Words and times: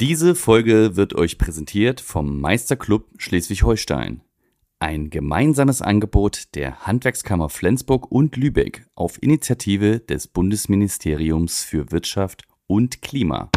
Diese 0.00 0.34
Folge 0.34 0.96
wird 0.96 1.14
euch 1.14 1.38
präsentiert 1.38 2.00
vom 2.00 2.40
Meisterclub 2.40 3.06
Schleswig-Holstein. 3.16 4.22
Ein 4.80 5.08
gemeinsames 5.08 5.82
Angebot 5.82 6.56
der 6.56 6.80
Handwerkskammer 6.80 7.48
Flensburg 7.48 8.10
und 8.10 8.34
Lübeck 8.34 8.88
auf 8.96 9.22
Initiative 9.22 10.00
des 10.00 10.26
Bundesministeriums 10.26 11.62
für 11.62 11.92
Wirtschaft 11.92 12.42
und 12.66 13.02
Klima. 13.02 13.50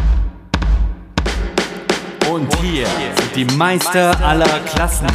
Und 2.30 2.54
hier 2.60 2.86
sind 2.86 3.34
die 3.34 3.56
Meister 3.56 4.16
aller 4.24 4.60
Klassen. 4.60 5.08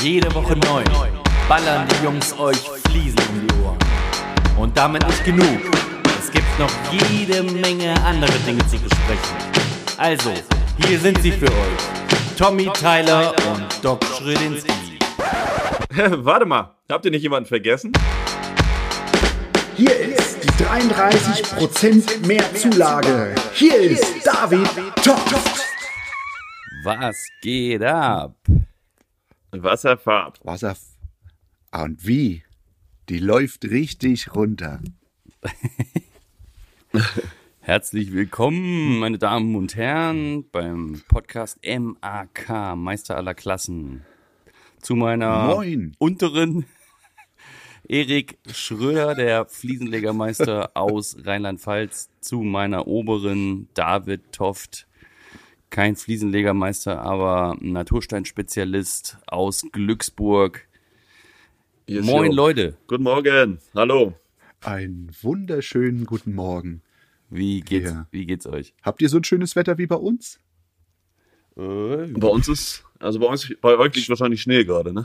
Jede 0.00 0.34
Woche 0.34 0.56
neu 0.56 0.82
ballern 1.46 1.86
die 1.90 2.04
Jungs 2.04 2.32
euch 2.38 2.56
Fliesen 2.88 3.18
um 3.34 3.46
die 3.46 3.54
Ohren. 3.62 3.78
Und 4.58 4.74
damit 4.78 5.06
nicht 5.06 5.26
genug. 5.26 5.60
Es 6.18 6.30
gibt 6.32 6.58
noch 6.58 6.72
jede 6.90 7.42
Menge 7.42 8.02
andere 8.02 8.32
Dinge 8.46 8.66
zu 8.66 8.78
besprechen. 8.78 9.59
Also, 10.00 10.32
hier 10.86 10.98
sind 10.98 11.20
sie 11.20 11.30
für 11.30 11.44
euch. 11.44 12.34
Tommy 12.38 12.70
Tyler 12.72 13.34
und 13.52 13.84
Doc 13.84 14.02
Schrödinski. 14.02 14.98
Warte 16.24 16.46
mal, 16.46 16.74
habt 16.90 17.04
ihr 17.04 17.10
nicht 17.10 17.20
jemanden 17.20 17.46
vergessen? 17.46 17.92
Hier 19.76 19.94
ist 19.94 20.42
die 20.42 20.48
33% 20.64 22.26
mehr 22.26 22.42
Zulage. 22.54 23.34
Hier 23.52 23.78
ist 23.78 24.26
David 24.26 24.66
Toft. 25.04 25.66
Was 26.82 27.18
geht 27.42 27.82
ab? 27.82 28.34
Wasserfahrt. 29.50 30.40
Wasser. 30.42 30.76
Ah, 31.72 31.82
Und 31.82 32.06
wie? 32.06 32.42
Die 33.10 33.18
läuft 33.18 33.66
richtig 33.66 34.34
runter. 34.34 34.80
Herzlich 37.62 38.14
willkommen, 38.14 39.00
meine 39.00 39.18
Damen 39.18 39.54
und 39.54 39.76
Herren, 39.76 40.48
beim 40.50 41.02
Podcast 41.08 41.58
MAK, 41.62 42.74
Meister 42.74 43.18
aller 43.18 43.34
Klassen. 43.34 44.02
Zu 44.80 44.96
meiner 44.96 45.54
Moin. 45.54 45.94
unteren 45.98 46.64
Erik 47.88 48.38
Schröder, 48.50 49.14
der 49.14 49.44
Fliesenlegermeister 49.44 50.70
aus 50.74 51.18
Rheinland-Pfalz, 51.22 52.08
zu 52.20 52.40
meiner 52.40 52.86
oberen 52.86 53.68
David 53.74 54.32
Toft, 54.32 54.86
kein 55.68 55.96
Fliesenlegermeister, 55.96 57.02
aber 57.02 57.58
Natursteinspezialist 57.60 59.18
aus 59.26 59.66
Glücksburg. 59.70 60.66
Yes, 61.86 62.06
Moin 62.06 62.30
yo. 62.30 62.36
Leute, 62.36 62.78
Guten 62.86 63.02
Morgen. 63.02 63.58
Hallo. 63.74 64.14
Einen 64.62 65.10
wunderschönen 65.20 66.06
guten 66.06 66.34
Morgen. 66.34 66.82
Wie 67.30 67.60
geht's, 67.60 67.90
Ja. 67.90 68.06
wie 68.10 68.26
geht's 68.26 68.46
euch? 68.46 68.74
Habt 68.82 69.00
ihr 69.02 69.08
so 69.08 69.16
ein 69.18 69.24
schönes 69.24 69.56
Wetter 69.56 69.78
wie 69.78 69.86
bei 69.86 69.96
uns? 69.96 70.38
Bei 71.54 72.26
uns 72.28 72.48
ist, 72.48 72.84
also 73.00 73.18
bei 73.18 73.26
uns, 73.26 73.52
bei 73.60 73.76
euch 73.76 73.94
liegt 73.94 74.08
wahrscheinlich 74.08 74.40
Schnee 74.42 74.64
gerade, 74.64 74.92
ne? 74.92 75.04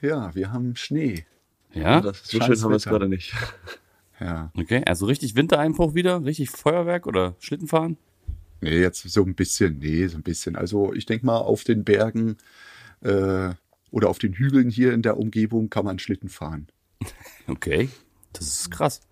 Ja, 0.00 0.34
wir 0.34 0.52
haben 0.52 0.76
Schnee. 0.76 1.24
Ja? 1.72 2.00
Das, 2.00 2.22
so 2.24 2.40
schön 2.40 2.60
haben 2.62 2.70
wir 2.70 2.76
es 2.76 2.86
Wetter. 2.86 2.98
gerade 2.98 3.08
nicht. 3.08 3.32
Ja. 4.18 4.50
Okay, 4.56 4.82
also 4.86 5.04
richtig 5.04 5.34
Wintereinbruch 5.36 5.94
wieder? 5.94 6.24
Richtig 6.24 6.48
Feuerwerk 6.48 7.06
oder 7.06 7.36
Schlittenfahren? 7.38 7.98
Nee, 8.62 8.80
jetzt 8.80 9.02
so 9.02 9.22
ein 9.22 9.34
bisschen, 9.34 9.76
nee, 9.76 10.06
so 10.06 10.16
ein 10.16 10.22
bisschen. 10.22 10.56
Also 10.56 10.94
ich 10.94 11.04
denke 11.04 11.26
mal, 11.26 11.36
auf 11.36 11.64
den 11.64 11.84
Bergen 11.84 12.38
äh, 13.02 13.50
oder 13.90 14.08
auf 14.08 14.18
den 14.18 14.32
Hügeln 14.32 14.70
hier 14.70 14.94
in 14.94 15.02
der 15.02 15.18
Umgebung 15.18 15.68
kann 15.68 15.84
man 15.84 15.98
Schlitten 15.98 16.30
fahren. 16.30 16.68
Okay, 17.46 17.90
das 18.32 18.46
ist 18.46 18.70
krass. 18.70 19.02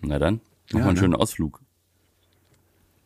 Na 0.00 0.18
dann, 0.18 0.40
machen 0.72 0.82
Ja, 0.82 0.88
einen 0.88 0.94
ne? 0.94 1.00
schönen 1.00 1.14
Ausflug. 1.14 1.60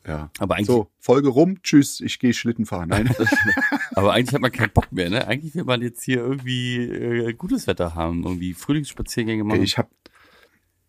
Ja. 0.06 0.30
Aber 0.38 0.56
eigentlich, 0.56 0.66
So, 0.66 0.90
Folge 0.98 1.28
rum, 1.28 1.62
tschüss, 1.62 2.00
ich 2.00 2.18
gehe 2.18 2.34
Schlitten 2.34 2.66
fahren. 2.66 2.90
Nein. 2.90 3.08
aber 3.94 4.12
eigentlich 4.12 4.34
hat 4.34 4.42
man 4.42 4.52
keinen 4.52 4.70
Bock 4.70 4.92
mehr, 4.92 5.08
ne? 5.08 5.26
Eigentlich 5.26 5.54
will 5.54 5.64
man 5.64 5.80
jetzt 5.80 6.02
hier 6.02 6.18
irgendwie 6.18 6.76
äh, 6.84 7.32
gutes 7.32 7.66
Wetter 7.66 7.94
haben, 7.94 8.22
irgendwie 8.22 8.52
Frühlingsspaziergänge 8.52 9.44
machen. 9.44 9.62
ich 9.62 9.78
habe 9.78 9.88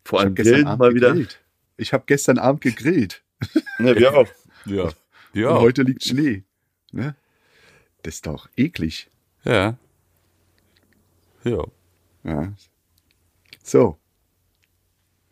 Vor 0.03 0.19
allem 0.19 0.35
gestern 0.35 0.67
Abend 0.67 0.79
mal 0.79 0.93
wieder. 0.93 1.09
gegrillt. 1.09 1.39
Ich 1.77 1.93
habe 1.93 2.03
gestern 2.07 2.37
Abend 2.39 2.61
gegrillt. 2.61 3.23
Ne, 3.79 3.93
wir 3.97 4.13
auch. 4.17 4.27
ja. 4.65 4.83
Und 4.83 4.95
Ja. 5.33 5.59
heute 5.59 5.83
liegt 5.83 6.03
Schnee. 6.05 6.43
Ne? 6.93 7.15
Das 8.03 8.15
ist 8.15 8.25
doch 8.27 8.47
eklig. 8.55 9.09
Ja. 9.43 9.77
Ja. 11.43 11.63
Ja. 12.23 12.53
So. 13.63 13.97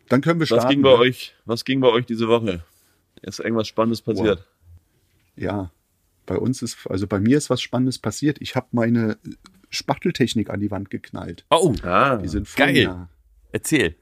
Dann 0.08 0.20
können 0.20 0.38
wir 0.40 0.44
Was 0.44 0.48
starten. 0.58 0.68
ging 0.70 0.82
bei 0.82 0.90
ne? 0.90 0.96
euch, 0.96 1.34
was 1.44 1.64
ging 1.64 1.80
bei 1.80 1.88
euch 1.88 2.06
diese 2.06 2.28
Woche? 2.28 2.62
Ist 3.22 3.40
irgendwas 3.40 3.68
Spannendes 3.68 4.02
passiert? 4.02 4.44
Ja. 5.36 5.70
Bei 6.26 6.36
uns 6.38 6.62
ist, 6.62 6.86
also 6.88 7.06
bei 7.06 7.20
mir 7.20 7.36
ist 7.38 7.50
was 7.50 7.60
Spannendes 7.60 7.98
passiert. 7.98 8.38
Ich 8.40 8.54
habe 8.56 8.66
meine 8.72 9.18
Spachteltechnik 9.70 10.50
an 10.50 10.60
die 10.60 10.70
Wand 10.70 10.90
geknallt. 10.90 11.44
Oh, 11.50 11.74
Ah, 11.82 12.16
Die 12.16 12.28
sind 12.28 12.54
geil. 12.56 12.76
ja, 12.76 13.08
erzähl. 13.52 13.96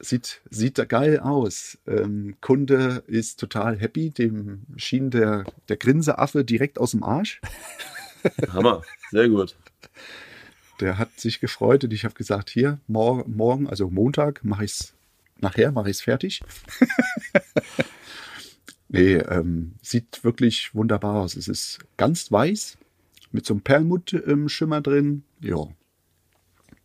Sieht, 0.00 0.40
sieht 0.48 0.78
da 0.78 0.84
geil 0.84 1.18
aus. 1.18 1.78
Ähm, 1.88 2.36
Kunde 2.40 3.02
ist 3.08 3.40
total 3.40 3.76
happy. 3.78 4.10
Dem 4.10 4.62
schien 4.76 5.10
der, 5.10 5.44
der 5.68 5.76
Grinseaffe 5.76 6.44
direkt 6.44 6.78
aus 6.78 6.92
dem 6.92 7.02
Arsch. 7.02 7.40
Hammer. 8.52 8.82
Sehr 9.10 9.28
gut. 9.28 9.56
Der 10.80 10.98
hat 10.98 11.18
sich 11.18 11.40
gefreut 11.40 11.82
und 11.82 11.92
ich 11.92 12.04
habe 12.04 12.14
gesagt, 12.14 12.50
hier, 12.50 12.78
mor 12.86 13.24
morgen, 13.26 13.68
also 13.68 13.90
Montag, 13.90 14.44
mache 14.44 14.64
ich 14.64 14.70
es, 14.72 14.94
nachher 15.38 15.72
mache 15.72 15.90
ich 15.90 15.96
es 15.96 16.02
fertig. 16.02 16.42
nee, 18.88 19.14
ähm, 19.14 19.74
sieht 19.82 20.22
wirklich 20.24 20.74
wunderbar 20.74 21.22
aus. 21.22 21.36
Es 21.36 21.48
ist 21.48 21.78
ganz 21.96 22.30
weiß, 22.30 22.78
mit 23.32 23.46
so 23.46 23.54
einem 23.54 23.62
Perlmutt-Schimmer 23.62 24.80
drin. 24.80 25.24
Ja, 25.40 25.68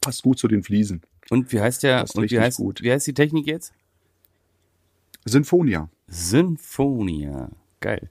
passt 0.02 0.24
gut 0.24 0.38
zu 0.38 0.48
den 0.48 0.64
Fliesen. 0.64 1.02
Und 1.30 1.52
wie 1.52 1.62
heißt 1.62 1.84
der, 1.84 2.06
und 2.14 2.30
wie 2.30 2.40
heißt, 2.40 2.58
gut. 2.58 2.82
wie 2.82 2.92
heißt 2.92 3.08
die 3.08 3.14
Technik 3.14 3.48
jetzt? 3.48 3.74
Sinfonia, 5.26 5.90
Sinfonia. 6.08 7.50
Geil. 7.80 8.10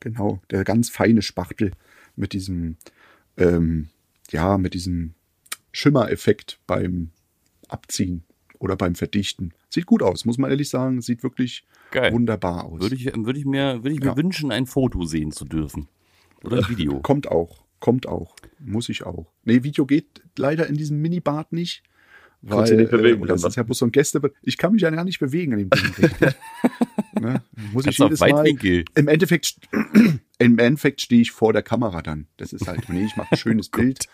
genau, 0.00 0.40
der 0.50 0.64
ganz 0.64 0.90
feine 0.90 1.22
Spachtel 1.22 1.72
mit 2.14 2.32
diesem, 2.32 2.76
ähm, 3.36 3.88
ja, 4.30 4.58
mit 4.58 4.74
diesem 4.74 5.14
Schimmereffekt 5.72 6.60
beim 6.66 7.10
Abziehen 7.68 8.24
oder 8.66 8.76
beim 8.76 8.94
Verdichten. 8.96 9.52
Sieht 9.70 9.86
gut 9.86 10.02
aus, 10.02 10.24
muss 10.24 10.38
man 10.38 10.50
ehrlich 10.50 10.68
sagen. 10.68 11.00
Sieht 11.00 11.22
wirklich 11.22 11.64
Geil. 11.92 12.12
wunderbar 12.12 12.64
aus. 12.64 12.82
Würde 12.82 12.96
ich, 12.96 13.06
würde 13.06 13.38
ich 13.38 13.46
mir, 13.46 13.82
würde 13.84 13.92
ich 13.94 14.00
mir 14.00 14.06
Ja. 14.06 14.16
wünschen, 14.16 14.50
ein 14.50 14.66
Foto 14.66 15.04
sehen 15.06 15.30
zu 15.30 15.44
dürfen. 15.44 15.88
Oder 16.44 16.58
ein 16.58 16.68
Video. 16.68 17.00
Kommt 17.00 17.28
auch, 17.28 17.64
kommt 17.80 18.06
auch. 18.08 18.34
Muss 18.58 18.88
ich 18.88 19.04
auch. 19.06 19.26
Nee, 19.44 19.62
Video 19.62 19.86
geht 19.86 20.22
leider 20.36 20.66
in 20.66 20.76
diesem 20.76 21.00
Minibad 21.00 21.52
nicht. 21.52 21.82
Weil, 22.42 22.58
Kannst 22.58 22.72
du 22.72 22.76
nicht 22.76 22.90
bewegen, 22.90 23.24
äh, 23.24 23.26
das 23.28 23.44
ist 23.44 23.56
ja 23.56 23.62
bloß 23.62 23.78
so 23.78 23.86
ein 23.86 23.92
Gäste. 23.92 24.20
Ich 24.42 24.58
kann 24.58 24.72
mich 24.72 24.82
ja 24.82 24.90
gar 24.90 25.04
nicht 25.04 25.18
bewegen 25.18 25.52
an 25.54 25.58
dem 25.58 25.70
Ding. 25.70 26.10
ne? 27.20 27.42
Muss 27.72 27.86
ich 27.86 27.96
Kannst 27.96 28.20
du 28.20 28.24
auf 28.24 28.44
jedes 28.46 28.62
Mal. 28.62 28.84
Im 28.94 29.08
Endeffekt, 29.08 29.56
im 30.38 30.58
Endeffekt 30.58 31.00
stehe 31.00 31.22
ich 31.22 31.32
vor 31.32 31.52
der 31.52 31.62
Kamera 31.62 32.02
dann. 32.02 32.26
Das 32.36 32.52
ist 32.52 32.66
halt, 32.68 32.88
nee, 32.88 33.04
ich 33.04 33.16
mache 33.16 33.28
ein 33.32 33.36
schönes 33.38 33.68
Bild, 33.70 34.06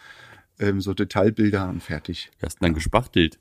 ähm, 0.60 0.80
so 0.80 0.94
Detailbilder 0.94 1.68
und 1.68 1.82
fertig. 1.82 2.30
Wie 2.38 2.46
hast 2.46 2.56
du 2.60 2.64
dann 2.64 2.74
gespachtelt? 2.74 3.38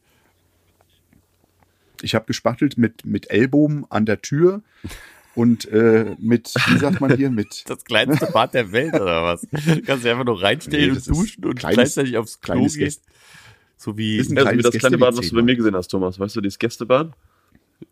Ich 2.03 2.15
habe 2.15 2.25
gespachtelt 2.25 2.77
mit, 2.77 3.05
mit 3.05 3.29
Ellbogen 3.29 3.85
an 3.89 4.05
der 4.05 4.21
Tür 4.21 4.61
und 5.35 5.65
äh, 5.69 6.15
mit, 6.19 6.53
wie 6.67 6.77
sagt 6.77 6.99
man 7.01 7.15
hier, 7.15 7.29
mit 7.29 7.63
Das 7.67 7.85
kleinste 7.85 8.27
Bad 8.27 8.53
der 8.53 8.71
Welt 8.71 8.93
oder 8.93 9.23
was? 9.23 9.41
Du 9.41 9.81
kannst 9.83 10.03
dich 10.03 10.11
einfach 10.11 10.25
nur 10.25 10.41
reinstellen 10.41 10.83
Nee, 10.85 10.89
und 10.91 10.95
das 10.97 11.07
ist 11.07 11.15
duschen 11.15 11.45
und 11.45 11.55
kleines- 11.59 11.75
gleichzeitig 11.75 12.17
aufs 12.17 12.41
Klo 12.41 12.53
kleines 12.55 12.73
gehen. 12.75 12.85
Gäste- 12.87 13.03
So 13.77 13.97
wie 13.97 14.17
Ist 14.17 14.31
ein 14.31 14.37
Also 14.37 14.49
wie 14.49 14.53
kleines 14.57 14.71
das 14.71 14.79
kleine 14.79 14.97
Bad, 14.97 15.17
was 15.17 15.29
du 15.29 15.35
bei 15.35 15.41
mir 15.41 15.55
gesehen 15.55 15.75
hast, 15.75 15.87
Thomas. 15.87 16.19
Weißt 16.19 16.35
du, 16.35 16.41
dieses 16.41 16.59
Gästebad? 16.59 17.11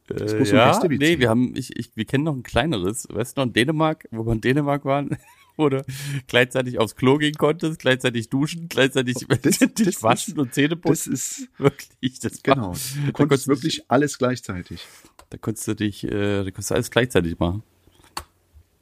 ist 0.10 0.34
äh, 0.52 0.56
ja, 0.56 0.80
nee, 0.88 1.18
wir 1.20 1.30
haben 1.30 1.54
ich, 1.56 1.76
ich 1.78 1.92
wir 1.96 2.06
kennen 2.06 2.24
noch 2.24 2.36
ein 2.36 2.44
kleineres, 2.44 3.08
weißt 3.12 3.38
du 3.38 3.42
noch 3.42 3.48
in 3.48 3.54
Dänemark, 3.54 4.08
wo 4.12 4.26
wir 4.26 4.34
in 4.34 4.42
Dänemark 4.42 4.86
waren, 4.86 5.18
wo 5.60 5.70
du 5.70 5.86
gleichzeitig 6.28 6.80
aufs 6.80 6.96
Klo 6.96 7.18
gehen 7.18 7.36
konntest, 7.36 7.80
gleichzeitig 7.80 8.30
duschen, 8.30 8.68
gleichzeitig 8.70 9.16
das- 9.42 9.60
dich 9.60 9.86
das 9.88 10.02
waschen 10.04 10.34
ist- 10.34 10.40
und 10.40 10.54
Zähne 10.54 10.70
Das 10.70 10.80
putzen. 10.82 11.14
ist, 11.14 11.48
wirklich, 11.58 12.20
das 12.20 12.34
war- 12.46 12.56
genau. 12.56 12.74
Du 12.74 13.06
da 13.06 13.12
konntest 13.12 13.44
dich- 13.44 13.48
wirklich 13.50 13.84
alles 13.92 14.18
gleichzeitig. 14.18 14.86
da 15.30 15.38
konntest 15.38 15.68
du 15.68 15.76
dich, 15.76 16.04
äh, 16.06 16.10
da 16.10 16.44
konntest 16.46 16.72
du 16.72 16.76
alles 16.76 16.90
gleichzeitig 16.92 17.38
machen. 17.38 17.62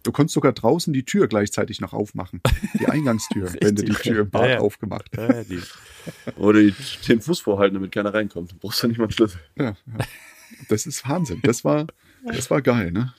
Du 0.04 0.14
konntest 0.14 0.36
sogar 0.36 0.54
draußen 0.54 0.94
die 0.94 1.04
Tür 1.04 1.28
gleichzeitig 1.28 1.82
noch 1.82 1.92
aufmachen. 1.92 2.40
Die 2.80 2.86
Eingangstür, 2.88 3.52
wenn 3.62 3.76
du 3.76 3.84
die. 3.84 3.92
Tür 3.92 4.22
im 4.22 4.30
Bad 4.30 4.44
Ja, 4.44 4.50
ja. 4.52 4.60
aufgemacht 4.60 5.10
hast. 5.18 5.50
Ja, 5.50 6.34
Oder 6.38 6.62
den 7.10 7.22
Fuß 7.22 7.42
vorhalten, 7.42 7.74
damit 7.74 7.92
keiner 7.92 8.14
reinkommt. 8.14 8.54
Du 8.54 8.56
brauchst 8.58 8.82
ja 8.82 8.88
nicht 8.88 9.00
mal 9.00 9.06
einen 9.06 9.12
Schlüssel. 9.12 9.42
Ja, 9.58 9.66
ja. 9.66 9.76
Das 10.70 10.86
ist 10.86 11.06
Wahnsinn. 11.10 11.42
Das 11.44 11.66
war, 11.66 11.88
das 12.24 12.50
war 12.50 12.62
geil, 12.62 12.94
ne? 12.94 13.14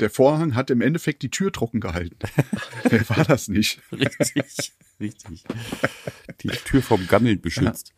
Der 0.00 0.10
Vorhang 0.10 0.54
hat 0.54 0.70
im 0.70 0.80
Endeffekt 0.80 1.22
die 1.22 1.30
Tür 1.30 1.52
trocken 1.52 1.80
gehalten. 1.80 2.16
Wer 2.88 3.08
war 3.10 3.24
das 3.24 3.48
nicht? 3.48 3.80
richtig, 3.92 4.72
richtig. 5.00 5.44
Die 6.42 6.48
Tür 6.48 6.82
vom 6.82 7.06
Gammeln 7.08 7.40
beschützt. 7.40 7.92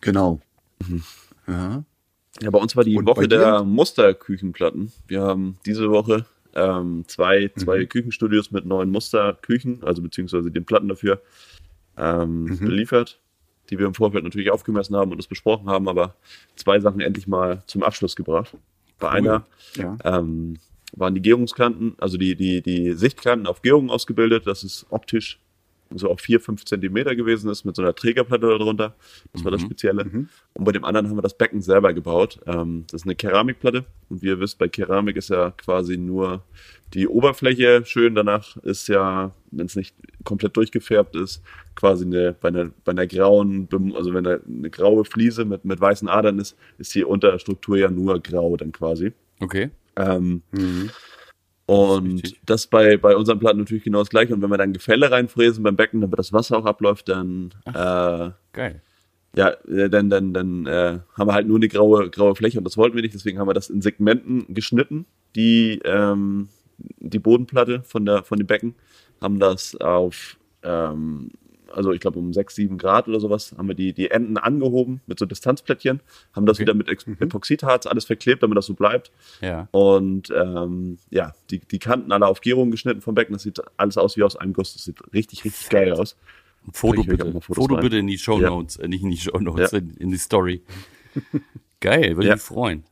Genau. 0.00 0.40
Ja. 1.46 1.84
Ja, 2.40 2.50
bei 2.50 2.58
uns 2.58 2.76
war 2.76 2.84
die 2.84 2.96
Und 2.96 3.06
Woche 3.06 3.28
der 3.28 3.64
Musterküchenplatten. 3.64 4.92
Wir 5.08 5.22
haben 5.22 5.58
diese 5.66 5.90
Woche 5.90 6.26
Ähm, 6.54 7.04
zwei, 7.06 7.50
zwei 7.56 7.84
Küchenstudios 7.86 8.50
mit 8.50 8.66
neuen 8.66 8.90
Musterküchen, 8.90 9.84
also 9.84 10.02
beziehungsweise 10.02 10.50
den 10.50 10.64
Platten 10.64 10.88
dafür 10.88 11.22
ähm, 11.96 12.58
beliefert, 12.58 13.20
die 13.68 13.78
wir 13.78 13.86
im 13.86 13.94
Vorfeld 13.94 14.24
natürlich 14.24 14.50
aufgemessen 14.50 14.96
haben 14.96 15.12
und 15.12 15.18
das 15.18 15.28
besprochen 15.28 15.68
haben, 15.68 15.88
aber 15.88 16.16
zwei 16.56 16.80
Sachen 16.80 17.00
endlich 17.00 17.28
mal 17.28 17.62
zum 17.66 17.84
Abschluss 17.84 18.16
gebracht. 18.16 18.56
Bei 19.00 19.10
einer. 19.10 19.44
Ja. 19.76 19.96
ähm, 20.04 20.58
waren 20.92 21.14
die 21.14 21.22
Gärungskanten, 21.22 21.94
also 21.98 22.16
die, 22.16 22.34
die, 22.34 22.62
die 22.62 22.92
Sichtkanten 22.94 23.46
auf 23.46 23.62
Gärung 23.62 23.90
ausgebildet, 23.90 24.46
dass 24.46 24.64
es 24.64 24.86
optisch 24.90 25.38
so 25.94 26.08
auf 26.08 26.20
vier, 26.20 26.40
fünf 26.40 26.64
Zentimeter 26.64 27.16
gewesen 27.16 27.50
ist 27.50 27.64
mit 27.64 27.74
so 27.76 27.82
einer 27.82 27.94
Trägerplatte 27.94 28.46
darunter. 28.46 28.94
Das 29.32 29.44
war 29.44 29.50
das 29.50 29.60
Spezielle. 29.66 30.04
Und 30.54 30.64
bei 30.64 30.72
dem 30.72 30.84
anderen 30.84 31.08
haben 31.08 31.16
wir 31.16 31.22
das 31.22 31.36
Becken 31.36 31.60
selber 31.60 31.92
gebaut. 31.92 32.40
Ähm, 32.46 32.84
das 32.90 33.02
ist 33.02 33.06
eine 33.06 33.16
Keramikplatte. 33.16 33.84
Und 34.08 34.22
wie 34.22 34.26
ihr 34.26 34.40
wisst, 34.40 34.58
bei 34.58 34.68
Keramik 34.68 35.16
ist 35.16 35.30
ja 35.30 35.50
quasi 35.52 35.96
nur 35.96 36.44
die 36.94 37.08
Oberfläche 37.08 37.82
schön. 37.84 38.14
Danach 38.14 38.56
ist 38.58 38.88
ja, 38.88 39.32
wenn 39.50 39.66
es 39.66 39.76
nicht 39.76 39.94
komplett 40.24 40.56
durchgefärbt 40.56 41.16
ist, 41.16 41.42
quasi 41.74 42.04
eine, 42.04 42.34
bei 42.40 42.48
einer, 42.48 42.70
bei 42.84 42.92
einer 42.92 43.06
grauen, 43.06 43.68
also 43.94 44.12
wenn 44.14 44.26
eine 44.26 44.70
graue 44.70 45.04
Fliese 45.04 45.44
mit, 45.44 45.64
mit 45.64 45.80
weißen 45.80 46.08
Adern 46.08 46.38
ist, 46.38 46.56
ist 46.78 46.94
die 46.94 47.04
Unterstruktur 47.04 47.78
ja 47.78 47.90
nur 47.90 48.20
grau 48.20 48.56
dann 48.56 48.72
quasi. 48.72 49.12
Okay. 49.40 49.70
Ähm, 49.96 50.42
Mhm. 50.52 50.90
Und 51.70 52.14
wichtig. 52.24 52.40
das 52.46 52.66
bei, 52.66 52.96
bei 52.96 53.14
unseren 53.14 53.38
Platten 53.38 53.58
natürlich 53.58 53.84
genau 53.84 54.00
das 54.00 54.10
gleiche. 54.10 54.34
Und 54.34 54.42
wenn 54.42 54.50
wir 54.50 54.58
dann 54.58 54.72
Gefälle 54.72 55.10
reinfräsen 55.10 55.62
beim 55.62 55.76
Becken, 55.76 56.00
damit 56.00 56.18
das 56.18 56.32
Wasser 56.32 56.58
auch 56.58 56.64
abläuft, 56.64 57.08
dann, 57.08 57.54
äh, 57.66 58.30
Geil. 58.52 58.82
ja, 59.36 59.50
äh, 59.68 59.88
dann, 59.88 60.10
dann, 60.10 60.34
dann 60.34 60.66
äh, 60.66 60.98
haben 61.16 61.28
wir 61.28 61.34
halt 61.34 61.46
nur 61.46 61.58
eine 61.58 61.68
graue, 61.68 62.10
graue 62.10 62.34
Fläche 62.34 62.58
und 62.58 62.64
das 62.64 62.76
wollten 62.76 62.96
wir 62.96 63.02
nicht. 63.02 63.14
Deswegen 63.14 63.38
haben 63.38 63.48
wir 63.48 63.54
das 63.54 63.70
in 63.70 63.82
Segmenten 63.82 64.52
geschnitten, 64.52 65.06
die, 65.36 65.80
ähm, 65.84 66.48
die 66.98 67.20
Bodenplatte 67.20 67.84
von, 67.84 68.04
der, 68.04 68.24
von 68.24 68.38
dem 68.38 68.48
Becken, 68.48 68.74
haben 69.20 69.38
das 69.38 69.76
auf, 69.76 70.38
ähm, 70.64 71.30
also 71.72 71.92
ich 71.92 72.00
glaube 72.00 72.18
um 72.18 72.32
6, 72.32 72.54
7 72.54 72.78
Grad 72.78 73.08
oder 73.08 73.20
sowas, 73.20 73.54
haben 73.56 73.68
wir 73.68 73.74
die, 73.74 73.92
die 73.92 74.10
Enden 74.10 74.36
angehoben 74.36 75.00
mit 75.06 75.18
so 75.18 75.26
Distanzplättchen, 75.26 76.00
haben 76.34 76.46
das 76.46 76.56
Okay. 76.56 76.62
wieder 76.62 76.74
mit 76.74 76.88
Ex 76.88 77.06
Epoxidharz 77.06 77.86
alles 77.86 78.04
verklebt, 78.04 78.42
damit 78.42 78.56
das 78.58 78.66
so 78.66 78.74
bleibt. 78.74 79.10
Ja. 79.40 79.68
Und 79.70 80.30
ähm, 80.30 80.98
ja, 81.10 81.32
die, 81.50 81.58
die 81.60 81.78
Kanten 81.78 82.12
alle 82.12 82.26
auf 82.26 82.40
Gärung 82.40 82.70
geschnitten 82.70 83.00
vom 83.00 83.14
Becken. 83.14 83.32
Das 83.32 83.42
sieht 83.42 83.60
alles 83.76 83.96
aus 83.98 84.16
wie 84.16 84.22
aus 84.22 84.36
einem 84.36 84.52
Guss. 84.52 84.72
Das 84.74 84.84
sieht 84.84 85.00
richtig, 85.14 85.44
richtig 85.44 85.68
geil 85.68 85.92
aus. 85.92 86.16
Ein 86.66 86.72
Foto 86.74 87.02
bitte. 87.04 87.40
Foto 87.40 87.74
rein. 87.74 87.82
bitte 87.82 87.96
in 87.98 88.06
die 88.06 88.18
Show 88.18 88.38
Notes, 88.38 88.76
äh, 88.76 88.86
nicht 88.88 89.02
in 89.02 89.10
die 89.10 89.16
Show 89.16 89.38
Notes, 89.38 89.70
Ja. 89.72 89.78
in, 89.78 89.90
in 89.96 90.10
die 90.10 90.18
Story. 90.18 90.60
Geil, 91.80 92.16
würde 92.16 92.28
Ja. 92.28 92.34
mich 92.34 92.42
freuen. 92.42 92.84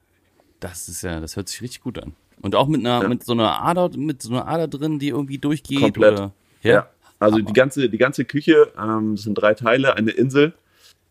Das 0.61 0.89
ist 0.89 1.03
ja, 1.03 1.21
das 1.21 1.37
hört 1.37 1.49
sich 1.49 1.61
richtig 1.63 1.83
gut 1.83 1.99
an. 2.03 2.15
Und 2.41 2.55
auch 2.55 2.67
mit 2.69 2.81
einer, 2.81 3.03
Ja. 3.03 3.09
mit 3.09 3.25
so 3.25 3.33
einer 3.33 3.63
Ader, 3.63 3.91
mit 3.97 4.23
so 4.23 4.31
einer 4.33 4.47
Ader 4.49 4.69
drin, 4.69 4.99
die 4.99 5.09
irgendwie 5.09 5.39
durchgeht 5.39 5.81
Komplett. 5.81 6.13
oder. 6.15 6.33
Ja. 6.63 6.89
Also 7.19 7.39
die 7.39 7.53
ganze, 7.53 7.89
die 7.89 7.99
ganze 7.99 8.25
Küche, 8.25 8.69
ähm, 8.79 9.17
das 9.17 9.25
sind 9.25 9.35
drei 9.35 9.55
Teile, 9.55 9.97
eine 9.97 10.11
Insel, 10.13 10.53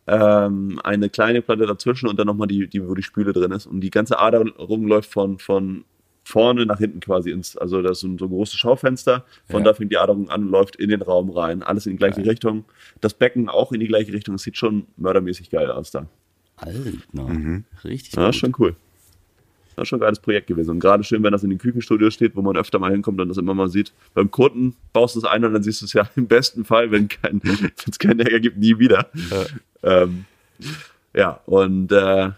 ähm, 0.07 0.79
eine 0.83 1.09
kleine 1.09 1.41
Platte 1.41 1.65
dazwischen 1.65 2.07
und 2.07 2.17
dann 2.17 2.27
nochmal 2.27 2.47
die, 2.47 2.67
die, 2.67 2.87
wo 2.87 2.93
die 2.95 3.03
Spüle 3.03 3.33
drin 3.33 3.51
ist. 3.51 3.65
Und 3.65 3.81
die 3.81 3.89
ganze 3.89 4.19
Ader 4.19 4.45
läuft 4.45 5.11
von, 5.11 5.37
von 5.37 5.83
vorne 6.23 6.65
nach 6.65 6.77
hinten 6.79 6.99
quasi 6.99 7.31
ins, 7.31 7.57
also 7.57 7.81
das 7.81 7.97
ist 7.97 8.01
so 8.01 8.07
ein, 8.07 8.17
so 8.17 8.25
ein 8.25 8.29
großes 8.31 8.55
Schaufenster. 8.57 9.25
Von 9.49 9.61
Ja. 9.61 9.65
da 9.65 9.73
fängt 9.73 9.91
die 9.91 9.97
Aderung 9.97 10.29
an 10.29 10.43
und 10.43 10.49
läuft 10.51 10.75
in 10.77 10.89
den 10.89 11.01
Raum 11.01 11.29
rein. 11.29 11.61
Alles 11.63 11.85
in 11.85 11.93
die 11.93 11.97
gleiche 11.97 12.25
Richtung. 12.25 12.65
Das 13.01 13.13
Becken 13.13 13.49
auch 13.49 13.71
in 13.73 13.79
die 13.81 13.87
gleiche 13.87 14.13
Richtung. 14.13 14.35
Es 14.35 14.43
sieht 14.43 14.57
schon 14.57 14.87
mördermäßig 14.97 15.49
geil 15.49 15.69
aus 15.71 15.91
da. 15.91 16.05
Alter. 16.57 16.79
Richtig 17.83 18.13
Ja, 18.15 18.25
gut. 18.27 18.35
schon 18.35 18.53
cool. 18.59 18.75
Das 19.77 19.83
ist 19.83 19.89
schon 19.89 19.99
ein 19.99 20.01
geiles 20.01 20.19
Projekt 20.19 20.47
gewesen. 20.47 20.71
Und 20.71 20.79
gerade 20.79 21.03
schön, 21.03 21.21
wenn 21.21 21.31
das 21.31 21.43
in 21.43 21.51
den 21.51 21.59
Küchenstudios 21.59 22.15
steht, 22.15 22.35
wo 22.35 22.41
man 22.41 22.57
öfter 22.57 22.79
mal 22.79 22.91
hinkommt 22.91 23.21
und 23.21 23.29
das 23.29 23.37
immer 23.37 23.53
mal 23.53 23.69
sieht. 23.69 23.93
Beim 24.15 24.31
Kunden 24.31 24.75
baust 24.91 25.13
du 25.15 25.19
es 25.19 25.25
ein 25.25 25.45
und 25.45 25.53
dann 25.53 25.61
siehst 25.61 25.81
du 25.81 25.85
es 25.85 25.93
ja 25.93 26.09
im 26.15 26.25
besten 26.27 26.65
Fall, 26.65 26.89
wenn 26.91 27.07
kein, 27.07 27.39
es 27.89 27.99
keinen 27.99 28.19
Ärger 28.19 28.39
gibt, 28.39 28.57
nie 28.57 28.79
wieder. 28.79 29.07
Ähm, 29.83 30.25
ja, 31.13 31.39
und 31.45 31.91
äh, 31.91 32.31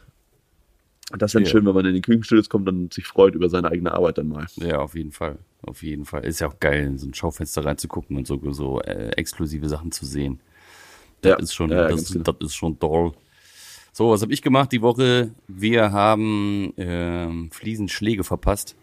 das 1.18 1.30
ist 1.30 1.36
dann 1.36 1.44
Ja. 1.44 1.50
schön, 1.50 1.66
wenn 1.66 1.74
man 1.74 1.86
in 1.86 1.96
die 1.96 2.02
Küchenstudios 2.02 2.50
kommt 2.50 2.68
und 2.68 2.94
sich 2.94 3.08
freut 3.08 3.36
über 3.36 3.48
seine 3.50 3.72
eigene 3.72 3.94
Arbeit 3.94 4.18
dann 4.18 4.28
mal. 4.28 4.46
Ja, 4.58 4.80
auf 4.80 4.94
jeden 4.96 5.14
Fall. 5.14 5.38
Auf 5.62 5.82
jeden 5.82 6.04
Fall. 6.04 6.26
Ist 6.26 6.42
ja 6.42 6.48
auch 6.48 6.60
geil, 6.60 6.86
in 6.88 6.98
so 6.98 7.08
ein 7.08 7.14
Schaufenster 7.14 7.64
reinzugucken 7.64 8.18
und 8.18 8.28
so, 8.28 8.38
so 8.52 8.82
äh, 8.82 9.12
exklusive 9.16 9.70
Sachen 9.70 9.94
zu 9.94 10.06
sehen. 10.06 10.42
Das 11.22 11.30
Ja, 11.32 11.36
ist 11.38 11.54
schon, 11.54 11.70
ja, 11.70 11.88
das, 11.88 12.12
genau. 12.12 12.24
das 12.34 12.36
ist 12.48 12.56
schon 12.56 12.78
toll. 12.80 13.14
So, 14.00 14.12
was 14.12 14.22
habe 14.22 14.32
ich 14.32 14.42
gemacht 14.42 14.72
die 14.72 14.82
Woche? 14.82 15.32
Wir 15.50 15.92
haben 15.92 16.72
ähm, 16.78 17.52
Fliesenschläge 17.52 18.24
verpasst. 18.24 18.78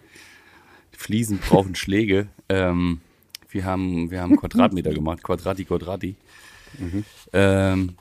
Fliesen 0.93 1.39
brauchen 1.39 1.75
Schläge. 1.75 2.29
Ähm, 2.51 3.01
wir 3.49 3.65
haben, 3.65 4.11
wir 4.11 4.21
haben 4.21 4.37
Quadratmeter 4.37 4.91
gemacht, 4.95 5.23
Quadrati, 5.23 5.65
Quadrati. 5.65 6.17
Ähm, 7.33 7.95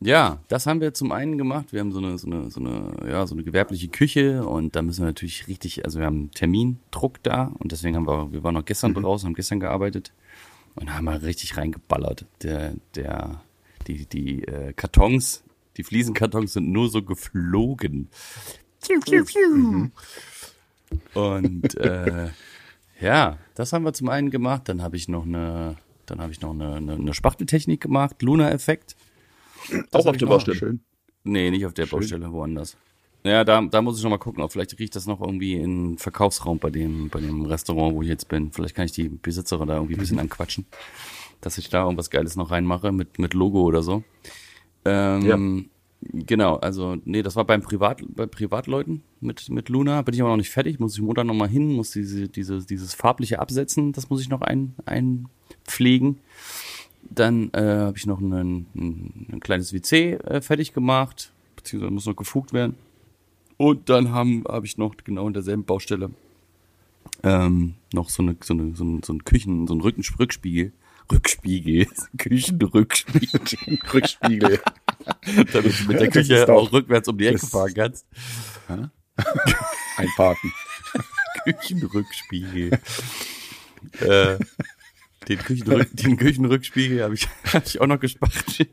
ja, 0.00 0.40
das 0.48 0.66
haben 0.66 0.82
wir 0.82 0.92
zum 0.92 1.10
einen 1.10 1.38
gemacht. 1.38 1.72
Wir 1.72 1.80
haben 1.80 1.90
so 1.90 2.00
eine, 2.00 2.18
so 2.18 2.26
eine, 2.26 2.50
so 2.50 2.60
eine, 2.60 2.96
ja, 3.08 3.26
so 3.26 3.34
eine 3.34 3.44
gewerbliche 3.44 3.88
Küche 3.88 4.46
und 4.46 4.76
da 4.76 4.82
müssen 4.82 5.00
wir 5.00 5.06
natürlich 5.06 5.48
richtig, 5.48 5.86
also 5.86 6.00
wir 6.00 6.04
haben 6.04 6.18
einen 6.18 6.30
Termindruck 6.32 7.22
da 7.22 7.50
und 7.60 7.72
deswegen 7.72 7.96
haben 7.96 8.06
wir, 8.06 8.30
wir 8.30 8.44
waren 8.44 8.52
noch 8.52 8.66
gestern 8.66 8.92
draußen, 8.92 9.26
haben 9.26 9.34
gestern 9.34 9.60
gearbeitet 9.60 10.12
und 10.74 10.92
haben 10.94 11.06
wir 11.06 11.22
richtig 11.22 11.56
reingeballert. 11.56 12.26
Der, 12.42 12.74
der, 12.94 13.40
die, 13.86 14.04
die 14.04 14.44
äh, 14.44 14.74
Kartons, 14.74 15.44
die 15.76 15.84
Fliesenkartons 15.84 16.52
sind 16.54 16.70
nur 16.70 16.88
so 16.88 17.02
geflogen. 17.02 18.08
Und 21.14 21.74
äh, 21.76 22.30
ja, 23.00 23.38
das 23.54 23.72
haben 23.72 23.84
wir 23.84 23.92
zum 23.92 24.08
einen 24.08 24.30
gemacht. 24.30 24.68
Dann 24.68 24.82
habe 24.82 24.96
ich 24.96 25.08
noch 25.08 25.24
eine, 25.24 25.76
dann 26.06 26.20
habe 26.20 26.32
ich 26.32 26.40
noch 26.40 26.50
eine, 26.50 26.74
eine, 26.74 26.94
eine 26.94 27.14
Spachteltechnik 27.14 27.80
gemacht, 27.80 28.22
Luna-Effekt. 28.22 28.96
Auch 29.92 30.06
auf 30.06 30.16
der 30.16 30.26
Baustelle. 30.26 30.56
schön. 30.56 30.80
Nee, 31.24 31.50
nicht 31.50 31.64
auf 31.66 31.74
der 31.74 31.86
Baustelle, 31.86 32.32
woanders. 32.32 32.76
Ja, 33.24 33.44
da, 33.44 33.60
da 33.60 33.82
muss 33.82 33.98
ich 33.98 34.02
noch 34.02 34.10
mal 34.10 34.18
gucken. 34.18 34.42
Ob 34.42 34.50
vielleicht 34.50 34.76
riecht 34.78 34.96
das 34.96 35.06
noch 35.06 35.20
irgendwie 35.20 35.54
in 35.54 35.96
Verkaufsraum 35.96 36.58
bei 36.58 36.70
dem, 36.70 37.08
bei 37.08 37.20
dem 37.20 37.46
Restaurant, 37.46 37.94
wo 37.94 38.02
ich 38.02 38.08
jetzt 38.08 38.28
bin. 38.28 38.50
Vielleicht 38.50 38.74
kann 38.74 38.86
ich 38.86 38.92
die 38.92 39.08
Besitzerin 39.08 39.68
da 39.68 39.76
irgendwie 39.76 39.94
ein 39.94 40.00
bisschen 40.00 40.18
anquatschen, 40.18 40.66
dass 41.40 41.58
ich 41.58 41.68
da 41.68 41.84
irgendwas 41.84 42.10
Geiles 42.10 42.34
noch 42.34 42.50
reinmache 42.50 42.90
mit, 42.90 43.20
mit 43.20 43.34
Logo 43.34 43.62
oder 43.62 43.82
so. 43.82 44.02
Ähm, 44.84 45.68
Genau, 46.10 46.56
also 46.56 46.96
nee, 47.04 47.22
das 47.22 47.36
war 47.36 47.44
beim 47.44 47.62
Privat, 47.62 48.02
bei 48.08 48.26
Privatleuten 48.26 49.02
mit, 49.20 49.48
mit 49.50 49.68
Luna. 49.68 50.02
Bin 50.02 50.14
ich 50.14 50.20
aber 50.20 50.30
noch 50.30 50.36
nicht 50.36 50.50
fertig, 50.50 50.80
muss 50.80 50.94
ich 50.94 51.00
Montag 51.00 51.26
noch 51.26 51.34
mal 51.34 51.48
hin, 51.48 51.74
muss 51.74 51.92
diese, 51.92 52.28
diese, 52.28 52.66
dieses 52.66 52.92
farbliche 52.92 53.38
absetzen, 53.38 53.92
das 53.92 54.10
muss 54.10 54.20
ich 54.20 54.28
noch 54.28 54.40
ein, 54.40 54.74
einpflegen. 54.84 56.18
Dann 57.08 57.50
äh, 57.52 57.62
habe 57.62 57.96
ich 57.96 58.06
noch 58.06 58.20
ein, 58.20 58.32
ein, 58.32 59.26
ein 59.32 59.40
kleines 59.40 59.72
WC 59.72 60.14
äh, 60.14 60.40
fertig 60.40 60.74
gemacht, 60.74 61.32
beziehungsweise 61.54 61.92
muss 61.92 62.06
noch 62.06 62.16
gefugt 62.16 62.52
werden. 62.52 62.74
Und 63.56 63.88
dann 63.88 64.10
habe 64.10 64.66
ich 64.66 64.78
noch 64.78 64.96
genau 65.04 65.28
in 65.28 65.34
derselben 65.34 65.64
Baustelle 65.64 66.10
ähm, 67.22 67.74
noch 67.92 68.08
so 68.08 68.22
eine 68.22 68.36
so 68.42 68.54
eine 68.54 68.74
so 68.74 68.84
ein, 68.84 69.02
so 69.04 69.12
ein 69.12 69.24
Küchen 69.24 69.68
so 69.68 69.74
ein 69.74 69.80
Rücken, 69.80 70.02
Rückspiegel 70.18 70.72
Rückspiegel 71.10 71.86
Küchenrückspiegel 72.18 73.78
Rückspiegel. 73.92 74.60
damit 75.52 75.80
du 75.80 75.84
mit 75.88 76.00
der 76.00 76.10
Küche 76.10 76.48
auch 76.48 76.72
rückwärts 76.72 77.08
um 77.08 77.18
die 77.18 77.26
Ecke 77.26 77.46
fahren 77.46 77.72
kannst. 77.74 78.06
Einparken. 79.96 80.52
Küchenrückspiegel. 81.44 82.78
äh, 84.00 84.38
den, 85.28 85.38
Küchenrück, 85.38 85.88
den 85.92 86.16
Küchenrückspiegel 86.16 87.02
habe 87.02 87.14
ich, 87.14 87.28
hab 87.52 87.66
ich 87.66 87.80
auch 87.80 87.86
noch 87.86 88.00
gespachtelt. 88.00 88.68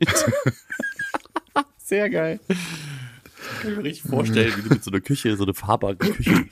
Sehr 1.78 2.08
geil. 2.08 2.40
Kann 3.60 3.70
ich 3.70 3.76
mir 3.76 3.84
richtig 3.84 4.08
vorstellen, 4.08 4.52
wie 4.56 4.62
du 4.62 4.68
mit 4.74 4.84
so 4.84 4.90
einer 4.90 5.00
Küche, 5.00 5.36
so 5.36 5.44
eine 5.44 5.54
fahrbare 5.54 5.96
Küche 5.96 6.46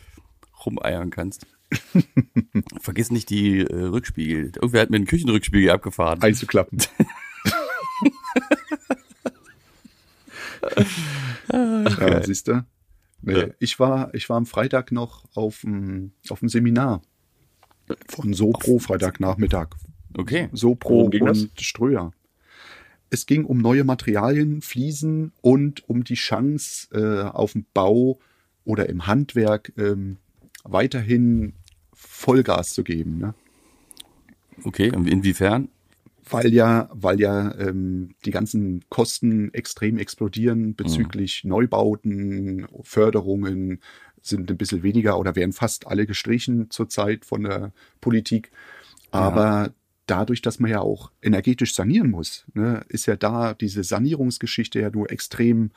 rumeiern 0.66 1.10
kannst. 1.10 1.46
Vergiss 2.80 3.10
nicht 3.10 3.28
die 3.30 3.60
äh, 3.60 3.74
Rückspiegel. 3.74 4.52
Irgendwer 4.54 4.80
hat 4.82 4.90
mir 4.90 4.96
einen 4.96 5.06
Küchenrückspiegel 5.06 5.70
abgefahren. 5.70 6.22
Einzuklappen. 6.22 6.78
ja, 11.52 12.22
siehst 12.24 12.48
du? 12.48 12.64
Nee, 13.22 13.40
Ja. 13.40 13.46
ich, 13.58 13.78
war, 13.78 14.14
ich 14.14 14.28
war 14.28 14.36
am 14.36 14.46
Freitag 14.46 14.92
noch 14.92 15.24
auf 15.34 15.60
dem, 15.62 16.12
auf 16.28 16.40
dem 16.40 16.48
Seminar 16.48 17.02
von 18.08 18.32
Sopro, 18.32 18.78
Freitagnachmittag. 18.78 19.68
Okay. 20.16 20.48
Sopro 20.52 21.08
ging 21.08 21.26
das? 21.26 21.42
und 21.42 21.60
Ströer. 21.60 22.12
Es 23.10 23.26
ging 23.26 23.44
um 23.44 23.58
neue 23.58 23.84
Materialien, 23.84 24.60
Fliesen 24.60 25.32
und 25.40 25.88
um 25.88 26.04
die 26.04 26.14
Chance 26.14 26.88
äh, 26.92 27.28
auf 27.28 27.52
dem 27.52 27.64
Bau 27.72 28.18
oder 28.64 28.88
im 28.88 29.06
Handwerk 29.06 29.72
ähm, 29.78 30.18
weiterhin 30.70 31.54
Vollgas 31.92 32.70
zu 32.70 32.84
geben. 32.84 33.18
Ne? 33.18 33.34
Okay, 34.64 34.88
inwiefern? 34.88 35.68
weil 36.30 36.52
ja, 36.52 36.88
weil 36.92 37.20
ja 37.20 37.54
ähm, 37.58 38.14
die 38.24 38.30
ganzen 38.30 38.84
Kosten 38.88 39.52
extrem 39.54 39.98
explodieren 39.98 40.74
bezüglich 40.74 41.44
Neubauten, 41.44 42.66
Förderungen, 42.82 43.80
sind 44.20 44.50
ein 44.50 44.56
bisschen 44.56 44.82
weniger 44.82 45.18
oder 45.18 45.36
werden 45.36 45.52
fast 45.52 45.86
alle 45.86 46.06
gestrichen 46.06 46.70
zurzeit 46.70 47.24
von 47.24 47.44
der 47.44 47.72
Politik. 48.00 48.50
Aber 49.10 49.66
ja. 49.66 49.68
dadurch, 50.06 50.42
dass 50.42 50.58
man 50.58 50.70
ja 50.70 50.80
auch 50.80 51.10
energetisch 51.22 51.74
sanieren 51.74 52.10
muss, 52.10 52.44
ne, 52.52 52.84
ist 52.88 53.06
ja 53.06 53.16
da 53.16 53.54
diese 53.54 53.84
Sanierungsgeschichte 53.84 54.80
ja 54.80 54.90
nur 54.90 55.10
extrem 55.10 55.70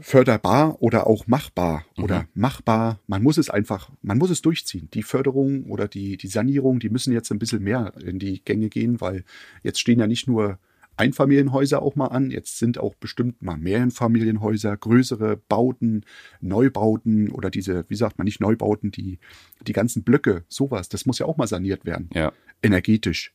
förderbar 0.00 0.82
oder 0.82 1.06
auch 1.06 1.26
machbar 1.26 1.84
mhm. 1.96 2.04
oder 2.04 2.28
machbar. 2.34 3.00
Man 3.06 3.22
muss 3.22 3.38
es 3.38 3.50
einfach, 3.50 3.90
man 4.02 4.18
muss 4.18 4.30
es 4.30 4.42
durchziehen. 4.42 4.88
Die 4.94 5.02
Förderung 5.02 5.64
oder 5.64 5.88
die, 5.88 6.16
die 6.16 6.28
Sanierung, 6.28 6.78
die 6.78 6.90
müssen 6.90 7.12
jetzt 7.12 7.30
ein 7.30 7.38
bisschen 7.38 7.62
mehr 7.62 7.92
in 8.04 8.18
die 8.18 8.44
Gänge 8.44 8.68
gehen, 8.68 9.00
weil 9.00 9.24
jetzt 9.62 9.80
stehen 9.80 9.98
ja 9.98 10.06
nicht 10.06 10.26
nur 10.26 10.58
Einfamilienhäuser 10.96 11.82
auch 11.82 11.94
mal 11.94 12.06
an. 12.06 12.30
Jetzt 12.30 12.58
sind 12.58 12.78
auch 12.78 12.94
bestimmt 12.94 13.42
mal 13.42 13.56
Mehrfamilienhäuser, 13.56 14.76
größere 14.76 15.36
Bauten, 15.36 16.04
Neubauten 16.40 17.30
oder 17.30 17.50
diese, 17.50 17.84
wie 17.88 17.96
sagt 17.96 18.18
man, 18.18 18.24
nicht 18.24 18.40
Neubauten, 18.40 18.90
die, 18.90 19.18
die 19.66 19.72
ganzen 19.72 20.02
Blöcke, 20.02 20.44
sowas. 20.48 20.88
Das 20.88 21.06
muss 21.06 21.18
ja 21.18 21.26
auch 21.26 21.36
mal 21.36 21.46
saniert 21.46 21.84
werden. 21.84 22.08
Ja. 22.14 22.32
Energetisch. 22.62 23.34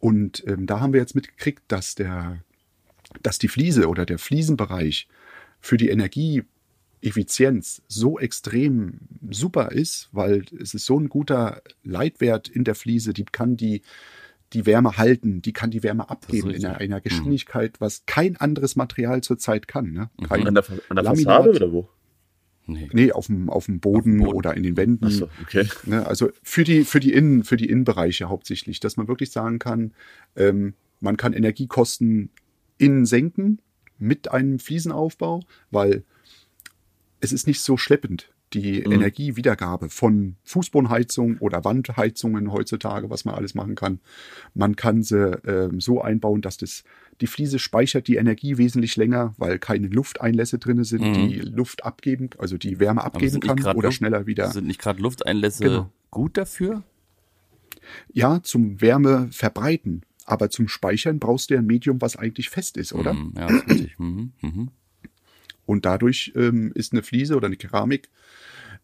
Und 0.00 0.42
ähm, 0.46 0.66
da 0.66 0.80
haben 0.80 0.92
wir 0.92 1.00
jetzt 1.00 1.14
mitgekriegt, 1.14 1.62
dass 1.68 1.94
der, 1.94 2.42
dass 3.22 3.38
die 3.38 3.48
Fliese 3.48 3.88
oder 3.88 4.06
der 4.06 4.18
Fliesenbereich 4.18 5.08
für 5.66 5.76
die 5.76 5.88
Energieeffizienz 5.88 7.82
so 7.88 8.18
extrem 8.18 9.00
super 9.30 9.72
ist, 9.72 10.08
weil 10.12 10.44
es 10.60 10.74
ist 10.74 10.86
so 10.86 10.98
ein 10.98 11.08
guter 11.08 11.60
Leitwert 11.82 12.48
in 12.48 12.62
der 12.64 12.76
Fliese, 12.76 13.12
die 13.12 13.24
kann 13.24 13.56
die 13.56 13.82
die 14.52 14.64
Wärme 14.64 14.96
halten, 14.96 15.42
die 15.42 15.52
kann 15.52 15.72
die 15.72 15.82
Wärme 15.82 16.08
abgeben 16.08 16.50
in 16.50 16.64
einer, 16.64 16.78
einer, 16.78 16.98
mhm. 16.98 17.02
Geschwindigkeit, 17.02 17.72
mhm. 17.72 17.76
was 17.80 18.06
kein 18.06 18.36
anderes 18.36 18.76
Material 18.76 19.20
zurzeit 19.22 19.66
kann. 19.66 19.90
Ne? 19.90 20.08
Mhm. 20.20 20.24
Kein 20.24 20.46
an 20.46 20.54
der, 20.54 20.64
an 20.88 20.94
der 20.94 21.04
Fassade 21.04 21.50
oder 21.50 21.72
wo? 21.72 21.88
Nee. 22.68 22.88
nee, 22.92 23.10
auf 23.10 23.26
dem, 23.26 23.50
auf 23.50 23.66
dem 23.66 23.80
Boden, 23.80 24.18
Boden. 24.18 24.32
oder 24.32 24.56
in 24.56 24.62
den 24.62 24.76
Wänden. 24.76 25.06
Ach 25.06 25.10
so, 25.10 25.28
okay. 25.42 25.68
Ne, 25.84 26.06
also 26.06 26.30
für 26.44 26.62
die, 26.62 26.84
für 26.84 27.00
die 27.00 27.12
Innen, 27.12 27.42
für 27.42 27.56
die 27.56 27.68
Innenbereiche 27.68 28.28
hauptsächlich, 28.28 28.78
dass 28.78 28.96
man 28.96 29.08
wirklich 29.08 29.32
sagen 29.32 29.58
kann, 29.58 29.94
ähm, 30.36 30.74
man 31.00 31.16
kann 31.16 31.32
Energiekosten 31.32 32.30
innen 32.78 33.04
senken 33.04 33.60
mit 33.98 34.30
einem 34.30 34.58
Fliesenaufbau, 34.58 35.42
weil 35.70 36.04
es 37.20 37.32
ist 37.32 37.46
nicht 37.46 37.60
so 37.60 37.76
schleppend 37.76 38.30
die 38.52 38.82
mhm. 38.84 38.92
Energiewiedergabe 38.92 39.88
von 39.88 40.36
Fußbodenheizung 40.44 41.38
oder 41.38 41.64
Wandheizungen 41.64 42.52
heutzutage, 42.52 43.10
was 43.10 43.24
man 43.24 43.34
alles 43.34 43.54
machen 43.54 43.74
kann. 43.74 44.00
Man 44.54 44.76
kann 44.76 45.02
sie 45.02 45.32
äh, 45.46 45.68
so 45.78 46.00
einbauen, 46.00 46.42
dass 46.42 46.56
das 46.56 46.84
die 47.20 47.26
Fliese 47.26 47.58
speichert 47.58 48.08
die 48.08 48.16
Energie 48.16 48.58
wesentlich 48.58 48.96
länger, 48.96 49.34
weil 49.38 49.58
keine 49.58 49.88
Lufteinlässe 49.88 50.58
drin 50.58 50.84
sind, 50.84 51.02
mhm. 51.02 51.14
die 51.14 51.38
Luft 51.40 51.84
abgeben, 51.84 52.30
also 52.38 52.56
die 52.56 52.78
Wärme 52.78 53.02
abgeben 53.02 53.40
kann 53.40 53.58
oder 53.60 53.88
Luft, 53.88 53.96
schneller 53.96 54.26
wieder. 54.26 54.50
Sind 54.50 54.66
nicht 54.66 54.80
gerade 54.80 55.02
Lufteinlässe 55.02 55.64
genau. 55.64 55.90
gut 56.10 56.36
dafür? 56.36 56.82
Ja, 58.12 58.42
zum 58.42 58.80
Wärme 58.80 59.28
verbreiten. 59.32 60.02
Aber 60.26 60.50
zum 60.50 60.68
Speichern 60.68 61.18
brauchst 61.18 61.50
du 61.50 61.54
ja 61.54 61.60
ein 61.60 61.66
Medium, 61.66 62.00
was 62.00 62.16
eigentlich 62.16 62.50
fest 62.50 62.76
ist, 62.76 62.92
oder? 62.92 63.14
Mhm, 63.14 63.32
ja, 63.36 63.46
das 63.46 63.56
ist 63.56 63.68
richtig. 63.70 63.98
Mhm, 63.98 64.32
mhm. 64.42 64.70
Und 65.64 65.84
dadurch 65.84 66.32
ähm, 66.36 66.72
ist 66.74 66.92
eine 66.92 67.02
Fliese 67.02 67.36
oder 67.36 67.46
eine 67.46 67.56
Keramik 67.56 68.10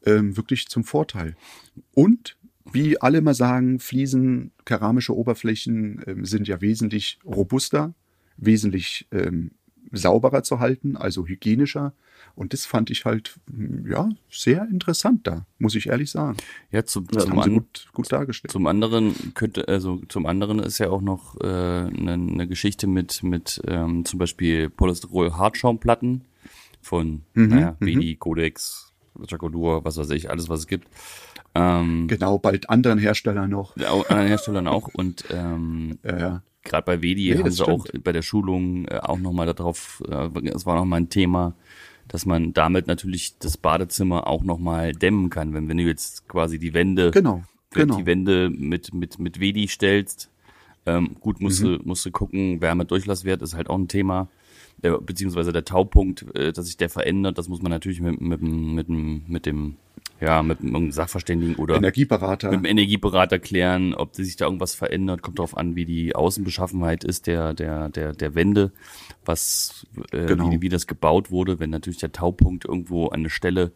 ähm, 0.04 0.36
wirklich 0.36 0.68
zum 0.68 0.84
Vorteil. 0.84 1.36
Und 1.94 2.36
wie 2.72 3.00
alle 3.00 3.20
mal 3.20 3.34
sagen, 3.34 3.80
Fliesen, 3.80 4.52
keramische 4.64 5.16
Oberflächen 5.16 6.02
ähm, 6.06 6.24
sind 6.24 6.48
ja 6.48 6.60
wesentlich 6.60 7.18
robuster, 7.24 7.94
wesentlich 8.36 9.08
ähm, 9.10 9.52
sauberer 9.92 10.42
zu 10.42 10.60
halten, 10.60 10.96
also 10.96 11.26
hygienischer. 11.26 11.92
Und 12.34 12.54
das 12.54 12.64
fand 12.64 12.90
ich 12.90 13.04
halt, 13.04 13.38
ja, 13.86 14.08
sehr 14.30 14.66
interessant 14.70 15.26
da, 15.26 15.44
muss 15.58 15.74
ich 15.74 15.88
ehrlich 15.88 16.10
sagen. 16.10 16.38
Ja, 16.70 16.84
zum, 16.84 17.06
das 17.08 17.24
zum, 17.24 17.38
an, 17.38 17.52
gut, 17.52 17.88
gut 17.92 18.10
dargestellt. 18.10 18.52
Zum 18.52 18.66
anderen 18.66 19.34
könnte, 19.34 19.68
also 19.68 20.00
zum 20.08 20.24
anderen 20.26 20.58
ist 20.58 20.78
ja 20.78 20.88
auch 20.88 21.02
noch 21.02 21.38
äh, 21.40 21.46
eine, 21.46 22.12
eine 22.12 22.48
Geschichte 22.48 22.86
mit, 22.86 23.22
mit 23.22 23.60
ähm, 23.66 24.04
zum 24.06 24.18
Beispiel 24.18 24.70
Polystyrol-Hartschaumplatten 24.70 26.22
von 26.80 27.22
mhm, 27.34 27.48
naja, 27.48 27.76
mhm. 27.80 28.18
Codex, 28.18 28.92
Jacodur, 29.28 29.84
was 29.84 29.98
weiß 29.98 30.10
ich, 30.10 30.30
alles, 30.30 30.48
was 30.48 30.60
es 30.60 30.66
gibt. 30.66 30.88
Ähm, 31.54 32.08
genau, 32.08 32.38
bald 32.38 32.70
anderen 32.70 32.98
Herstellern 32.98 33.50
noch. 33.50 33.76
Ja, 33.76 33.92
anderen 33.92 34.26
Herstellern 34.26 34.66
auch. 34.66 34.88
Und 34.94 35.24
ähm, 35.30 35.98
ja, 36.02 36.18
ja. 36.18 36.42
Gerade 36.62 36.84
bei 36.84 37.02
Vedi 37.02 37.30
nee, 37.30 37.38
haben 37.38 37.50
sie 37.50 37.62
stimmt. 37.62 37.70
auch 37.70 37.86
bei 38.02 38.12
der 38.12 38.22
Schulung 38.22 38.86
äh, 38.86 38.98
auch 38.98 39.18
nochmal 39.18 39.46
darauf, 39.52 40.02
äh, 40.08 40.28
es 40.48 40.66
war 40.66 40.76
nochmal 40.76 41.00
ein 41.00 41.08
Thema, 41.08 41.54
dass 42.08 42.26
man 42.26 42.52
damit 42.52 42.86
natürlich 42.86 43.38
das 43.38 43.56
Badezimmer 43.56 44.26
auch 44.26 44.42
nochmal 44.42 44.92
dämmen 44.92 45.30
kann. 45.30 45.54
Wenn, 45.54 45.68
wenn 45.68 45.76
du 45.76 45.84
jetzt 45.84 46.28
quasi 46.28 46.58
die 46.58 46.74
Wände, 46.74 47.10
genau, 47.10 47.42
genau. 47.70 47.96
die 47.96 48.06
Wände 48.06 48.50
mit, 48.50 48.92
mit, 48.92 49.18
mit 49.18 49.40
Vedi 49.40 49.68
stellst, 49.68 50.30
ähm, 50.84 51.16
gut, 51.20 51.40
musst, 51.40 51.62
mhm. 51.62 51.78
du, 51.78 51.80
musst 51.84 52.04
du 52.04 52.10
gucken, 52.10 52.60
Wärmedurchlasswert 52.60 53.42
ist 53.42 53.54
halt 53.54 53.70
auch 53.70 53.78
ein 53.78 53.88
Thema 53.88 54.28
der, 54.82 54.98
beziehungsweise 54.98 55.52
der 55.52 55.64
Taupunkt, 55.64 56.34
äh, 56.34 56.52
dass 56.52 56.66
sich 56.66 56.76
der 56.76 56.90
verändert, 56.90 57.38
das 57.38 57.48
muss 57.48 57.62
man 57.62 57.70
natürlich 57.70 58.00
mit, 58.00 58.20
mit, 58.20 58.42
mit, 58.42 58.88
mit 58.88 59.46
dem 59.46 59.76
ja, 60.22 60.42
mit 60.42 60.60
einem 60.60 60.92
Sachverständigen 60.92 61.56
oder 61.56 61.76
Energieberater. 61.76 62.50
mit 62.50 62.60
dem 62.60 62.64
Energieberater 62.64 63.40
klären, 63.40 63.92
ob 63.92 64.14
sich 64.14 64.36
da 64.36 64.44
irgendwas 64.44 64.74
verändert. 64.74 65.20
Kommt 65.20 65.40
darauf 65.40 65.56
an, 65.56 65.74
wie 65.74 65.84
die 65.84 66.14
Außenbeschaffenheit 66.14 67.02
ist 67.02 67.26
der, 67.26 67.54
der, 67.54 67.88
der, 67.88 68.12
der 68.12 68.34
Wände, 68.36 68.72
was, 69.24 69.84
äh, 70.12 70.26
genau. 70.26 70.50
wie, 70.50 70.62
wie 70.62 70.68
das 70.68 70.86
gebaut 70.86 71.32
wurde. 71.32 71.58
Wenn 71.58 71.70
natürlich 71.70 71.98
der 71.98 72.12
Taupunkt 72.12 72.64
irgendwo 72.64 73.08
an 73.08 73.20
eine 73.20 73.30
Stelle 73.30 73.72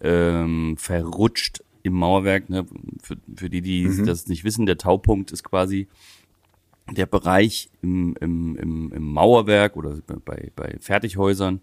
ähm, 0.00 0.76
verrutscht 0.78 1.62
im 1.82 1.92
Mauerwerk, 1.92 2.48
ne, 2.48 2.66
für, 3.02 3.18
für 3.36 3.50
die, 3.50 3.60
die 3.60 3.84
mhm. 3.84 4.06
das 4.06 4.28
nicht 4.28 4.44
wissen, 4.44 4.64
der 4.64 4.78
Taupunkt 4.78 5.30
ist 5.30 5.44
quasi 5.44 5.88
der 6.90 7.06
Bereich 7.06 7.68
im, 7.82 8.16
im, 8.18 8.56
im, 8.56 8.92
im 8.92 9.12
Mauerwerk 9.12 9.76
oder 9.76 9.98
bei, 10.24 10.50
bei 10.56 10.76
Fertighäusern, 10.80 11.60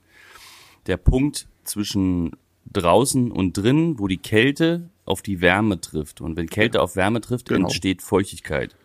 der 0.86 0.98
Punkt 0.98 1.48
zwischen 1.64 2.36
draußen 2.74 3.32
und 3.32 3.54
drin, 3.54 4.00
wo 4.00 4.08
die 4.08 4.18
Kälte 4.18 4.90
auf 5.06 5.22
die 5.22 5.42
Wärme 5.42 5.82
trifft. 5.82 6.22
Und 6.22 6.38
wenn 6.38 6.48
Kälte 6.48 6.82
auf 6.82 6.96
Wärme 6.96 7.22
trifft, 7.22 7.50
genau. 7.50 7.68
entsteht 7.68 8.02
Feuchtigkeit. 8.02 8.76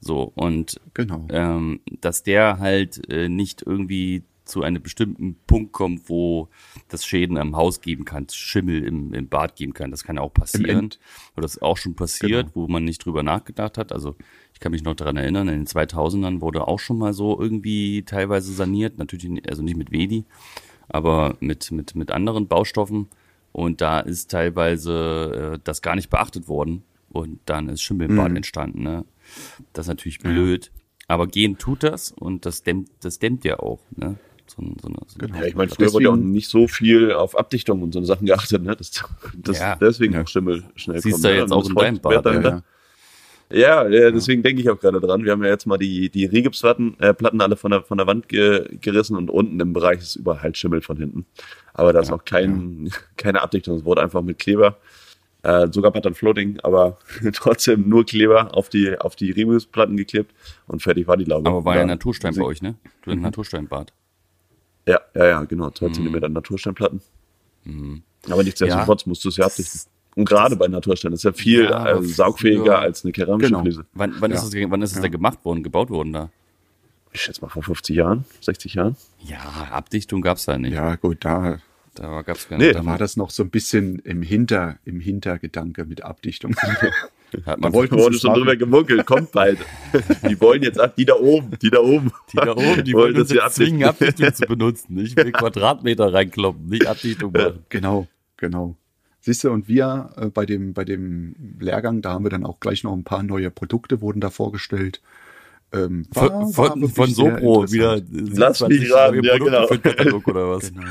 So, 0.00 0.32
und 0.34 0.80
genau. 0.94 1.26
ähm, 1.30 1.80
dass 2.00 2.22
der 2.22 2.58
halt 2.58 3.10
äh, 3.10 3.28
nicht 3.28 3.62
irgendwie 3.62 4.22
zu 4.50 4.62
einem 4.62 4.82
bestimmten 4.82 5.36
Punkt 5.46 5.72
kommt, 5.72 6.08
wo 6.08 6.48
das 6.88 7.06
Schäden 7.06 7.36
am 7.38 7.56
Haus 7.56 7.80
geben 7.80 8.04
kann, 8.04 8.26
Schimmel 8.30 8.82
im, 8.82 9.14
im 9.14 9.28
Bad 9.28 9.56
geben 9.56 9.74
kann. 9.74 9.90
Das 9.90 10.02
kann 10.02 10.18
auch 10.18 10.34
passieren. 10.34 10.90
Oder 11.36 11.42
das 11.42 11.54
ist 11.54 11.62
auch 11.62 11.76
schon 11.76 11.94
passiert, 11.94 12.52
genau. 12.52 12.66
wo 12.66 12.68
man 12.68 12.84
nicht 12.84 13.04
drüber 13.04 13.22
nachgedacht 13.22 13.78
hat. 13.78 13.92
Also 13.92 14.16
ich 14.52 14.60
kann 14.60 14.72
mich 14.72 14.82
noch 14.82 14.94
daran 14.94 15.16
erinnern, 15.16 15.48
in 15.48 15.60
den 15.60 15.66
2000ern 15.66 16.40
wurde 16.40 16.66
auch 16.66 16.80
schon 16.80 16.98
mal 16.98 17.12
so 17.12 17.40
irgendwie 17.40 18.02
teilweise 18.02 18.52
saniert. 18.52 18.98
Natürlich, 18.98 19.48
also 19.48 19.62
nicht 19.62 19.76
mit 19.76 19.92
Wedi, 19.92 20.24
aber 20.88 21.36
mit, 21.40 21.70
mit, 21.70 21.94
mit 21.94 22.10
anderen 22.10 22.48
Baustoffen. 22.48 23.08
Und 23.52 23.80
da 23.80 24.00
ist 24.00 24.30
teilweise 24.30 25.54
äh, 25.54 25.58
das 25.64 25.82
gar 25.82 25.96
nicht 25.96 26.10
beachtet 26.10 26.48
worden. 26.48 26.84
Und 27.10 27.40
dann 27.46 27.68
ist 27.68 27.82
Schimmel 27.82 28.08
im 28.08 28.16
Bad 28.16 28.30
mhm. 28.30 28.36
entstanden. 28.36 28.82
Ne? 28.82 29.04
Das 29.72 29.86
ist 29.86 29.88
natürlich 29.88 30.20
blöd. 30.20 30.66
Ja. 30.66 30.80
Aber 31.08 31.26
gehen 31.26 31.58
tut 31.58 31.82
das 31.82 32.12
und 32.12 32.46
das 32.46 32.62
dämmt, 32.62 32.88
das 33.00 33.18
dämmt 33.18 33.44
ja 33.44 33.58
auch. 33.58 33.80
Ne? 33.96 34.16
So, 34.46 34.62
so 34.80 34.88
eine, 34.88 34.96
so 35.06 35.18
genau. 35.18 35.38
Ja, 35.38 35.44
ich 35.44 35.54
meine, 35.54 35.70
früher 35.70 35.92
wurde 35.92 36.04
ja 36.04 36.10
auch 36.10 36.16
nicht 36.16 36.48
so 36.48 36.66
viel 36.66 37.12
auf 37.12 37.38
Abdichtung 37.38 37.82
und 37.82 37.92
so 37.92 38.02
Sachen 38.02 38.26
geachtet, 38.26 38.62
ne? 38.62 38.74
Das, 38.76 38.90
das 39.34 39.58
ja. 39.58 39.76
deswegen 39.76 40.14
ja. 40.14 40.26
Schimmel 40.26 40.64
schnell 40.74 41.00
Siehst 41.00 41.14
kommt. 41.14 41.22
Siehst 41.22 41.24
du 41.24 41.28
ne? 41.28 41.36
jetzt 41.36 41.52
auch 41.52 41.68
in 41.68 41.74
deinem 41.74 42.00
Bad. 42.00 42.24
Ja, 42.24 42.62
ja. 43.52 43.88
ja, 43.88 44.10
deswegen 44.10 44.42
denke 44.42 44.60
ich 44.60 44.70
auch 44.70 44.78
gerade 44.78 45.00
dran. 45.00 45.24
Wir 45.24 45.32
haben 45.32 45.42
ja 45.42 45.50
jetzt 45.50 45.66
mal 45.66 45.78
die, 45.78 46.10
die 46.10 46.24
Rigipsplatten 46.24 46.98
äh, 46.98 47.14
Platten 47.14 47.40
alle 47.40 47.56
von 47.56 47.70
der, 47.70 47.82
von 47.82 47.98
der 47.98 48.06
Wand 48.08 48.28
ge, 48.28 48.76
gerissen 48.80 49.16
und 49.16 49.30
unten 49.30 49.58
im 49.60 49.72
Bereich 49.72 50.00
ist 50.00 50.16
überall 50.16 50.42
halt 50.42 50.56
Schimmel 50.56 50.80
von 50.80 50.96
hinten. 50.96 51.26
Aber 51.80 51.94
da 51.94 52.00
ist 52.00 52.12
auch 52.12 52.26
kein, 52.26 52.90
keine 53.16 53.40
Abdichtung. 53.40 53.74
Es 53.78 53.86
wurde 53.86 54.02
einfach 54.02 54.20
mit 54.20 54.38
Kleber, 54.38 54.76
äh, 55.42 55.66
sogar 55.72 55.90
Pattern 55.90 56.12
Floating, 56.12 56.60
aber 56.62 56.98
trotzdem 57.32 57.88
nur 57.88 58.04
Kleber 58.04 58.54
auf 58.54 58.68
die, 58.68 58.98
auf 58.98 59.16
die 59.16 59.30
Rigipsplatten 59.30 59.96
geklebt 59.96 60.34
und 60.66 60.82
fertig 60.82 61.08
war 61.08 61.16
die 61.16 61.24
Laube. 61.24 61.48
Aber 61.48 61.64
war 61.64 61.76
ja 61.76 61.86
Naturstein 61.86 62.34
bei 62.36 62.42
euch, 62.42 62.60
ne? 62.60 62.74
Du 63.02 63.10
hast 63.10 63.16
mhm. 63.16 63.22
Natursteinbad. 63.22 63.94
Ja, 64.86 65.00
ja, 65.14 65.26
ja, 65.26 65.44
genau. 65.44 65.70
Zwei 65.70 65.88
mhm. 65.88 65.94
Zentimeter 65.94 66.28
Natursteinplatten. 66.28 67.00
Mhm. 67.64 68.02
Aber 68.28 68.42
nichtsdestotrotz 68.42 69.04
ja. 69.04 69.08
musst 69.08 69.24
du 69.24 69.30
es 69.30 69.38
ja 69.38 69.46
abdichten. 69.46 69.80
Und 70.16 70.26
gerade 70.26 70.56
bei 70.56 70.68
Naturstein 70.68 71.14
ist 71.14 71.22
ja 71.22 71.32
viel 71.32 71.64
ja, 71.64 71.96
äh, 71.96 72.02
saugfähiger 72.02 72.78
als 72.78 73.04
eine 73.04 73.12
keramische 73.12 73.48
genau. 73.48 73.62
Fliese. 73.62 73.86
Wann, 73.94 74.16
wann, 74.18 74.32
ja. 74.32 74.36
ist 74.36 74.42
es, 74.42 74.70
wann 74.70 74.82
ist 74.82 74.90
es 74.90 74.96
ja. 74.96 75.02
da 75.02 75.08
gemacht 75.08 75.42
worden, 75.46 75.62
gebaut 75.62 75.88
worden 75.88 76.12
da? 76.12 76.30
Ich 77.12 77.22
schätze 77.22 77.40
mal 77.40 77.48
vor 77.48 77.62
50 77.62 77.96
Jahren, 77.96 78.24
60 78.40 78.74
Jahren. 78.74 78.96
Ja, 79.24 79.68
Abdichtung 79.72 80.20
gab's 80.20 80.44
da 80.44 80.58
nicht. 80.58 80.74
Ja, 80.74 80.94
gut, 80.96 81.24
da, 81.24 81.58
da 81.94 82.22
gab's 82.22 82.48
gar 82.48 82.58
nicht. 82.58 82.66
Nee, 82.68 82.72
da 82.72 82.84
war 82.84 82.98
das 82.98 83.16
noch 83.16 83.30
so 83.30 83.42
ein 83.42 83.50
bisschen 83.50 83.98
im 84.00 84.22
Hinter, 84.22 84.78
im 84.84 85.00
Hintergedanke 85.00 85.84
mit 85.84 86.02
Abdichtung. 86.02 86.54
Hat 87.46 87.46
Da 87.46 87.56
man 87.58 87.72
wollten 87.72 87.96
Da 87.96 88.02
wurde 88.02 88.14
sie 88.16 88.20
schon 88.22 88.30
machen. 88.30 88.40
drüber 88.40 88.56
gemunkelt, 88.56 89.06
kommt 89.06 89.30
bald. 89.32 89.58
Die 90.28 90.40
wollen 90.40 90.62
jetzt 90.64 90.80
ab, 90.80 90.96
die 90.96 91.04
da 91.04 91.14
oben, 91.14 91.50
die 91.62 91.70
da 91.70 91.78
oben. 91.78 92.10
die 92.32 92.36
da 92.36 92.52
oben, 92.56 92.82
die 92.84 92.92
Wollen 92.94 93.14
wollen 93.14 93.16
uns 93.20 93.28
das 93.28 93.30
hier 93.32 93.42
jetzt 93.44 93.54
zwingen, 93.54 93.84
abdichten. 93.84 94.24
Abdichtung 94.24 94.34
zu 94.34 94.46
benutzen. 94.56 94.98
Ich 94.98 95.16
will 95.16 95.30
Quadratmeter 95.30 96.12
reinkloppen, 96.12 96.66
nicht 96.68 96.86
Abdichtung 96.86 97.30
machen. 97.32 97.64
Genau, 97.68 98.08
genau. 98.36 98.74
Siehst 99.20 99.44
du, 99.44 99.50
und 99.50 99.68
wir 99.68 100.10
äh, 100.16 100.26
bei, 100.26 100.44
dem, 100.46 100.72
bei 100.74 100.84
dem 100.84 101.36
Lehrgang, 101.60 102.02
da 102.02 102.12
haben 102.14 102.24
wir 102.24 102.30
dann 102.30 102.44
auch 102.44 102.58
gleich 102.58 102.82
noch 102.82 102.94
ein 102.94 103.04
paar 103.04 103.22
neue 103.22 103.50
Produkte, 103.50 104.00
wurden 104.00 104.20
da 104.20 104.30
vorgestellt. 104.30 105.00
Ähm, 105.72 106.06
war- 106.10 106.30
Von, 106.50 106.56
war 106.56 106.66
von, 106.72 106.88
von 106.88 107.10
Sopro 107.10 107.70
wieder. 107.70 107.96
Lass 108.10 108.58
27 108.58 108.80
mich 108.80 108.92
raten, 108.92 109.22
ja, 109.22 109.38
genau. 109.38 109.66
für 109.68 109.78
den 109.78 109.82
Katalog 109.82 110.26
oder 110.26 110.50
was? 110.50 110.72
Genau. 110.72 110.82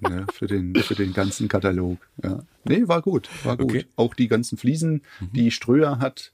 Ne, 0.00 0.26
für, 0.32 0.46
den, 0.46 0.74
für 0.74 0.94
den 0.94 1.12
ganzen 1.12 1.48
Katalog. 1.48 1.98
Ja. 2.22 2.42
Nee, 2.64 2.88
war 2.88 3.02
gut, 3.02 3.28
war 3.44 3.56
gut. 3.56 3.70
Okay. 3.70 3.86
Auch 3.96 4.14
die 4.14 4.28
ganzen 4.28 4.58
Fliesen, 4.58 5.02
die 5.32 5.50
Ströer 5.50 5.98
hat. 5.98 6.32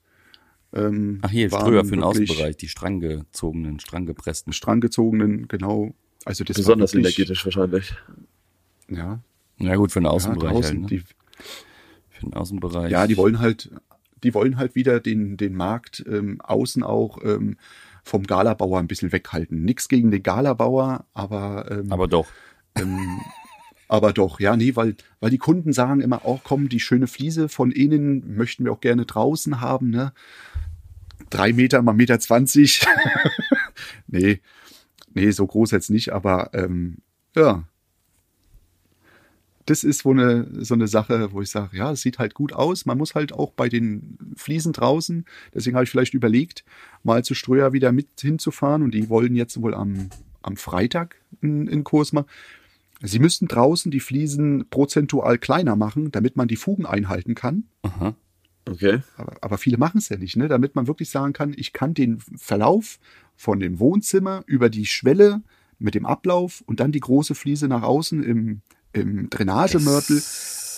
Ähm, 0.73 1.21
Ach 1.23 1.31
hier, 1.31 1.49
Ströer 1.49 1.85
für 1.85 1.93
den 1.93 2.01
wirklich 2.03 2.31
Außenbereich, 2.31 2.57
die 2.57 2.69
stranggezogenen, 2.69 3.79
stranggepressten. 3.81 4.53
Stranggezogenen, 4.53 5.49
genau. 5.49 5.95
Also 6.25 6.43
das 6.43 6.57
Besonders 6.57 6.95
wirklich, 6.95 7.19
energetisch 7.19 7.45
wahrscheinlich. 7.45 7.95
Ja, 8.89 9.21
Ja 9.59 9.77
gut, 9.77 9.93
für 9.93 10.01
den 10.01 10.07
ja, 10.07 10.11
Außenbereich 10.11 10.53
draußen, 10.53 10.71
halt, 10.71 10.81
ne? 10.81 10.87
die, 10.87 11.03
Für 12.11 12.27
den 12.27 12.35
Außenbereich. 12.35 12.91
Ja, 12.91 13.07
die 13.07 13.17
wollen 13.17 13.39
halt, 13.39 13.71
die 14.23 14.35
wollen 14.35 14.57
halt 14.57 14.75
wieder 14.75 15.01
den, 15.01 15.37
den 15.37 15.55
Markt 15.55 16.05
ähm, 16.09 16.41
außen 16.41 16.83
auch 16.83 17.19
ähm, 17.23 17.57
vom 18.03 18.25
Galabauer 18.25 18.79
ein 18.79 18.87
bisschen 18.89 19.13
weghalten. 19.13 19.65
Nix 19.65 19.89
gegen 19.89 20.11
den 20.11 20.23
Galabauer, 20.23 21.07
aber, 21.15 21.71
ähm, 21.71 21.93
Aber 21.93 22.09
doch. 22.09 22.27
Ähm, 22.77 23.21
aber 23.89 24.13
doch, 24.13 24.41
ja, 24.41 24.57
nee, 24.57 24.75
weil, 24.77 24.97
weil 25.21 25.31
die 25.31 25.39
Kunden 25.39 25.73
sagen 25.73 26.01
immer 26.01 26.25
auch, 26.25 26.41
komm, 26.43 26.69
die 26.69 26.81
schöne 26.81 27.07
Fliese 27.07 27.49
von 27.49 27.71
innen 27.71 28.37
möchten 28.37 28.65
wir 28.65 28.73
auch 28.73 28.81
gerne 28.81 29.05
draußen 29.05 29.61
haben, 29.61 29.91
ne? 29.91 30.13
Drei 31.31 31.53
Meter 31.53 31.83
mal 31.83 31.93
Meter 31.93 32.19
zwanzig. 32.19 32.85
nee, 34.07 34.41
nee, 35.15 35.31
so 35.31 35.47
groß 35.47 35.71
jetzt 35.71 35.91
nicht, 35.91 36.13
aber 36.13 36.51
ähm, 36.55 36.99
ja. 37.37 37.65
Das 39.67 39.83
ist 39.83 40.05
wo 40.05 40.11
eine, 40.11 40.47
so 40.65 40.75
eine 40.75 40.89
Sache, 40.89 41.33
wo 41.33 41.41
ich 41.41 41.51
sage, 41.51 41.77
ja, 41.77 41.93
es 41.93 42.03
sieht 42.03 42.19
halt 42.19 42.35
gut 42.35 42.53
aus. 42.53 42.85
Man 42.85 42.99
muss 42.99 43.15
halt 43.15 43.33
auch 43.33 43.53
bei 43.53 43.69
den 43.69 44.19
Fliesen 44.37 44.73
draußen, 44.73 45.25
deswegen 45.55 45.77
habe 45.77 45.85
ich 45.85 45.91
vielleicht 45.91 46.15
überlegt, 46.15 46.65
mal 47.03 47.25
zu 47.25 47.35
Ströer 47.35 47.73
wieder 47.73 47.93
mit 47.93 48.09
hinzufahren 48.21 48.83
und 48.83 48.93
die 48.93 49.09
wollen 49.09 49.37
jetzt 49.37 49.61
wohl 49.63 49.75
am, 49.75 50.11
am 50.43 50.57
Freitag 50.57 51.17
einen 51.43 51.85
Kurs 51.85 52.13
machen. 52.13 52.27
Sie 53.07 53.19
müssten 53.19 53.49
draußen 53.49 53.91
die 53.91 54.01
Fliesen 54.01 54.67
prozentual 54.71 55.39
kleiner 55.39 55.77
machen, 55.77 56.11
damit 56.11 56.37
man 56.37 56.49
die 56.49 56.57
Fugen 56.57 56.87
einhalten 56.87 57.35
kann. 57.35 57.65
Aha. 57.83 58.15
Okay. 58.67 59.03
Aber, 59.17 59.35
aber 59.43 59.59
viele 59.59 59.77
machen 59.77 59.99
es 59.99 60.09
ja 60.09 60.17
nicht, 60.17 60.37
ne? 60.37 60.49
damit 60.49 60.75
man 60.75 60.87
wirklich 60.87 61.11
sagen 61.11 61.35
kann, 61.35 61.55
ich 61.55 61.75
kann 61.75 61.93
den 61.93 62.19
Verlauf 62.19 62.99
von 63.37 63.61
dem 63.61 63.79
Wohnzimmer 63.79 64.43
über 64.47 64.71
die 64.71 64.87
Schwelle 64.87 65.43
mit 65.79 65.95
dem 65.95 66.07
Ablauf 66.07 66.63
und 66.67 66.81
dann 66.81 66.93
die 66.93 67.01
große 67.01 67.35
Fliese 67.35 67.69
nach 67.69 67.83
außen 67.83 68.23
im, 68.23 68.63
im 68.93 69.29
Drainagemörtel 69.29 70.23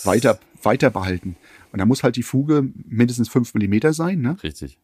weiter, 0.03 0.39
weiter 0.61 0.89
behalten. 0.89 1.37
Und 1.71 1.79
da 1.79 1.85
muss 1.85 2.03
halt 2.03 2.17
die 2.17 2.23
Fuge 2.23 2.67
mindestens 2.87 3.29
5 3.29 3.53
mm 3.53 3.91
sein. 3.91 4.19
Ne? 4.19 4.37
Richtig. 4.43 4.77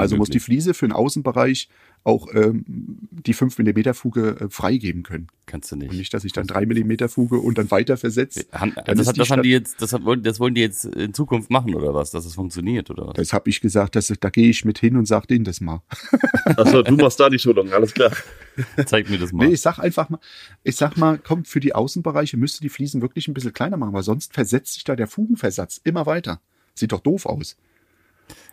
Also 0.00 0.16
muss 0.16 0.30
die. 0.30 0.40
Fliese 0.40 0.74
für 0.74 0.86
den 0.86 0.92
Außenbereich 0.92 1.68
auch 2.04 2.26
ähm, 2.34 2.64
die 2.66 3.32
5 3.32 3.58
mm 3.58 3.92
Fuge 3.92 4.36
äh, 4.40 4.48
freigeben 4.50 5.04
können. 5.04 5.28
Kannst 5.46 5.70
du 5.70 5.76
nicht. 5.76 5.90
Und 5.90 5.98
nicht, 5.98 6.12
dass 6.12 6.24
ich 6.24 6.32
dann 6.32 6.46
3 6.48 6.66
mm 6.66 7.08
Fuge 7.08 7.38
und 7.38 7.58
dann 7.58 7.70
weiter 7.70 7.96
versetzt. 7.96 8.46
Dann 8.50 8.74
das, 8.86 9.06
hat, 9.06 9.18
das 9.18 9.30
haben 9.30 9.42
die 9.42 9.50
jetzt, 9.50 9.80
das, 9.80 9.92
hat, 9.92 10.04
wollen- 10.04 10.22
das 10.24 10.40
wollen 10.40 10.54
die 10.54 10.62
jetzt 10.62 10.84
in 10.84 11.14
Zukunft 11.14 11.50
machen 11.50 11.74
oder 11.74 11.94
was? 11.94 12.10
Dass 12.10 12.24
es 12.24 12.34
funktioniert 12.34 12.90
oder 12.90 13.06
was? 13.06 13.14
Das 13.14 13.32
habe 13.32 13.48
ich 13.50 13.60
gesagt, 13.60 13.94
dass, 13.94 14.12
da 14.18 14.30
gehe 14.30 14.48
ich 14.50 14.64
mit 14.64 14.78
hin 14.78 14.96
und 14.96 15.06
sage 15.06 15.28
denen 15.28 15.44
das 15.44 15.60
mal. 15.60 15.82
Achso, 16.56 16.82
du 16.82 16.96
machst 16.96 17.20
da 17.20 17.30
die 17.30 17.38
Schulung, 17.38 17.72
alles 17.72 17.94
klar. 17.94 18.10
Zeig 18.86 19.08
mir 19.08 19.18
das 19.18 19.32
mal. 19.32 19.46
Nee, 19.46 19.54
ich 19.54 19.60
sag 19.60 19.78
einfach 19.78 20.08
mal, 20.08 20.18
ich 20.64 20.74
sag 20.76 20.96
mal, 20.96 21.18
komm, 21.22 21.44
für 21.44 21.60
die 21.60 21.74
Außenbereiche 21.74 22.36
müsste 22.36 22.62
die 22.62 22.68
Fliesen 22.68 23.00
wirklich 23.00 23.28
ein 23.28 23.34
bisschen 23.34 23.52
kleiner 23.52 23.76
machen, 23.76 23.92
weil 23.92 24.02
sonst 24.02 24.34
versetzt 24.34 24.74
sich 24.74 24.84
da 24.84 24.96
der 24.96 25.06
Fugenversatz 25.06 25.80
immer 25.84 26.04
weiter. 26.06 26.40
Sieht 26.74 26.90
doch 26.92 27.00
doof 27.00 27.26
aus. 27.26 27.56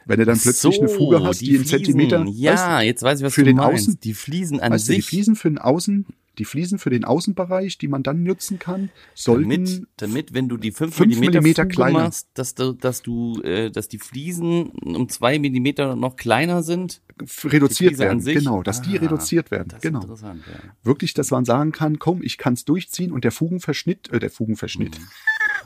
Wenn 0.09 0.19
du 0.19 0.25
dann 0.25 0.39
plötzlich 0.39 0.75
So, 0.75 0.81
eine 0.81 0.89
Fuge 0.89 1.23
hast, 1.23 1.39
die, 1.41 1.55
in 1.55 1.63
Fliesen. 1.65 1.83
Zentimeter. 1.85 2.25
Ja, 2.29 2.53
weißt 2.77 2.85
jetzt 2.85 3.03
weiß 3.03 3.19
ich, 3.19 3.25
was 3.25 3.33
für 3.33 3.41
du 3.41 3.45
den 3.47 3.55
meinst. 3.57 3.89
Außen- 3.89 3.99
die 4.01 4.13
Fliesen 4.13 4.59
an 4.59 4.73
weißt 4.73 4.87
du, 4.89 4.91
die 4.93 4.95
sich, 4.97 5.05
Fliesen 5.07 5.35
für 5.35 5.49
den 5.49 5.57
Außen, 5.59 6.05
die 6.37 6.45
Fliesen 6.45 6.79
für 6.79 6.89
den 6.89 7.03
Außenbereich, 7.03 7.77
die 7.77 7.87
man 7.89 8.01
dann 8.01 8.23
nutzen 8.23 8.59
kann, 8.59 8.89
sollten 9.13 9.49
damit, 9.49 9.83
damit, 9.97 10.33
wenn 10.33 10.47
du 10.47 10.55
die 10.57 10.71
5 10.71 10.95
fünf 10.95 11.15
mm 11.17 11.19
Millimeter 11.19 11.63
Fuge 11.63 11.73
kleiner. 11.75 11.99
machst, 11.99 12.27
dass 12.33 12.55
du, 12.55 12.71
dass 12.73 13.01
du, 13.01 13.41
äh, 13.43 13.69
dass 13.71 13.87
die 13.89 13.97
Fliesen 13.99 14.69
um 14.69 15.09
2 15.09 15.37
Millimeter 15.39 15.95
noch 15.97 16.15
kleiner 16.15 16.63
sind. 16.63 17.01
f- 17.21 17.45
reduziert 17.51 17.89
Fliese 17.89 18.03
an 18.03 18.07
werden. 18.09 18.21
sich? 18.21 18.35
Genau, 18.35 18.63
dass 18.63 18.81
die 18.81 18.97
Ah, 18.97 19.01
reduziert 19.01 19.51
werden. 19.51 19.73
Genau. 19.81 20.01
ja. 20.01 20.35
Wirklich, 20.83 21.13
dass 21.13 21.29
man 21.31 21.43
sagen 21.43 21.73
kann, 21.73 21.99
komm, 21.99 22.23
ich 22.23 22.37
kann 22.37 22.53
es 22.53 22.63
durchziehen 22.63 23.11
und 23.11 23.25
der 23.25 23.31
Fugenverschnitt, 23.33 24.09
äh, 24.13 24.19
der 24.19 24.29
Fugenverschnitt, 24.31 24.97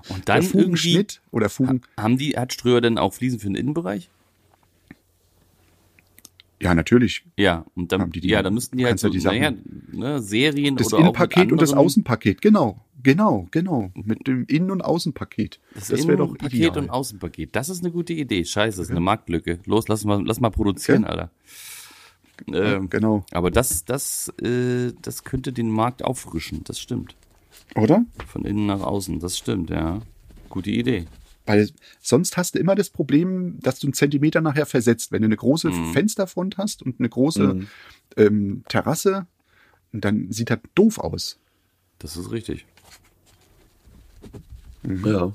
Und 0.09 0.27
der 0.27 0.35
dann 0.35 0.43
irgendwie, 0.43 0.49
Fugenschnitt 0.63 1.21
oder 1.29 1.49
Fugen, 1.49 1.81
haben 1.97 2.17
die, 2.17 2.31
hat 2.35 2.51
Ströer 2.51 2.81
denn 2.81 2.97
auch 2.97 3.13
Fliesen 3.13 3.39
für 3.39 3.45
den 3.47 3.55
Innenbereich? 3.55 4.09
Ja, 6.63 6.73
natürlich. 6.73 7.25
Ja, 7.37 7.65
und 7.75 7.91
dann, 7.91 8.09
die 8.11 8.21
die- 8.21 8.29
ja, 8.29 8.41
dann 8.41 8.53
müssten 8.53 8.77
die 8.77 8.83
halt 8.85 8.91
kannst 8.91 9.03
ja 9.03 9.09
so, 9.09 9.13
die 9.13 9.19
Sachen- 9.19 9.39
naja, 9.91 10.15
ne, 10.15 10.21
Serien 10.21 10.75
Das 10.77 10.87
oder 10.93 10.99
Innenpaket 10.99 11.51
und 11.51 11.61
das 11.61 11.73
Außenpaket, 11.73 12.41
genau. 12.41 12.79
Genau, 13.03 13.47
genau. 13.51 13.91
Mit 13.95 14.27
dem 14.27 14.45
Innen- 14.45 14.71
und 14.71 14.81
Außenpaket. 14.81 15.59
Das, 15.75 15.89
Das, 15.89 16.07
wäre 16.07 16.17
doch 16.17 16.27
Innenpaket 16.29 16.53
ideal. 16.57 16.77
und 16.77 16.89
Außenpaket. 16.89 17.53
Das 17.53 17.67
ist 17.67 17.83
eine 17.83 17.91
gute 17.91 18.13
Idee. 18.13 18.45
Scheiße, 18.45 18.77
das 18.77 18.85
ist 18.87 18.91
eine 18.91 19.01
Marktlücke. 19.01 19.59
Los, 19.65 19.89
lass 19.89 20.05
mal, 20.05 20.23
lass 20.25 20.39
mal 20.39 20.51
produzieren, 20.51 21.01
Ja. 21.03 21.09
Alter. 21.09 21.31
Ja, 22.47 22.75
Ähm, 22.75 22.89
genau. 22.89 23.25
aber 23.31 23.51
das, 23.51 23.83
das, 23.85 24.29
äh, 24.41 24.91
das 25.01 25.23
könnte 25.23 25.51
den 25.53 25.69
Markt 25.69 26.03
auffrischen. 26.03 26.61
Das 26.63 26.79
stimmt. 26.79 27.15
Oder? 27.75 28.05
Von 28.27 28.45
innen 28.45 28.65
nach 28.67 28.81
außen. 28.81 29.19
Das 29.19 29.37
stimmt, 29.37 29.69
ja. 29.69 30.01
Gute 30.49 30.71
Idee. 30.71 31.05
Weil 31.45 31.69
sonst 31.99 32.37
hast 32.37 32.55
du 32.55 32.59
immer 32.59 32.73
das 32.75 32.89
Problem, 32.89 33.59
dass 33.59 33.79
du 33.79 33.87
einen 33.87 33.93
Zentimeter 33.93 34.39
nachher 34.41 34.65
versetzt. 34.65 35.11
Wenn 35.11 35.21
du 35.23 35.27
eine 35.27 35.35
große 35.37 35.69
Mhm. 35.69 35.93
Fensterfront 35.93 36.57
hast 36.57 36.81
und 36.83 36.99
eine 36.99 37.09
große 37.09 37.53
Mhm. 37.55 37.67
ähm, 38.17 38.63
Terrasse, 38.69 39.27
dann 39.91 40.31
sieht 40.31 40.49
das 40.49 40.59
doof 40.75 40.99
aus. 40.99 41.37
Das 41.99 42.15
ist 42.17 42.31
richtig. 42.31 42.65
Ja. 45.05 45.31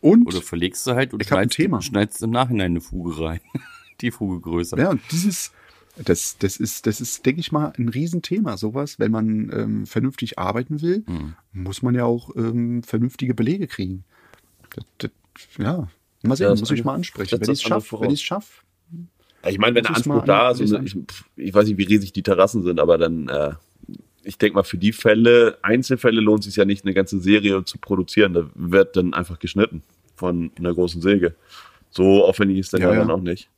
Und, 0.00 0.26
Oder 0.26 0.40
verlegst 0.42 0.86
du 0.86 0.92
halt 0.92 1.12
und 1.12 1.24
schneidest, 1.24 1.56
Thema. 1.56 1.82
schneidest 1.82 2.22
im 2.22 2.30
Nachhinein 2.30 2.72
eine 2.72 2.80
Fuge 2.80 3.18
rein. 3.20 3.40
Die 4.00 4.10
Fuge 4.10 4.40
größer. 4.40 4.78
ja, 4.78 4.90
und 4.90 5.00
dieses, 5.10 5.52
das, 5.96 6.36
das 6.38 6.58
ist, 6.58 6.86
das 6.86 7.00
ist, 7.00 7.24
denke 7.24 7.40
ich 7.40 7.50
mal, 7.50 7.72
ein 7.78 7.88
Riesenthema. 7.88 8.58
Sowas, 8.58 8.98
wenn 8.98 9.10
man 9.10 9.50
ähm, 9.52 9.86
vernünftig 9.86 10.38
arbeiten 10.38 10.82
will, 10.82 11.02
Mhm. 11.08 11.34
muss 11.54 11.80
man 11.82 11.94
ja 11.94 12.04
auch 12.04 12.36
ähm, 12.36 12.82
vernünftige 12.82 13.32
Belege 13.34 13.66
kriegen. 13.66 14.04
Das, 14.76 14.84
das, 14.98 15.10
ja, 15.58 15.88
mal 16.22 16.36
sehen, 16.36 16.44
Ja, 16.44 16.50
das 16.50 16.60
muss 16.60 16.70
ich 16.70 16.84
mal 16.84 16.94
ansprechen. 16.94 17.40
Wenn 17.40 17.42
ich 17.52 17.58
es 17.58 17.62
schaffe, 17.62 18.00
wenn 18.00 18.10
ich 18.10 18.20
es 18.20 18.22
schaffe, 18.22 18.62
Ja, 19.42 19.50
Ich 19.50 19.58
meine, 19.58 19.74
wenn 19.74 19.82
der 19.82 19.96
Anspruch 19.96 20.24
da 20.24 20.50
ist, 20.50 20.60
ich 20.60 20.96
ich, 21.36 21.54
weiß 21.54 21.66
nicht, 21.68 21.78
wie 21.78 21.84
riesig 21.84 22.12
die 22.12 22.22
Terrassen 22.22 22.62
sind, 22.62 22.78
aber 22.80 22.98
dann, 22.98 23.28
äh, 23.28 23.52
ich 24.22 24.38
denke 24.38 24.56
mal, 24.56 24.62
für 24.64 24.78
die 24.78 24.92
Fälle, 24.92 25.58
Einzelfälle 25.62 26.20
lohnt 26.20 26.40
es 26.40 26.46
sich 26.46 26.56
ja 26.56 26.64
nicht, 26.64 26.84
eine 26.84 26.94
ganze 26.94 27.20
Serie 27.20 27.64
zu 27.64 27.78
produzieren. 27.78 28.34
Da 28.34 28.48
wird 28.54 28.96
dann 28.96 29.14
einfach 29.14 29.38
geschnitten 29.38 29.82
von 30.14 30.50
einer 30.58 30.74
großen 30.74 31.00
Säge. 31.00 31.34
So 31.90 32.24
aufwendig 32.24 32.58
ist 32.58 32.72
dann 32.72 32.80
Ja, 32.82 32.88
ja, 32.88 32.94
ja. 32.94 33.00
dann 33.00 33.10
auch 33.10 33.20
nicht. 33.22 33.48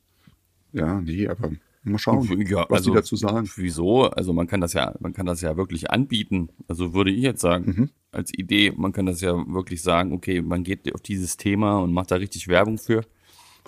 ja, 0.72 1.00
nee, 1.00 1.26
aber 1.28 1.50
mal 1.84 1.98
schauen, 1.98 2.24
Ja, 2.46 2.66
was 2.68 2.78
also- 2.80 2.90
die 2.90 2.96
dazu 2.96 3.16
sagen. 3.16 3.48
Wieso? 3.56 4.04
Also 4.04 4.32
man 4.32 4.46
kann 4.46 4.60
das 4.60 4.72
ja, 4.72 4.94
man 5.00 5.12
kann 5.12 5.26
das 5.26 5.40
ja 5.40 5.56
wirklich 5.56 5.90
anbieten. 5.90 6.48
Also 6.68 6.92
würde 6.94 7.10
ich 7.10 7.22
jetzt 7.22 7.40
sagen, 7.40 7.64
Mhm. 7.76 7.90
als 8.12 8.32
Idee, 8.34 8.72
man 8.76 8.92
kann 8.92 9.06
das 9.06 9.20
ja 9.20 9.32
wirklich 9.48 9.82
sagen, 9.82 10.12
okay, 10.12 10.42
man 10.42 10.64
geht 10.64 10.92
auf 10.94 11.00
dieses 11.00 11.36
Thema 11.36 11.78
und 11.78 11.92
macht 11.92 12.10
da 12.10 12.16
richtig 12.16 12.48
Werbung 12.48 12.78
für. 12.78 13.02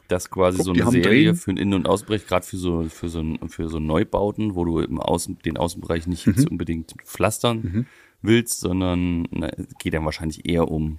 Das 0.09 0.29
quasi 0.29 0.57
Guck, 0.59 0.67
so 0.67 0.73
eine 0.73 0.91
Serie 0.91 1.03
Drehen. 1.03 1.37
für 1.37 1.51
einen 1.53 1.59
Innen- 1.59 1.75
und 1.75 1.87
Ausbrech, 1.89 2.27
gerade 2.27 2.45
für 2.45 2.57
so, 2.57 2.83
für 2.89 3.09
so, 3.09 3.23
für 3.47 3.69
so 3.69 3.79
Neubauten, 3.79 4.57
wo 4.57 4.65
du 4.65 4.81
im 4.81 4.99
Außen, 5.01 5.39
den 5.45 5.57
Außenbereich 5.57 6.09
nicht 6.09 6.27
Mhm. 6.27 6.47
unbedingt 6.51 6.95
pflastern 7.05 7.87
willst, 8.21 8.59
sondern 8.61 9.29
na, 9.31 9.49
es 9.57 9.69
geht 9.79 9.95
dann 9.95 10.05
wahrscheinlich 10.05 10.49
eher 10.49 10.69
um, 10.69 10.99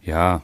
ja, 0.00 0.42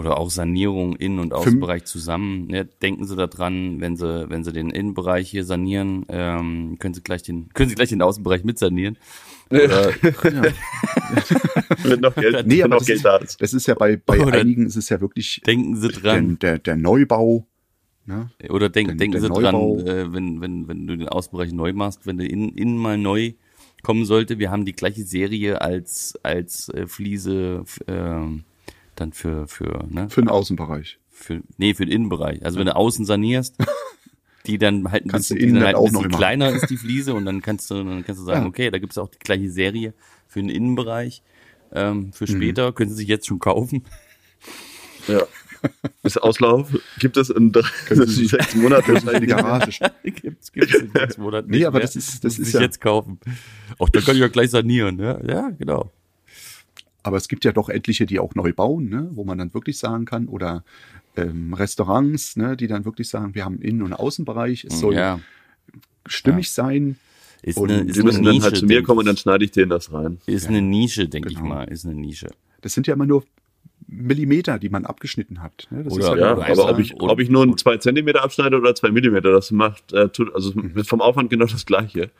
oder 0.00 0.16
auch 0.18 0.30
Sanierung 0.30 0.96
Innen- 0.96 1.18
und 1.18 1.34
Außenbereich 1.34 1.84
zusammen. 1.84 2.48
Ja, 2.50 2.64
denken 2.64 3.06
Sie 3.06 3.14
daran, 3.16 3.80
wenn 3.82 3.96
Sie, 3.96 4.30
wenn 4.30 4.44
Sie 4.44 4.52
den 4.52 4.70
Innenbereich 4.70 5.28
hier 5.30 5.44
sanieren, 5.44 6.06
ähm, 6.08 6.76
können 6.78 6.94
Sie 6.94 7.02
gleich 7.02 7.22
den, 7.22 7.50
können 7.54 7.68
Sie 7.68 7.74
gleich 7.74 7.90
den 7.90 8.00
Außenbereich 8.00 8.42
mit 8.44 8.58
sanieren. 8.58 8.96
Oder, 9.50 9.90
Wenn 11.82 12.00
noch 12.00 12.14
Geld, 12.14 12.46
Nee, 12.46 12.62
aber 12.62 12.70
noch 12.76 12.78
das 12.78 12.86
Geld 12.86 12.96
ist, 12.98 13.04
da 13.04 13.16
ist. 13.16 13.42
das 13.42 13.52
ist 13.52 13.66
ja 13.66 13.74
bei, 13.74 13.96
bei 13.96 14.20
Oder- 14.20 14.38
einigen 14.40 14.66
ist 14.66 14.76
es 14.76 14.88
ja 14.88 15.00
wirklich 15.00 15.40
denken 15.46 15.76
Sie 15.76 15.88
der, 15.88 16.00
dran, 16.00 16.38
der, 16.38 16.58
der 16.58 16.76
Neubau. 16.76 17.46
Ne? 18.06 18.30
oder 18.48 18.68
denk, 18.70 18.88
der- 18.88 18.96
denken 18.96 19.12
der 19.12 19.20
Sie 19.22 19.28
Neubau. 19.28 19.76
dran, 19.76 19.86
äh, 19.86 20.12
wenn, 20.12 20.40
wenn, 20.40 20.68
wenn 20.68 20.86
du 20.86 20.96
den 20.96 21.08
Außenbereich 21.08 21.52
neu 21.52 21.72
machst, 21.72 22.06
wenn 22.06 22.16
du 22.18 22.24
innen, 22.26 22.50
innen 22.56 22.76
mal 22.78 22.96
neu 22.98 23.32
kommen 23.82 24.04
sollte, 24.04 24.38
wir 24.38 24.50
haben 24.50 24.64
die 24.64 24.72
gleiche 24.72 25.04
Serie 25.04 25.60
als, 25.60 26.18
als 26.22 26.68
äh, 26.70 26.86
Fliese, 26.86 27.64
ähm, 27.86 28.44
dann 29.00 29.12
für, 29.12 29.46
für, 29.48 29.86
ne? 29.90 30.08
Für 30.10 30.20
den 30.22 30.28
Außenbereich. 30.28 30.98
Für, 31.10 31.42
nee, 31.58 31.74
für 31.74 31.84
den 31.86 31.92
Innenbereich. 31.92 32.44
Also 32.44 32.58
wenn 32.58 32.66
du 32.66 32.76
außen 32.76 33.04
sanierst, 33.04 33.56
die 34.46 34.58
dann 34.58 34.90
halt 34.90 35.04
ein 35.04 35.08
Kannst 35.10 35.30
du 35.30 35.34
bisschen, 35.34 35.38
die 35.46 35.50
innen 35.50 35.60
dann 35.60 35.66
halt 35.66 35.76
auch 35.76 35.86
ein 35.86 35.92
noch 35.92 36.00
bisschen 36.00 36.10
immer. 36.10 36.18
kleiner 36.18 36.50
ist 36.50 36.70
die 36.70 36.76
Fliese 36.76 37.14
und 37.14 37.24
dann 37.26 37.42
kannst 37.42 37.70
du, 37.70 37.74
dann 37.82 38.04
kannst 38.04 38.20
du 38.20 38.24
sagen, 38.24 38.42
Ja. 38.42 38.48
okay, 38.48 38.70
da 38.70 38.78
gibt's 38.78 38.96
auch 38.98 39.08
die 39.08 39.18
gleiche 39.18 39.50
Serie 39.50 39.92
für 40.28 40.40
den 40.40 40.48
Innenbereich. 40.48 41.22
Ähm, 41.72 41.96
Mhm. 41.98 42.12
für 42.12 42.26
später 42.26 42.72
können 42.72 42.90
sie 42.90 42.96
sich 42.96 43.08
jetzt 43.08 43.26
schon 43.26 43.38
kaufen. 43.38 43.84
Ja. 45.08 45.22
Ist 46.02 46.22
Auslauf? 46.22 46.74
Gibt 46.98 47.18
es 47.18 47.28
in 47.28 47.52
drei, 47.52 47.68
sechs 47.90 48.54
Monaten 48.54 48.96
in 49.08 49.20
die 49.20 49.26
Garage. 49.26 49.70
gibt's, 50.04 50.50
gibt's 50.52 50.74
in 50.74 50.90
sechs 50.92 51.18
Monaten 51.18 51.50
Nee, 51.50 51.66
aber 51.66 51.78
mehr. 51.78 51.86
das 51.86 51.96
ist- 51.96 52.24
das 52.24 52.38
ist 52.38 52.48
ich 52.48 52.54
ja- 52.54 52.62
jetzt 52.62 52.80
kaufen. 52.80 53.20
Auch 53.78 53.90
da 53.90 54.00
kann 54.00 54.14
ich 54.16 54.22
ja 54.22 54.28
gleich 54.28 54.50
sanieren, 54.50 54.98
ja, 54.98 55.22
ja, 55.22 55.50
genau. 55.50 55.92
Aber 57.02 57.16
es 57.16 57.28
gibt 57.28 57.44
ja 57.44 57.52
doch 57.52 57.68
etliche, 57.68 58.06
die 58.06 58.18
auch 58.18 58.34
neu 58.34 58.52
bauen, 58.52 58.88
ne? 58.88 59.08
wo 59.12 59.24
man 59.24 59.38
dann 59.38 59.54
wirklich 59.54 59.78
sagen 59.78 60.04
kann, 60.04 60.26
oder 60.28 60.64
ähm, 61.16 61.54
Restaurants, 61.54 62.36
ne? 62.36 62.56
die 62.56 62.66
dann 62.66 62.84
wirklich 62.84 63.08
sagen, 63.08 63.34
wir 63.34 63.44
haben 63.44 63.54
einen 63.54 63.62
Innen- 63.62 63.82
und 63.82 63.92
Außenbereich, 63.94 64.64
es 64.64 64.80
soll 64.80 64.94
ja, 64.94 65.20
stimmig 66.06 66.50
sein. 66.50 66.96
ist 67.42 67.56
Und 67.58 67.70
eine, 67.70 67.84
die 67.86 67.92
Die 67.92 68.00
eine 68.00 68.06
müssen 68.06 68.24
dann 68.24 68.34
Nische, 68.34 68.44
halt 68.46 68.56
zu 68.58 68.66
mir 68.66 68.82
kommen 68.82 68.98
und 69.00 69.04
ich. 69.04 69.08
dann 69.08 69.16
schneide 69.16 69.44
ich 69.44 69.50
denen 69.50 69.70
das 69.70 69.92
rein. 69.92 70.18
Ist 70.26 70.48
eine 70.48 70.60
Nische, 70.62 71.08
denke 71.08 71.30
ich 71.30 71.36
Genau. 71.36 71.48
mal, 71.48 71.64
ist 71.64 71.84
eine 71.86 71.94
Nische. 71.94 72.28
Das 72.60 72.74
sind 72.74 72.86
ja 72.86 72.94
immer 72.94 73.06
nur 73.06 73.24
Millimeter, 73.86 74.58
die 74.58 74.68
man 74.68 74.84
abgeschnitten 74.84 75.42
hat. 75.42 75.66
Ne? 75.70 75.82
Das 75.84 75.92
Oder- 75.94 76.04
ist 76.12 76.18
ja, 76.20 76.26
Ja, 76.26 76.30
aber 76.32 76.70
ob 76.70 76.78
ja, 76.78 76.78
ich, 76.78 77.00
ob 77.00 77.18
ich 77.18 77.28
nur 77.30 77.42
einen 77.42 77.56
zwei 77.56 77.78
Zentimeter 77.78 78.22
abschneide 78.22 78.56
oder 78.58 78.74
zwei 78.74 78.90
Millimeter, 78.90 79.32
das 79.32 79.50
macht, 79.50 79.92
äh, 79.92 80.08
tut, 80.10 80.32
also 80.34 80.52
vom 80.84 81.00
Aufwand 81.00 81.30
genau 81.30 81.46
das 81.46 81.64
Gleiche. 81.66 82.10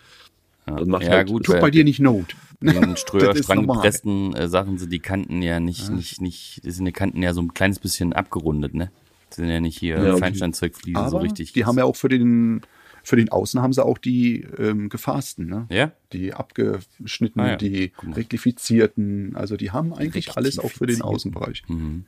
Das 0.67 0.87
macht 0.87 1.03
Ja, 1.05 1.11
halt, 1.13 1.29
gut, 1.29 1.45
tut 1.45 1.61
bei 1.61 1.71
dir 1.71 1.85
nicht 1.85 2.01
Not. 2.01 2.37
In 2.61 2.69
den 2.81 2.97
Ströer, 2.97 3.29
Das 3.29 3.41
ist 3.41 3.49
normal. 3.49 3.65
stranggepressten 3.77 4.35
äh, 4.37 4.49
Sachen 4.49 4.79
sind 4.79 4.93
die 4.93 4.99
Kanten 5.01 5.43
ja 5.43 5.59
nicht, 5.61 5.91
nicht, 5.91 6.21
nicht, 6.21 6.61
das 6.65 6.77
sind 6.77 6.85
die 6.85 6.93
Kanten 6.93 7.23
ja 7.23 7.33
so 7.33 7.41
ein 7.41 7.55
kleines 7.55 7.79
bisschen 7.79 8.13
abgerundet, 8.13 8.75
ne? 8.75 8.91
Das 9.29 9.37
sind 9.37 9.49
ja 9.49 9.61
nicht 9.61 9.79
hier 9.79 10.03
Ja. 10.03 10.17
Feinsteinzeugfliesen 10.17 11.09
so 11.09 11.19
richtig. 11.19 11.53
die 11.53 11.65
haben 11.65 11.79
ja 11.79 11.85
auch 11.85 11.97
für 11.97 12.09
den, 12.09 12.61
für 13.03 13.17
den 13.17 13.31
Außen 13.31 13.63
haben 13.63 13.73
sie 13.73 13.85
auch 13.85 13.97
die 13.99 14.43
ähm, 14.59 14.89
gefasten, 14.91 15.47
ne? 15.47 15.67
ja? 15.71 15.93
Die 16.13 16.35
abgeschnittenen, 16.35 17.47
Ah 17.47 17.51
ja, 17.53 17.57
die 17.57 17.93
reklifizierten, 18.15 19.35
also 19.37 19.57
die 19.57 19.71
haben 19.71 19.95
eigentlich 19.95 20.37
alles 20.37 20.59
auch 20.59 20.71
für 20.71 20.87
den 20.87 21.01
Außenbereich. 21.03 21.63
Mhm. 21.69 21.77
Ne, 21.77 22.05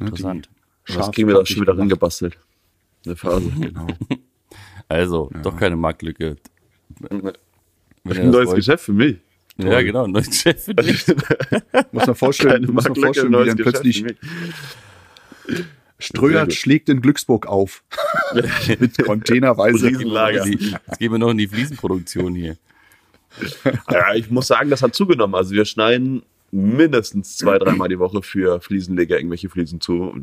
die 0.00 0.04
Interessant. 0.06 0.48
das 0.86 1.10
kriegen 1.12 1.28
wir 1.28 1.34
da 1.36 1.46
schon 1.46 1.62
wieder 1.62 1.76
rangebastelt. 1.78 2.36
Eine 3.06 3.16
Phase. 3.16 3.50
Genau. 3.60 3.86
Also, 4.90 5.30
doch 5.42 5.54
keine 5.58 5.76
Marktlücke. 5.76 6.36
Ein 8.16 8.30
neues 8.30 8.46
wollt. 8.48 8.56
Geschäft 8.56 8.84
für 8.84 8.92
mich. 8.92 9.16
Ja, 9.56 9.82
genau, 9.82 10.04
ein 10.04 10.12
neues 10.12 10.40
Chef 10.40 10.64
für 10.64 10.74
dich. 10.74 11.04
Muss 11.92 12.06
man 12.06 12.14
vorstellen, 12.14 12.62
Keine 12.62 12.72
muss 12.72 12.84
man 12.84 12.94
vorstellen 12.94 13.28
wie 13.32 13.32
dann 13.46 13.56
Geschäft 13.56 13.62
plötzlich 13.62 13.98
für 13.98 14.04
mich. 14.04 14.16
Sehr 15.46 15.64
Ströer 15.98 16.44
gut. 16.44 16.54
schlägt 16.54 16.88
in 16.88 17.00
Glücksburg 17.00 17.46
auf. 17.46 17.82
Mit 18.78 18.96
containerweise. 19.02 19.88
Riesenlager. 19.88 20.46
Jetzt 20.46 20.98
gehen 21.00 21.10
wir 21.10 21.18
noch 21.18 21.30
in 21.30 21.38
die 21.38 21.48
Fliesenproduktion 21.48 22.34
hier. 22.36 22.56
Ja, 23.90 24.14
ich 24.14 24.30
muss 24.30 24.46
sagen, 24.46 24.70
das 24.70 24.82
hat 24.82 24.94
zugenommen. 24.94 25.34
Also 25.34 25.50
wir 25.54 25.64
schneiden 25.64 26.22
mindestens 26.52 27.36
zwei, 27.36 27.58
dreimal 27.58 27.88
die 27.88 27.98
Woche 27.98 28.22
für 28.22 28.60
Fliesenleger 28.60 29.16
irgendwelche 29.18 29.48
Fliesen 29.50 29.80
zu, 29.80 30.14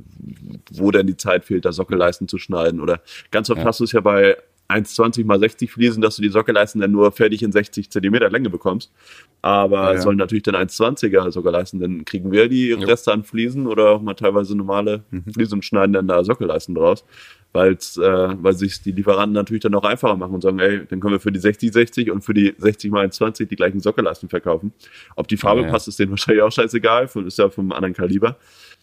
wo 0.71 0.91
denn 0.91 1.07
die 1.07 1.17
Zeit 1.17 1.43
fehlt, 1.45 1.65
da 1.65 1.73
Sockelleisten 1.73 2.27
zu 2.29 2.37
schneiden. 2.37 2.79
Oder 2.79 3.01
ganz 3.31 3.49
oft 3.49 3.59
Ja. 3.59 3.65
hast 3.65 3.81
du 3.81 3.83
es 3.83 3.91
ja 3.91 3.99
bei 3.99 4.37
1,20 4.67 5.25
mal 5.25 5.39
60 5.39 5.71
Fliesen, 5.71 6.01
dass 6.01 6.15
du 6.15 6.21
die 6.23 6.29
Sockelleisten 6.29 6.81
dann 6.81 6.91
nur 6.91 7.11
fertig 7.11 7.43
in 7.43 7.51
60 7.51 7.91
Zentimeter 7.91 8.29
Länge 8.31 8.49
bekommst. 8.49 8.91
Aber 9.41 9.77
Ja, 9.77 9.83
ja. 9.91 9.93
es 9.97 10.03
sollen 10.03 10.17
natürlich 10.17 10.43
dann 10.43 10.55
1,20er 10.55 11.29
Sockelleisten, 11.31 11.79
dann 11.79 12.03
kriegen 12.05 12.31
wir 12.31 12.49
die 12.49 12.71
Reste 12.73 13.11
an 13.13 13.23
Fliesen 13.23 13.67
oder 13.67 13.91
auch 13.91 14.01
mal 14.01 14.15
teilweise 14.15 14.55
normale 14.57 15.03
Mhm. 15.11 15.33
Fliesen 15.33 15.53
und 15.59 15.63
schneiden 15.65 15.93
dann 15.93 16.07
da 16.07 16.23
Sockelleisten 16.23 16.73
draus. 16.73 17.05
Weil's, 17.53 17.95
äh, 17.97 18.01
weil 18.43 18.53
sich 18.53 18.81
die 18.81 18.91
Lieferanten 18.91 19.33
natürlich 19.33 19.61
dann 19.63 19.75
auch 19.75 19.83
einfacher 19.85 20.17
machen 20.17 20.33
und 20.33 20.41
sagen, 20.41 20.59
ey, 20.59 20.81
dann 20.89 20.99
können 20.99 21.13
wir 21.13 21.19
für 21.21 21.31
die 21.31 21.39
60-60 21.39 22.09
und 22.11 22.21
für 22.23 22.33
die 22.33 22.53
60 22.57 22.91
mal 22.91 23.05
1,20 23.05 23.45
die 23.47 23.55
gleichen 23.55 23.79
Sockelleisten 23.79 24.27
verkaufen. 24.29 24.73
Ob 25.15 25.27
die 25.27 25.37
Farbe 25.37 25.61
Ja, 25.61 25.67
ja. 25.67 25.71
passt, 25.71 25.87
ist 25.87 25.99
denen 25.99 26.09
wahrscheinlich 26.11 26.41
auch 26.43 26.51
scheißegal, 26.51 27.07
ist 27.25 27.37
ja 27.37 27.49
vom 27.49 27.71
anderen 27.71 27.93
Kaliber 27.93 28.35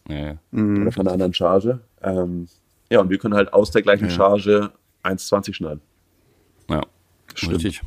Ja, 0.08 0.16
ja. 0.16 0.34
Mhm. 0.52 0.82
oder 0.82 0.92
von 0.92 1.06
einer 1.06 1.12
anderen 1.12 1.34
Charge. 1.34 1.80
Ähm, 2.02 2.46
ja, 2.90 3.00
und 3.00 3.10
wir 3.10 3.18
können 3.18 3.34
halt 3.34 3.52
aus 3.52 3.72
der 3.72 3.82
gleichen 3.82 4.04
Ja. 4.08 4.10
Charge 4.10 4.70
1,20 5.02 5.54
schneiden. 5.54 5.80
ja. 6.68 6.82
richtig. 7.48 7.82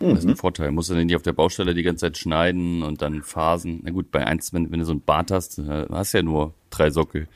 Das 0.00 0.18
ist 0.20 0.26
ein 0.28 0.36
Vorteil. 0.36 0.72
Musst 0.72 0.90
du 0.90 0.94
nicht 0.94 1.14
auf 1.14 1.22
der 1.22 1.32
Baustelle 1.32 1.72
die 1.72 1.82
ganze 1.84 2.06
Zeit 2.06 2.18
schneiden 2.18 2.82
und 2.82 3.00
dann 3.00 3.22
phasen. 3.22 3.80
Na 3.84 3.90
gut, 3.92 4.10
bei 4.10 4.26
eins, 4.26 4.52
wenn, 4.52 4.70
wenn 4.72 4.80
du 4.80 4.84
so 4.84 4.92
ein 4.92 5.00
Bad 5.00 5.30
hast, 5.30 5.58
äh, 5.60 5.86
hast 5.88 6.12
du 6.12 6.18
ja 6.18 6.22
nur 6.24 6.54
drei 6.70 6.90
Sockel, 6.90 7.28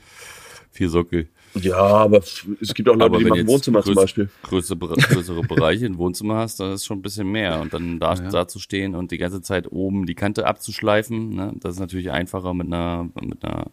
vier 0.69 0.89
Sockel. 0.89 1.29
Ja, 1.55 1.77
aber 1.77 2.17
es 2.19 2.73
gibt 2.75 2.89
auch 2.89 2.95
Leute, 2.95 3.17
die 3.17 3.23
wenn 3.23 3.29
machen 3.29 3.47
Wohnzimmer 3.47 3.81
zum 3.81 3.93
größ- 3.93 4.01
Beispiel. 4.01 4.29
Größere, 4.43 4.77
größere 4.77 5.41
Bereiche 5.41 5.85
im 5.87 5.97
Wohnzimmer 5.97 6.35
hast, 6.35 6.59
dann 6.59 6.73
ist 6.73 6.85
schon 6.85 6.99
ein 6.99 7.01
bisschen 7.01 7.31
mehr. 7.31 7.59
Und 7.61 7.73
dann 7.73 7.97
da, 7.99 8.13
da 8.13 8.47
zu 8.47 8.59
stehen 8.59 8.93
und 8.93 9.09
die 9.11 9.17
ganze 9.17 9.41
Zeit 9.41 9.71
oben 9.71 10.05
die 10.05 10.13
Kante 10.15 10.45
abzuschleifen, 10.45 11.29
ne, 11.35 11.53
das 11.61 11.75
ist 11.75 11.79
natürlich 11.79 12.11
einfacher 12.11 12.53
mit 12.53 12.67
einer, 12.67 13.09
mit 13.21 13.43
einer, 13.43 13.67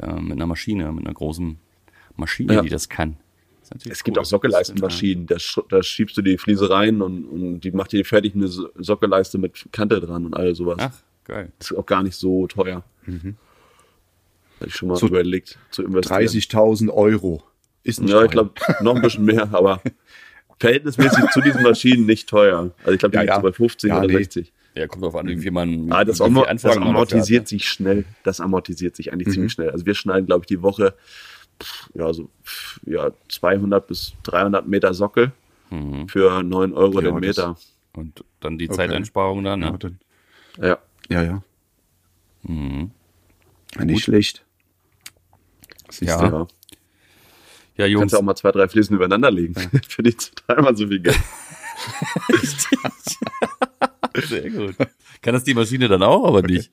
äh, 0.00 0.20
mit 0.20 0.32
einer 0.32 0.46
Maschine, 0.46 0.90
mit 0.92 1.06
einer 1.06 1.14
großen 1.14 1.56
Maschine, 2.16 2.54
Ja. 2.54 2.62
die 2.62 2.68
das 2.68 2.88
kann. 2.90 3.16
Natürlich 3.72 3.92
Es 3.98 4.04
gibt 4.04 4.16
cool. 4.16 4.22
auch 4.22 4.26
Sockelleistenmaschinen, 4.26 5.26
da, 5.26 5.36
da 5.68 5.82
schiebst 5.82 6.16
du 6.16 6.22
die 6.22 6.36
Fliese 6.38 6.68
rein 6.70 7.00
und, 7.02 7.24
und 7.24 7.60
die 7.60 7.70
macht 7.72 7.92
dir 7.92 8.04
fertig 8.04 8.34
eine 8.34 8.48
So- 8.48 8.68
Sockelleiste 8.76 9.38
mit 9.38 9.66
Kante 9.72 10.00
dran 10.00 10.26
und 10.26 10.34
all 10.34 10.54
sowas. 10.54 10.76
Ach, 10.80 10.92
geil. 11.24 11.50
Das 11.58 11.70
ist 11.70 11.76
auch 11.76 11.86
gar 11.86 12.02
nicht 12.02 12.16
so 12.16 12.46
teuer. 12.46 12.84
Hätte 13.06 13.34
ich 14.66 14.74
schon 14.74 14.88
mal 14.88 14.96
So 14.96 15.06
überlegt 15.08 15.58
zu 15.70 15.82
investieren. 15.82 16.20
30.000 16.20 16.90
Euro. 16.90 17.42
Ist 17.82 18.00
nicht 18.00 18.10
Ja, 18.10 18.16
teuer. 18.18 18.24
ich 18.26 18.30
glaube 18.30 18.52
noch 18.82 18.94
ein 18.96 19.02
bisschen 19.02 19.24
mehr, 19.24 19.48
aber 19.52 19.82
verhältnismäßig 20.60 21.24
zu 21.32 21.40
diesen 21.40 21.62
Maschinen 21.62 22.06
nicht 22.06 22.28
teuer. 22.28 22.70
Also 22.80 22.92
ich 22.92 22.98
glaube, 23.00 23.10
die 23.12 23.16
Ja, 23.16 23.22
liegt 23.22 23.30
ja. 23.32 23.36
so 23.36 23.42
bei 23.42 23.52
50 23.52 23.88
Ja, 23.88 23.98
oder 23.98 24.06
nee. 24.06 24.12
60. 24.18 24.52
Ja, 24.74 24.86
kommt 24.86 25.02
drauf 25.04 25.16
an, 25.16 25.26
wie 25.28 25.36
viel 25.36 25.50
man. 25.50 25.92
Ah, 25.92 26.02
das, 26.04 26.20
amor 26.20 26.46
das 26.46 26.64
amortisiert 26.64 27.42
hat, 27.42 27.48
sich 27.48 27.66
schnell. 27.68 28.04
Das 28.24 28.40
amortisiert 28.40 28.96
sich 28.96 29.12
eigentlich 29.12 29.28
Mhm. 29.28 29.32
ziemlich 29.32 29.52
schnell. 29.52 29.70
Also 29.70 29.84
wir 29.84 29.94
schneiden, 29.94 30.26
glaube 30.26 30.44
ich, 30.44 30.46
die 30.46 30.62
Woche 30.62 30.94
ja, 31.94 32.12
so, 32.12 32.28
ja, 32.84 33.10
200 33.28 33.86
bis 33.86 34.12
300 34.24 34.66
Meter 34.66 34.92
Sockel 34.94 35.32
für 36.06 36.42
9 36.42 36.74
Euro 36.74 37.00
Ja, 37.00 37.10
den 37.10 37.20
Meter. 37.20 37.56
Und 37.94 38.22
dann 38.40 38.58
die 38.58 38.66
Okay. 38.68 38.76
Zeiteinsparung 38.76 39.42
dann, 39.44 39.62
Ja, 39.62 39.70
ne? 39.70 39.78
dann, 39.78 39.98
Ja. 40.58 40.78
ja. 41.08 41.22
ja. 41.22 41.42
Mhm. 42.42 42.90
Ja, 43.76 43.84
Nicht 43.86 44.04
schlecht. 44.04 44.44
Siehst 45.90 46.10
Ja. 46.10 46.28
du? 46.28 46.36
ja. 46.36 46.46
Ja, 47.78 47.86
Jungs. 47.86 48.02
Kannst 48.02 48.14
du 48.14 48.18
auch 48.18 48.22
mal 48.22 48.34
zwei, 48.36 48.52
drei 48.52 48.68
Fliesen 48.68 48.96
übereinander 48.96 49.30
legen. 49.30 49.54
für 49.88 50.02
die 50.02 50.14
dreimal 50.46 50.76
so 50.76 50.86
viel 50.86 51.00
Geld. 51.00 51.18
Sehr 54.26 54.50
gut. 54.50 54.76
Kann 55.22 55.34
das 55.34 55.44
die 55.44 55.54
Maschine 55.54 55.88
dann 55.88 56.02
auch, 56.02 56.24
aber 56.26 56.42
nicht? 56.42 56.70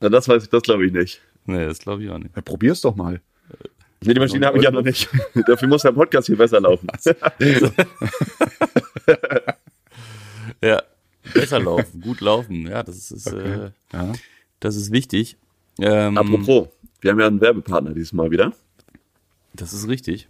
Na, 0.00 0.08
das 0.08 0.28
weiß 0.28 0.44
ich, 0.44 0.48
das 0.48 0.62
glaube 0.62 0.86
ich 0.86 0.92
nicht. 0.92 1.20
Nee, 1.46 1.66
das 1.66 1.78
glaube 1.78 2.02
ich 2.04 2.10
auch 2.10 2.18
nicht. 2.18 2.34
Ja, 2.34 2.42
probier's 2.42 2.80
doch 2.80 2.96
mal. 2.96 3.20
Nee, 4.02 4.14
die 4.14 4.20
Maschine 4.20 4.46
habe 4.46 4.56
ich 4.58 4.64
ja 4.64 4.70
noch 4.70 4.82
nicht. 4.82 5.08
Dafür 5.46 5.68
muss 5.68 5.82
der 5.82 5.92
Podcast 5.92 6.26
hier 6.26 6.36
besser 6.38 6.60
laufen. 6.60 6.88
Ja, 10.62 10.82
besser 11.32 11.58
laufen, 11.58 12.02
gut 12.02 12.20
laufen. 12.20 12.66
Ja, 12.66 12.82
das 12.82 13.10
ist, 13.10 13.26
äh, 13.32 13.70
Ja. 13.94 14.12
das 14.60 14.76
ist 14.76 14.92
wichtig. 14.92 15.38
Ähm, 15.78 16.18
Apropos, 16.18 16.68
wir 17.00 17.12
haben 17.12 17.20
ja 17.20 17.26
einen 17.28 17.40
Werbepartner 17.40 17.94
dieses 17.94 18.12
Mal 18.12 18.30
wieder. 18.30 18.52
Das 19.54 19.72
ist 19.72 19.88
richtig. 19.88 20.28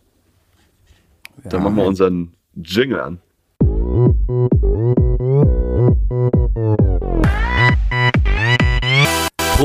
Dann 1.43 1.65
machen 1.65 1.77
wir 1.77 1.85
unseren 1.85 2.33
Jingle 2.55 3.01
an. 3.01 3.19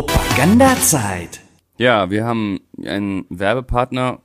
Propagandazeit. 0.05 1.39
Ja, 1.77 2.09
wir 2.09 2.25
haben 2.25 2.61
einen 2.83 3.25
Werbepartner. 3.29 4.21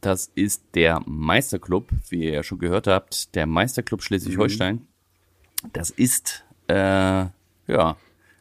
Das 0.00 0.30
ist 0.34 0.62
der 0.74 1.02
Meisterclub, 1.04 1.88
wie 2.08 2.24
ihr 2.24 2.32
ja 2.32 2.42
schon 2.42 2.58
gehört 2.58 2.86
habt, 2.86 3.34
der 3.34 3.46
Meisterclub 3.46 4.02
Schleswig-Holstein. 4.02 4.86
Das 5.72 5.90
ist 5.90 6.44
äh, 6.68 6.74
ja 6.74 7.96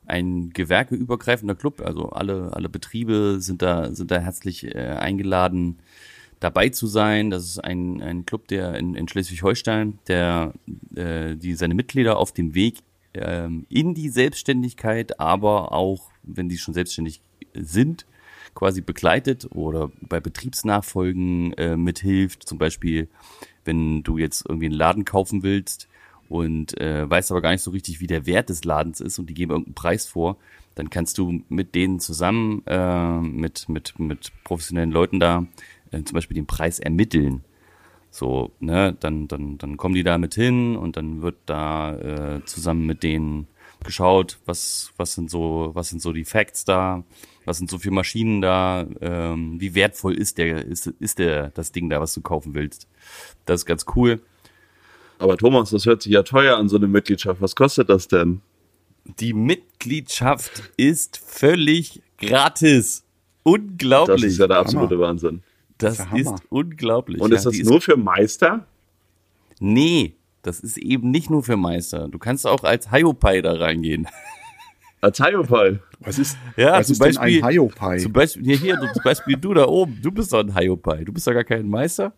ein 0.06 0.52
gewerkeübergreifender 0.52 1.56
Club. 1.56 1.82
Also 1.82 2.10
alle 2.10 2.52
alle 2.54 2.70
Betriebe 2.70 3.38
sind 3.40 3.62
da 3.62 3.94
sind 3.94 4.12
da 4.12 4.20
herzlich 4.20 4.64
äh, 4.64 4.80
eingeladen, 4.80 5.80
dabei 6.40 6.70
zu 6.70 6.88
sein. 6.88 7.32
Das 7.32 7.44
ist 7.46 7.60
ein 7.60 8.02
ein 8.02 8.26
Club, 8.26 8.48
der 8.48 8.76
in, 8.76 8.96
in 8.96 9.08
Schleswig-Holstein, 9.08 10.00
der 10.08 10.54
äh, 10.96 11.36
die 11.36 11.56
seine 11.56 11.74
Mitglieder 11.74 12.18
auf 12.18 12.32
dem 12.32 12.54
Weg 12.54 12.80
ähm, 13.14 13.66
in 13.70 13.96
die 13.96 14.10
Selbstständigkeit, 14.10 15.20
aber 15.20 15.72
auch 15.72 16.12
wenn 16.24 16.48
die 16.48 16.58
schon 16.58 16.74
selbstständig 16.74 17.22
sind, 17.54 18.06
quasi 18.56 18.82
begleitet 18.82 19.48
oder 19.54 19.92
bei 20.02 20.20
Betriebsnachfolgen 20.20 21.54
äh, 21.54 21.78
mithilft. 21.78 22.48
Zum 22.48 22.58
Beispiel, 22.58 23.08
wenn 23.66 24.02
du 24.02 24.18
jetzt 24.18 24.46
irgendwie 24.48 24.68
einen 24.68 24.76
Laden 24.76 25.06
kaufen 25.06 25.44
willst 25.44 25.88
und 26.30 26.80
äh, 26.80 27.08
weißt 27.08 27.32
aber 27.32 27.42
gar 27.42 27.52
nicht 27.52 27.62
so 27.62 27.72
richtig, 27.72 28.00
wie 28.00 28.08
der 28.08 28.26
Wert 28.26 28.50
des 28.50 28.64
Ladens 28.64 29.02
ist 29.02 29.20
und 29.20 29.30
die 29.30 29.36
geben 29.36 29.52
irgendeinen 29.52 29.76
Preis 29.76 30.08
vor, 30.08 30.38
dann 30.74 30.90
kannst 30.90 31.18
du 31.18 31.42
mit 31.50 31.76
denen 31.76 32.00
zusammen, 32.00 32.64
äh, 32.66 33.20
mit, 33.20 33.70
mit, 33.70 34.00
mit 34.00 34.32
professionellen 34.44 34.92
Leuten 34.92 35.20
da, 35.20 35.46
äh, 35.92 36.04
zum 36.04 36.16
Beispiel 36.16 36.36
den 36.36 36.48
Preis 36.48 36.80
ermitteln. 36.80 37.44
So, 38.10 38.52
ne, 38.62 38.96
dann, 39.00 39.28
dann, 39.28 39.58
dann 39.58 39.76
kommen 39.76 39.94
die 39.96 40.04
da 40.04 40.18
mit 40.18 40.36
hin 40.36 40.78
und 40.78 40.96
dann 40.96 41.22
wird 41.22 41.36
da 41.46 41.96
äh, 42.38 42.46
zusammen 42.46 42.86
mit 42.86 43.04
denen 43.04 43.48
geschaut, 43.84 44.40
was, 44.46 44.92
was 44.98 45.14
sind 45.14 45.30
so, 45.30 45.72
was 45.74 45.90
sind 45.90 46.02
so 46.02 46.14
die 46.14 46.26
Facts 46.26 46.66
da, 46.66 47.04
was 47.46 47.58
sind 47.58 47.70
so 47.70 47.78
viele 47.78 47.96
Maschinen 47.96 48.42
da, 48.42 48.86
ähm, 49.02 49.60
wie 49.60 49.76
wertvoll 49.76 50.16
ist 50.16 50.38
der, 50.38 50.66
ist, 50.66 50.88
ist 50.88 51.20
der, 51.20 51.50
das 51.50 51.72
Ding 51.72 51.90
da, 51.90 52.00
was 52.00 52.14
du 52.14 52.22
kaufen 52.22 52.54
willst. 52.54 52.88
Das 53.46 53.62
ist 53.62 53.66
ganz 53.66 53.86
cool. 53.96 54.22
Aber 55.20 55.38
Thomas, 55.38 55.70
das 55.70 55.86
hört 55.86 56.02
sich 56.02 56.12
ja 56.14 56.24
teuer 56.24 56.58
an, 56.58 56.68
so 56.68 56.76
eine 56.76 56.88
Mitgliedschaft. 56.88 57.42
Was 57.42 57.56
kostet 57.56 57.90
das 57.90 58.08
denn? 58.08 58.42
Die 59.20 59.34
Mitgliedschaft 59.34 60.72
ist 60.78 61.18
völlig 61.18 62.02
gratis. 62.18 63.04
Unglaublich. 63.44 64.22
Das 64.22 64.32
ist 64.32 64.40
ja 64.40 64.48
der 64.48 64.58
absolute 64.58 64.96
Hammer. 64.96 65.08
Wahnsinn. 65.08 65.44
Das 65.78 65.98
Das 65.98 66.08
ist 66.14 66.32
ist 66.32 66.44
unglaublich. 66.50 67.22
Und 67.22 67.32
Ja, 67.32 67.38
ist 67.38 67.46
das 67.46 67.54
die 67.54 67.64
nur 67.64 67.82
für 67.82 67.98
Meister? 67.98 68.66
Nee, 69.60 70.16
das 70.46 70.60
ist 70.60 70.78
eben 70.78 71.12
nicht 71.12 71.30
nur 71.30 71.44
für 71.44 71.58
Meister. 71.58 72.08
Du 72.08 72.20
kannst 72.20 72.46
auch 72.48 72.64
als 72.64 72.92
Hiopai 72.92 73.42
da 73.42 73.54
reingehen. 73.54 74.08
Als 75.02 75.20
Hyopai. 75.20 75.78
Was 76.00 76.18
ist, 76.18 76.36
Ja, 76.58 76.80
was 76.80 76.88
zum 76.88 76.94
ist 76.94 77.04
denn 77.04 77.14
Beispiel- 77.16 77.44
ein 77.44 77.50
Hiopai? 77.52 77.98
Zum 78.00 78.12
Beispiel, 78.12 78.44
hier, 78.44 78.58
hier, 78.58 78.76
du- 78.78 78.92
zum 78.92 79.04
Beispiel 79.04 79.38
du 79.38 79.54
da 79.54 79.68
oben, 79.68 80.00
du 80.02 80.12
bist 80.12 80.34
doch 80.34 80.40
ein 80.40 80.58
Hiopai. 80.58 81.04
Du 81.04 81.14
bist 81.14 81.28
doch 81.28 81.34
gar 81.34 81.44
kein 81.44 81.70
Meister. 81.70 82.12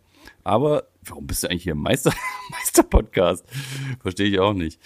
Aber 0.45 0.83
warum 1.03 1.27
bist 1.27 1.43
du 1.43 1.49
eigentlich 1.49 1.63
hier 1.63 1.73
im 1.73 1.81
Meister, 1.81 2.13
Meister-Podcast? 2.51 3.43
Verstehe 3.99 4.27
ich 4.27 4.39
auch 4.39 4.53
nicht. 4.53 4.79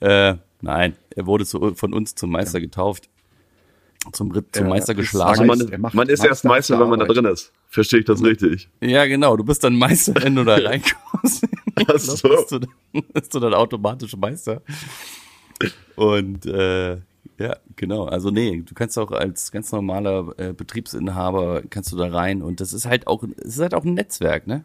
Äh, 0.00 0.34
nein, 0.60 0.96
er 1.14 1.24
wurde 1.26 1.46
zu, 1.46 1.74
von 1.74 1.94
uns 1.94 2.14
zum 2.14 2.30
Meister 2.30 2.60
getauft. 2.60 3.08
Zum, 4.12 4.34
zum 4.34 4.44
Er 4.52 4.68
Meister 4.68 4.92
ist 4.92 4.98
geschlagen. 4.98 5.40
Also 5.50 5.64
man, 5.64 5.72
er 5.72 5.78
macht 5.78 5.94
man 5.94 6.08
ist 6.10 6.24
erst 6.24 6.44
Meister 6.44 6.78
wenn 6.78 6.88
man 6.90 6.98
da 7.00 7.06
drin 7.06 7.24
ist. 7.24 7.52
Verstehe 7.68 8.00
ich 8.00 8.04
das 8.04 8.22
richtig? 8.22 8.68
Ja, 8.82 9.06
genau. 9.06 9.34
Du 9.36 9.44
bist 9.44 9.64
dann 9.64 9.76
Meister, 9.78 10.14
wenn 10.22 10.34
du 10.36 10.44
da 10.44 10.56
reinkommst. 10.62 11.46
Ach 11.88 11.98
so. 11.98 12.28
bist, 12.28 12.52
du 12.52 12.58
dann, 12.60 12.70
bist 13.12 13.34
du 13.34 13.40
dann 13.40 13.54
automatisch 13.54 14.16
Meister. 14.16 14.62
Und 15.94 16.46
äh, 16.46 16.96
ja, 17.38 17.56
genau. 17.76 18.04
Also 18.04 18.30
nee, 18.30 18.62
du 18.64 18.74
kannst 18.74 18.98
auch 18.98 19.10
als 19.10 19.52
ganz 19.52 19.72
normaler 19.72 20.34
äh, 20.38 20.52
Betriebsinhaber 20.52 21.62
kannst 21.68 21.92
du 21.92 21.96
da 21.96 22.08
rein 22.08 22.42
und 22.42 22.60
das 22.60 22.72
ist 22.72 22.86
halt 22.86 23.06
auch, 23.06 23.22
es 23.38 23.56
ist 23.56 23.60
halt 23.60 23.74
auch 23.74 23.84
ein 23.84 23.94
Netzwerk, 23.94 24.46
ne? 24.46 24.64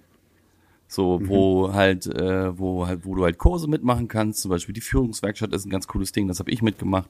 So, 0.87 1.21
wo 1.23 1.71
halt, 1.73 2.05
äh, 2.07 2.57
wo 2.59 2.85
halt, 2.85 3.05
wo 3.05 3.15
du 3.15 3.23
halt 3.23 3.37
Kurse 3.37 3.69
mitmachen 3.69 4.09
kannst. 4.09 4.41
Zum 4.41 4.49
Beispiel 4.49 4.73
die 4.73 4.81
Führungswerkstatt 4.81 5.53
ist 5.53 5.65
ein 5.65 5.69
ganz 5.69 5.87
cooles 5.87 6.11
Ding, 6.11 6.27
das 6.27 6.39
habe 6.39 6.51
ich 6.51 6.61
mitgemacht. 6.61 7.09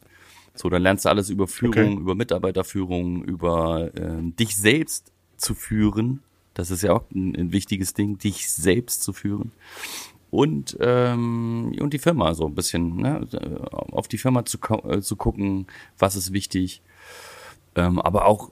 So, 0.53 0.69
dann 0.69 0.83
lernst 0.83 1.05
du 1.05 1.09
alles 1.09 1.31
über 1.31 1.47
Führung, 1.47 1.93
Okay. 1.93 2.01
über 2.01 2.13
Mitarbeiterführung, 2.13 3.23
über 3.23 3.89
ähm, 3.95 4.35
dich 4.35 4.55
selbst 4.55 5.11
zu 5.37 5.55
führen. 5.55 6.21
Das 6.53 6.69
ist 6.71 6.81
ja 6.83 6.93
auch 6.93 7.03
ein, 7.13 7.35
ein 7.35 7.51
wichtiges 7.51 7.93
Ding, 7.93 8.17
dich 8.17 8.51
selbst 8.51 9.03
zu 9.03 9.13
führen. 9.13 9.51
Und, 10.29 10.77
ähm, 10.79 11.75
und 11.79 11.93
die 11.93 11.99
Firma 11.99 12.33
so 12.33 12.45
ein 12.45 12.55
bisschen, 12.55 12.97
ne, 12.97 13.27
auf 13.91 14.07
die 14.07 14.17
Firma 14.17 14.45
zu, 14.45 14.57
äh, 14.85 15.01
zu 15.01 15.15
gucken, 15.17 15.67
was 15.99 16.15
ist 16.15 16.31
wichtig. 16.31 16.81
Ähm, 17.75 17.99
aber 17.99 18.25
auch 18.25 18.51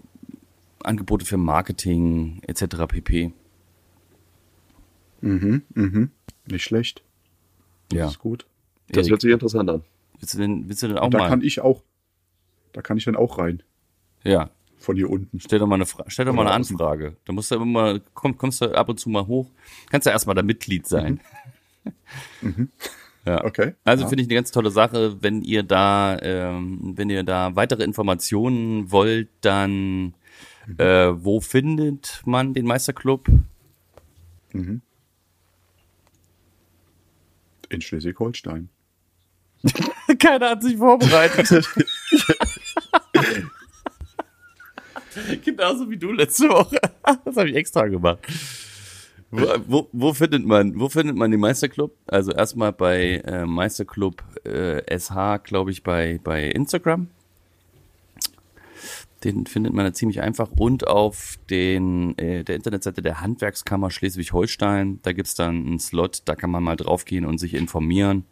Angebote 0.83 1.25
für 1.25 1.37
Marketing 1.37 2.41
etc. 2.47 2.85
pp. 2.87 3.31
Mhm, 5.21 5.63
mhm. 5.73 6.11
Nicht 6.47 6.63
schlecht. 6.63 7.03
Das 7.89 7.97
Ja. 7.97 8.07
ist 8.07 8.19
gut. 8.19 8.45
Das 8.89 8.99
Erik, 8.99 9.11
hört 9.11 9.21
sich 9.21 9.31
interessant 9.31 9.69
an. 9.69 9.83
willst 10.19 10.33
du 10.33 10.37
denn, 10.39 10.67
willst 10.69 10.83
du 10.83 10.87
denn 10.87 10.97
auch 10.97 11.05
Und 11.05 11.13
da 11.13 11.19
mal? 11.19 11.29
kann 11.29 11.41
ich 11.41 11.61
auch, 11.61 11.83
da 12.73 12.81
kann 12.81 12.97
ich 12.97 13.05
dann 13.05 13.15
auch 13.15 13.37
rein. 13.37 13.61
ja, 14.23 14.49
Von 14.79 14.95
hier 14.95 15.09
unten. 15.09 15.39
Stell 15.39 15.59
doch 15.59 15.67
mal 15.67 15.75
eine, 15.75 15.85
Fra 15.85 16.05
stell 16.07 16.25
doch 16.25 16.33
mal 16.33 16.43
eine. 16.43 16.51
Anfrage. 16.51 17.17
Da 17.25 17.33
musst 17.33 17.51
du 17.51 17.55
immer 17.55 17.65
mal, 17.65 18.01
komm, 18.13 18.37
kommst 18.37 18.61
du 18.61 18.73
ab 18.73 18.87
und 18.89 18.97
zu 18.99 19.09
mal 19.09 19.27
hoch. 19.27 19.51
Kannst 19.89 20.05
ja 20.07 20.13
erstmal 20.13 20.35
da 20.35 20.41
Mitglied 20.43 20.87
sein. 20.87 21.19
Ja. 23.25 23.43
Okay. 23.43 23.73
Also 23.83 24.03
Ja. 24.03 24.09
finde 24.09 24.23
ich 24.23 24.29
eine 24.29 24.35
ganz 24.35 24.49
tolle 24.51 24.71
Sache. 24.71 25.17
Wenn 25.21 25.41
ihr 25.41 25.61
da, 25.63 26.17
ähm, 26.21 26.93
wenn 26.95 27.09
ihr 27.09 27.23
da 27.23 27.53
weitere 27.55 27.83
Informationen 27.83 28.91
wollt, 28.91 29.27
dann 29.41 30.13
äh, 30.77 31.09
wo 31.13 31.41
findet 31.41 32.21
man 32.25 32.53
den 32.53 32.65
Meisterclub? 32.65 33.27
In 34.53 34.81
Schleswig-Holstein. 37.81 38.69
Keiner 40.19 40.51
hat 40.51 40.63
sich 40.63 40.77
vorbereitet. 40.77 41.69
Genauso 45.43 45.89
wie 45.89 45.97
du 45.97 46.11
letzte 46.11 46.49
Woche. 46.49 46.79
Das 47.25 47.37
habe 47.37 47.49
ich 47.49 47.55
extra 47.55 47.87
gemacht. 47.87 48.19
Wo, 49.31 49.47
wo, 49.67 49.89
wo 49.91 50.13
findet 50.13 50.45
man, 50.45 50.79
wo 50.79 50.89
findet 50.89 51.15
man 51.15 51.31
den 51.31 51.39
Meisterclub? 51.39 51.95
Also 52.07 52.31
erstmal 52.31 52.71
bei 52.71 53.21
äh, 53.25 53.45
Meisterclub 53.45 54.23
äh, 54.43 54.81
SH, 54.97 55.43
glaube 55.43 55.71
ich, 55.71 55.83
bei, 55.83 56.19
bei 56.23 56.45
Instagram. 56.45 57.07
Den 59.23 59.45
findet 59.45 59.73
man 59.73 59.85
da 59.85 59.93
ziemlich 59.93 60.21
einfach. 60.21 60.49
Und 60.51 60.87
auf 60.87 61.37
den, 61.49 62.17
äh, 62.17 62.43
der 62.43 62.55
Internetseite 62.55 63.01
der 63.01 63.21
Handwerkskammer 63.21 63.91
Schleswig-Holstein, 63.91 64.99
da 65.03 65.13
gibt's 65.13 65.35
dann 65.35 65.65
einen 65.65 65.79
Slot, 65.79 66.21
da 66.25 66.35
kann 66.35 66.51
man 66.51 66.63
mal 66.63 66.75
draufgehen 66.75 67.25
und 67.25 67.37
sich 67.37 67.53
informieren. 67.53 68.25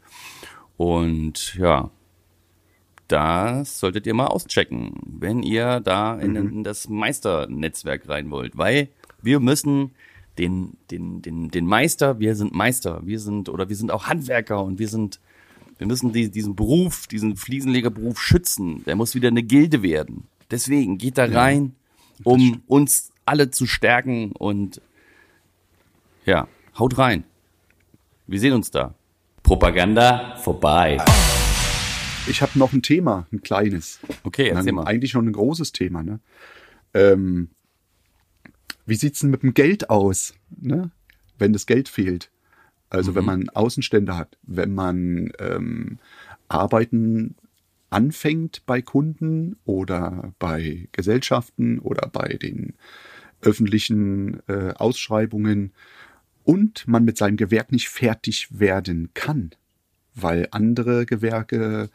Und 0.77 1.55
ja, 1.55 1.91
das 3.07 3.79
solltet 3.79 4.05
ihr 4.07 4.13
mal 4.13 4.27
auschecken, 4.27 4.93
wenn 5.05 5.43
ihr 5.43 5.79
da 5.79 6.17
in, 6.19 6.35
in 6.35 6.63
das 6.63 6.89
Meisternetzwerk 6.89 8.07
rein 8.09 8.31
wollt. 8.31 8.57
Weil 8.57 8.89
wir 9.21 9.39
müssen 9.39 9.91
den, 10.37 10.77
den, 10.91 11.21
den, 11.21 11.49
den 11.49 11.65
Meister, 11.65 12.19
wir 12.19 12.35
sind 12.35 12.53
Meister, 12.53 13.01
wir 13.05 13.19
sind, 13.19 13.49
oder 13.49 13.69
wir 13.69 13.75
sind 13.75 13.91
auch 13.91 14.07
Handwerker 14.07 14.63
und 14.63 14.79
wir 14.79 14.87
sind, 14.87 15.19
wir 15.77 15.87
müssen 15.87 16.13
die, 16.13 16.29
diesen 16.29 16.55
Beruf, 16.55 17.07
diesen 17.07 17.35
Fliesenlegerberuf 17.35 18.19
schützen. 18.19 18.83
Der 18.85 18.95
muss 18.95 19.15
wieder 19.15 19.29
eine 19.29 19.43
Gilde 19.43 19.81
werden. 19.81 20.27
Deswegen 20.51 20.97
geht 20.97 21.17
da 21.17 21.25
rein, 21.25 21.75
um 22.23 22.61
uns 22.67 23.11
alle 23.25 23.51
zu 23.51 23.65
stärken 23.65 24.31
und 24.31 24.81
ja, 26.25 26.47
haut 26.77 26.97
rein. 26.97 27.23
Wir 28.27 28.39
sehen 28.39 28.53
uns 28.53 28.71
da. 28.71 28.93
Propaganda 29.43 30.35
vorbei. 30.37 30.97
Ich 32.29 32.41
habe 32.41 32.57
noch 32.59 32.73
ein 32.73 32.81
Thema, 32.81 33.27
ein 33.31 33.41
kleines. 33.41 33.99
Okay, 34.23 34.49
erzähl 34.49 34.73
mal. 34.73 34.83
Eigentlich 34.85 35.11
schon 35.11 35.27
ein 35.27 35.33
großes 35.33 35.71
Thema. 35.71 36.03
Ne? 36.03 36.19
Ähm, 36.93 37.49
wie 38.85 38.95
sieht's 38.95 39.19
denn 39.19 39.29
mit 39.29 39.43
dem 39.43 39.53
Geld 39.53 39.89
aus, 39.89 40.33
ne? 40.49 40.91
wenn 41.37 41.53
das 41.53 41.65
Geld 41.65 41.89
fehlt? 41.89 42.29
Also 42.89 43.11
Mhm. 43.11 43.15
wenn 43.15 43.25
man 43.25 43.49
Außenstände 43.49 44.15
hat, 44.15 44.37
wenn 44.43 44.73
man 44.73 45.31
ähm, 45.39 45.99
Arbeiten 46.47 47.35
anfängt 47.89 48.65
bei 48.65 48.81
Kunden 48.81 49.57
oder 49.65 50.33
bei 50.39 50.87
Gesellschaften 50.91 51.79
oder 51.79 52.09
bei 52.09 52.33
den 52.35 52.75
öffentlichen 53.41 54.41
äh, 54.47 54.73
Ausschreibungen 54.75 55.73
und 56.43 56.87
man 56.87 57.05
mit 57.05 57.17
seinem 57.17 57.37
Gewerk 57.37 57.71
nicht 57.71 57.89
fertig 57.89 58.47
werden 58.57 59.09
kann, 59.13 59.51
weil 60.19 60.47
andere 60.51 61.05
Gewerke 61.05 61.89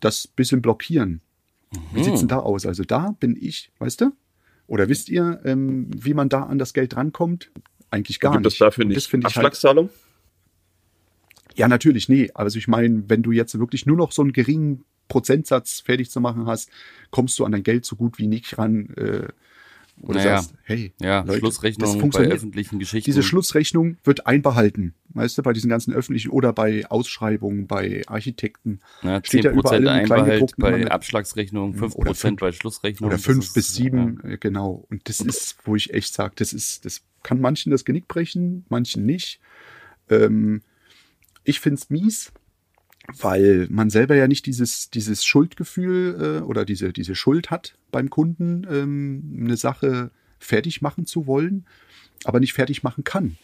das 0.00 0.26
bisschen 0.26 0.62
blockieren. 0.62 1.20
Wie 1.92 2.00
Mhm. 2.00 2.04
sieht's 2.04 2.20
denn 2.20 2.28
da 2.28 2.38
aus? 2.38 2.66
Also 2.66 2.84
da 2.84 3.14
bin 3.18 3.36
ich, 3.40 3.70
weißt 3.78 4.00
du? 4.02 4.12
Oder 4.66 4.88
wisst 4.88 5.08
ihr, 5.08 5.40
ähm, 5.44 5.90
wie 5.94 6.14
man 6.14 6.28
da 6.28 6.44
an 6.44 6.58
das 6.58 6.72
Geld 6.72 6.96
rankommt? 6.96 7.50
Eigentlich 7.90 8.20
gar 8.20 8.32
Gibt 8.32 8.46
es 8.46 8.52
nicht. 8.54 8.60
dafür 8.60 8.84
Und 8.84 8.88
nicht 8.88 8.96
das 8.96 9.06
finde 9.06 9.28
ich 9.28 9.36
halt, 9.36 9.44
Abschlagszahlung? 9.46 9.90
ja, 11.56 11.68
natürlich, 11.68 12.08
nee. 12.08 12.30
Also 12.34 12.58
ich 12.58 12.66
meine, 12.68 13.04
wenn 13.08 13.22
du 13.22 13.30
jetzt 13.32 13.58
wirklich 13.58 13.86
nur 13.86 13.96
noch 13.96 14.12
so 14.12 14.22
einen 14.22 14.32
geringen 14.32 14.84
Prozentsatz 15.08 15.80
fertig 15.80 16.10
zu 16.10 16.20
machen 16.20 16.46
hast, 16.46 16.70
kommst 17.10 17.38
du 17.38 17.44
an 17.44 17.52
dein 17.52 17.62
Geld 17.62 17.84
so 17.84 17.94
gut 17.96 18.18
wie 18.18 18.26
nicht 18.26 18.56
ran. 18.58 18.88
Äh, 18.96 19.28
oder 20.02 20.18
Naja. 20.18 20.42
sagst, 20.42 20.54
hey, 20.64 20.92
Ja, 21.00 21.18
Leute, 21.20 21.28
das 21.28 21.38
Schlussrechnung 21.38 21.92
bei 21.94 22.00
funktioniert. 22.00 22.32
öffentlichen 22.34 22.78
Geschichten. 22.78 23.04
Diese 23.06 23.22
Schlussrechnung 23.22 23.96
wird 24.04 24.26
einbehalten. 24.26 24.94
Weißt 25.10 25.38
du, 25.38 25.42
bei 25.42 25.52
diesen 25.52 25.70
ganzen 25.70 25.94
öffentlichen 25.94 26.30
oder 26.30 26.52
bei 26.52 26.84
Ausschreibungen, 26.90 27.66
bei 27.68 28.02
Architekten. 28.06 28.80
ja, 29.02 29.20
steht 29.24 29.44
ja 29.44 29.52
10% 29.52 29.54
überall 29.58 29.82
im 29.82 29.88
Einbehalt 29.88 30.54
bei 30.58 30.90
Abschlagsrechnung, 30.90 31.74
5% 31.74 31.94
Oder 31.96 32.14
fünf- 32.14 32.40
bei 32.40 32.52
Schlussrechnung. 32.52 33.06
Oder 33.08 33.16
Das 33.16 33.24
fünf 33.24 33.44
ist, 33.44 33.54
bis 33.54 33.74
sieben, 33.74 34.20
äh, 34.24 34.36
genau. 34.38 34.84
Und 34.90 35.08
das 35.08 35.20
ist, 35.20 35.56
wo 35.64 35.76
ich 35.76 35.94
echt 35.94 36.12
sage, 36.12 36.34
das 36.36 36.52
ist, 36.52 36.84
das 36.84 37.02
kann 37.22 37.40
manchen 37.40 37.70
das 37.70 37.84
Genick 37.84 38.08
brechen, 38.08 38.64
manchen 38.68 39.06
nicht. 39.06 39.40
Ähm, 40.10 40.62
ich 41.44 41.60
find's 41.60 41.90
mies, 41.90 42.32
weil 43.06 43.66
man 43.70 43.90
selber 43.90 44.14
ja 44.14 44.28
nicht 44.28 44.46
dieses, 44.46 44.90
dieses 44.90 45.24
Schuldgefühl 45.24 46.40
äh, 46.40 46.44
oder 46.44 46.64
diese, 46.64 46.92
diese 46.92 47.14
Schuld 47.14 47.50
hat 47.50 47.76
beim 47.90 48.10
Kunden, 48.10 48.66
ähm, 48.70 49.40
eine 49.44 49.56
Sache 49.56 50.10
fertig 50.38 50.82
machen 50.82 51.06
zu 51.06 51.26
wollen, 51.26 51.66
aber 52.24 52.40
nicht 52.40 52.54
fertig 52.54 52.82
machen 52.82 53.04
kann. 53.04 53.36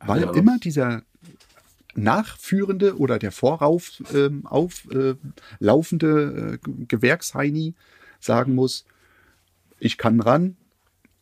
Weil 0.00 0.22
Ja. 0.22 0.32
immer 0.32 0.58
dieser 0.58 1.02
nachführende 1.94 2.98
oder 2.98 3.18
der 3.18 3.32
vorauf 3.32 4.02
ähm, 4.12 4.46
auf, 4.46 4.88
äh, 4.90 5.14
laufende 5.58 6.58
äh, 6.64 6.84
Gewerksheini 6.88 7.74
sagen 8.20 8.54
muss, 8.54 8.84
ich 9.78 9.98
kann 9.98 10.20
ran, 10.20 10.56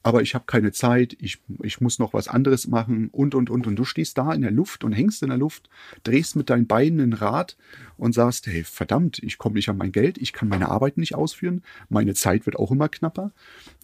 aber 0.04 0.22
ich 0.22 0.34
habe 0.34 0.44
keine 0.46 0.72
Zeit, 0.72 1.16
ich, 1.20 1.38
ich 1.62 1.80
muss 1.80 1.98
noch 1.98 2.12
was 2.12 2.26
anderes 2.26 2.66
machen 2.66 3.08
und, 3.12 3.34
und, 3.34 3.50
und. 3.50 3.66
Und 3.66 3.76
du 3.76 3.84
stehst 3.84 4.18
da 4.18 4.32
in 4.32 4.42
der 4.42 4.50
Luft 4.50 4.82
und 4.82 4.92
hängst 4.92 5.22
in 5.22 5.28
der 5.28 5.38
Luft, 5.38 5.68
drehst 6.02 6.34
mit 6.34 6.50
deinen 6.50 6.66
Beinen 6.66 7.00
ein 7.00 7.12
Rad 7.12 7.56
und 7.96 8.12
sagst, 8.12 8.46
hey, 8.48 8.64
verdammt, 8.64 9.20
ich 9.22 9.38
komme 9.38 9.54
nicht 9.54 9.68
an 9.68 9.76
mein 9.76 9.92
Geld, 9.92 10.18
ich 10.18 10.32
kann 10.32 10.48
meine 10.48 10.70
Arbeit 10.70 10.98
nicht 10.98 11.14
ausführen, 11.14 11.62
meine 11.88 12.14
Zeit 12.14 12.46
wird 12.46 12.56
auch 12.56 12.72
immer 12.72 12.88
knapper. 12.88 13.32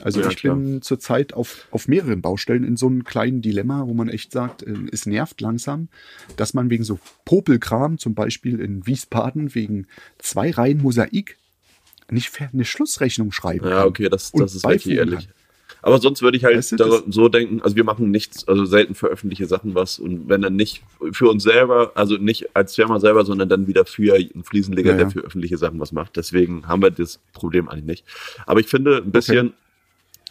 Also 0.01 0.21
Ja, 0.21 0.31
ich 0.31 0.39
klar. 0.39 0.57
bin 0.57 0.83
zurzeit 0.83 1.35
auf, 1.35 1.69
auf 1.71 1.87
mehreren 1.87 2.21
Baustellen 2.21 2.65
in 2.65 2.77
so 2.77 2.87
einem 2.89 3.05
kleinen 3.05 3.41
Dilemma, 3.41 3.87
wo 3.87 3.95
man 3.95 4.09
echt 4.09 4.33
sagt, 4.33 4.65
äh, 4.65 4.75
es 4.91 5.07
nervt 5.07 5.41
langsam, 5.41 5.89
dass 6.37 6.53
man 6.53 6.69
wegen 6.69 6.83
so 6.83 6.99
Popelkram, 7.27 7.99
zum 7.99 8.15
Beispiel 8.15 8.61
in 8.61 8.87
Wiesbaden, 8.87 9.55
wegen 9.55 9.87
zwei 10.19 10.51
Reihen 10.51 10.83
Mosaik, 10.83 11.37
nicht 12.11 12.33
eine 12.41 12.65
Schlussrechnung 12.65 13.33
schreiben 13.33 13.67
Ja, 13.67 13.79
kann 13.81 13.89
okay, 13.89 14.09
das, 14.09 14.33
das 14.33 14.55
ist 14.55 14.65
wirklich 14.65 14.97
ehrlich. 14.97 15.27
kann. 15.27 15.35
Aber 15.83 15.99
sonst 15.99 16.23
würde 16.23 16.37
ich 16.37 16.45
halt 16.45 16.57
Weißt 16.57 16.73
du, 16.73 17.03
so 17.09 17.29
denken, 17.29 17.63
also 17.63 17.77
wir 17.77 17.85
machen 17.85 18.11
nichts, 18.11 18.47
also 18.49 18.65
selten 18.65 18.95
veröffentliche 18.95 19.47
Sachen 19.47 19.75
was 19.75 19.99
und 19.99 20.29
wenn 20.29 20.43
dann 20.43 20.57
nicht 20.57 20.83
für 21.13 21.29
uns 21.29 21.43
selber, 21.43 21.93
also 21.95 22.17
nicht 22.17 22.57
als 22.57 22.75
Firma 22.75 23.01
selber, 23.01 23.25
sondern 23.25 23.49
dann 23.49 23.67
wieder 23.67 23.85
für 23.85 24.15
einen 24.15 24.45
Fliesenleger, 24.45 24.91
Ja, 24.91 24.97
der 24.97 25.07
ja. 25.07 25.11
für 25.11 25.21
öffentliche 25.21 25.57
Sachen 25.57 25.79
was 25.81 25.93
macht. 25.93 26.17
Deswegen 26.17 26.67
haben 26.67 26.83
wir 26.83 26.91
das 26.91 27.21
Problem 27.33 27.69
eigentlich 27.69 27.85
nicht. 27.85 28.05
Aber 28.47 28.61
ich 28.61 28.67
finde 28.67 28.99
ein 28.99 29.13
bisschen, 29.13 29.53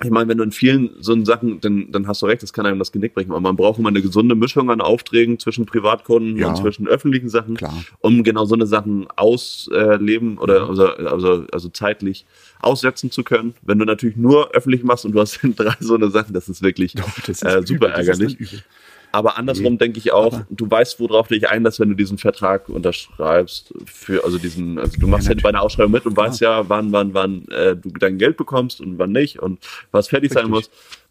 ich 0.04 0.12
meine, 0.12 0.30
wenn 0.30 0.38
du 0.38 0.44
in 0.44 0.52
vielen 0.52 0.92
so 1.00 1.20
Sachen, 1.26 1.60
dann, 1.60 1.92
dann 1.92 2.08
hast 2.08 2.22
du 2.22 2.28
recht, 2.28 2.44
das 2.44 2.54
kann 2.54 2.68
einem 2.68 2.78
das 2.78 2.92
Genick 2.92 3.16
brechen. 3.16 3.32
Aber 3.32 3.42
man 3.42 3.56
braucht 3.56 3.80
immer 3.80 3.90
eine 3.90 4.02
gesunde 4.02 4.36
Mischung 4.36 4.70
an 4.70 4.80
Aufträgen 4.80 5.40
zwischen 5.40 5.66
Privatkunden 5.66 6.38
Ja. 6.38 6.50
und 6.50 6.58
zwischen 6.58 6.88
öffentlichen 6.88 7.30
Sachen, 7.30 7.56
Klar. 7.56 7.74
um 8.00 8.24
genau 8.24 8.46
so 8.46 8.54
eine 8.54 8.68
Sachen 8.68 9.08
ausleben 9.16 10.38
oder 10.38 10.70
also, 10.70 10.86
also, 10.88 11.46
also 11.52 11.70
zeitlich 11.70 12.26
aussetzen 12.60 13.10
zu 13.10 13.24
können. 13.24 13.56
Wenn 13.64 13.80
du 13.80 13.86
natürlich 13.86 14.18
nur 14.18 14.52
öffentlich 14.52 14.84
machst 14.84 15.06
und 15.06 15.14
du 15.14 15.20
hast 15.20 15.40
drei 15.56 15.74
so 15.80 15.96
eine 15.96 16.12
Sachen, 16.12 16.34
das 16.34 16.48
ist 16.48 16.62
wirklich 16.62 16.94
das 16.94 17.28
ist 17.28 17.44
äh, 17.44 17.54
übel, 17.58 17.68
super 17.68 17.88
dann 17.90 17.98
ärgerlich. 17.98 18.64
Aber 19.12 19.38
andersrum 19.38 19.74
Nee. 19.74 19.78
denke 19.80 20.00
ich 20.00 20.12
auch, 20.12 20.34
Aber- 20.34 20.48
du 20.50 20.70
weißt, 20.70 21.00
worauf 21.00 21.28
du 21.28 21.34
dich 21.36 21.50
einlässt, 21.50 21.80
wenn 21.80 21.90
du 21.90 21.96
diesen 21.96 22.18
Vertrag 22.18 22.70
unterschreibst. 22.70 23.74
Für, 23.86 24.24
also 24.24 24.38
diesen, 24.38 24.78
also 24.80 25.00
du 25.00 25.08
machst 25.08 25.26
ja, 25.26 25.30
natürlich. 25.30 25.44
bei 25.44 25.50
einer 25.50 25.62
Ausschreibung 25.62 25.92
mit 25.94 26.06
und 26.06 26.16
weißt 26.18 26.42
ja, 26.42 26.68
wann, 26.70 26.92
wann, 26.92 27.14
wann 27.14 27.48
äh, 27.50 27.76
du 27.76 27.90
dein 27.90 28.18
Geld 28.18 28.38
bekommst 28.38 28.82
und 28.82 28.98
wann 29.00 29.12
nicht 29.12 29.40
und 29.40 29.60
was 29.92 30.08
fertig 30.10 30.32
sein 30.34 30.46
Richtig. 30.54 30.70
muss. 30.70 30.70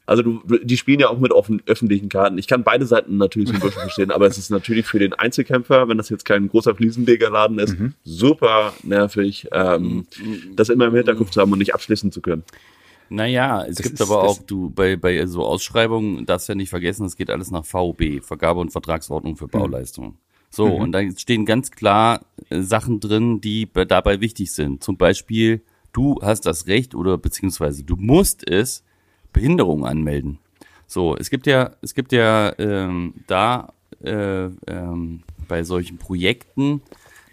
Also 0.08 0.22
du, 0.22 0.40
die 0.62 0.76
spielen 0.76 1.00
ja 1.00 1.08
auch 1.08 1.18
mit 1.18 1.32
offen, 1.32 1.60
öffentlichen 1.66 2.08
Karten. 2.08 2.38
Ich 2.38 2.46
kann 2.46 2.62
beide 2.62 2.86
Seiten 2.86 3.16
natürlich 3.16 3.48
so 3.48 3.54
ein 3.56 3.60
bisschen 3.60 3.80
verstehen, 3.80 4.10
aber 4.12 4.26
es 4.28 4.38
ist 4.38 4.50
natürlich 4.50 4.86
für 4.86 5.00
den 5.00 5.14
Einzelkämpfer, 5.14 5.88
wenn 5.88 5.98
das 5.98 6.10
jetzt 6.10 6.24
kein 6.24 6.48
großer 6.48 6.76
Fliesenlegerladen 6.76 7.58
ist, 7.58 7.76
Mhm. 7.76 7.94
super 8.04 8.72
nervig, 8.84 9.48
ähm, 9.50 10.06
das 10.54 10.68
immer 10.68 10.86
im 10.86 10.94
Hinterkopf 10.94 11.30
zu 11.30 11.40
haben 11.40 11.50
und 11.50 11.58
nicht 11.58 11.74
abschließen 11.74 12.12
zu 12.12 12.20
können. 12.20 12.44
Naja, 13.08 13.64
es 13.64 13.76
Das 13.76 13.82
gibt 13.84 13.94
ist- 14.00 14.00
aber 14.02 14.22
auch, 14.24 14.38
du, 14.42 14.70
bei, 14.70 14.96
bei 14.96 15.24
so 15.26 15.44
Ausschreibungen, 15.44 16.26
darfst 16.26 16.48
ja 16.48 16.54
nicht 16.54 16.70
vergessen, 16.70 17.06
es 17.06 17.16
geht 17.16 17.30
alles 17.30 17.50
nach 17.50 17.64
VOB, 17.64 18.20
Vergabe- 18.22 18.60
und 18.60 18.70
Vertragsordnung 18.70 19.32
Mhm. 19.34 19.36
für 19.36 19.48
Bauleistungen. 19.48 20.18
So, 20.50 20.66
und 20.76 20.92
da 20.92 21.00
stehen 21.16 21.44
ganz 21.44 21.70
klar 21.70 22.24
äh, 22.50 22.62
Sachen 22.62 23.00
drin, 23.00 23.40
die 23.40 23.66
be- 23.66 23.86
dabei 23.86 24.20
wichtig 24.20 24.52
sind. 24.52 24.82
Zum 24.82 24.96
Beispiel, 24.96 25.60
du 25.92 26.18
hast 26.22 26.46
das 26.46 26.66
Recht 26.66 26.94
oder 26.94 27.18
beziehungsweise 27.18 27.84
du 27.84 27.96
musst 27.96 28.48
es, 28.48 28.82
Behinderung 29.32 29.84
anmelden. 29.84 30.38
So, 30.86 31.16
es 31.16 31.30
gibt 31.30 31.46
ja, 31.46 31.72
es 31.82 31.94
gibt 31.94 32.12
ja 32.12 32.56
ähm, 32.58 33.14
da 33.26 33.72
äh, 34.02 34.44
ähm, 34.68 35.22
bei 35.48 35.62
solchen 35.64 35.98
Projekten 35.98 36.80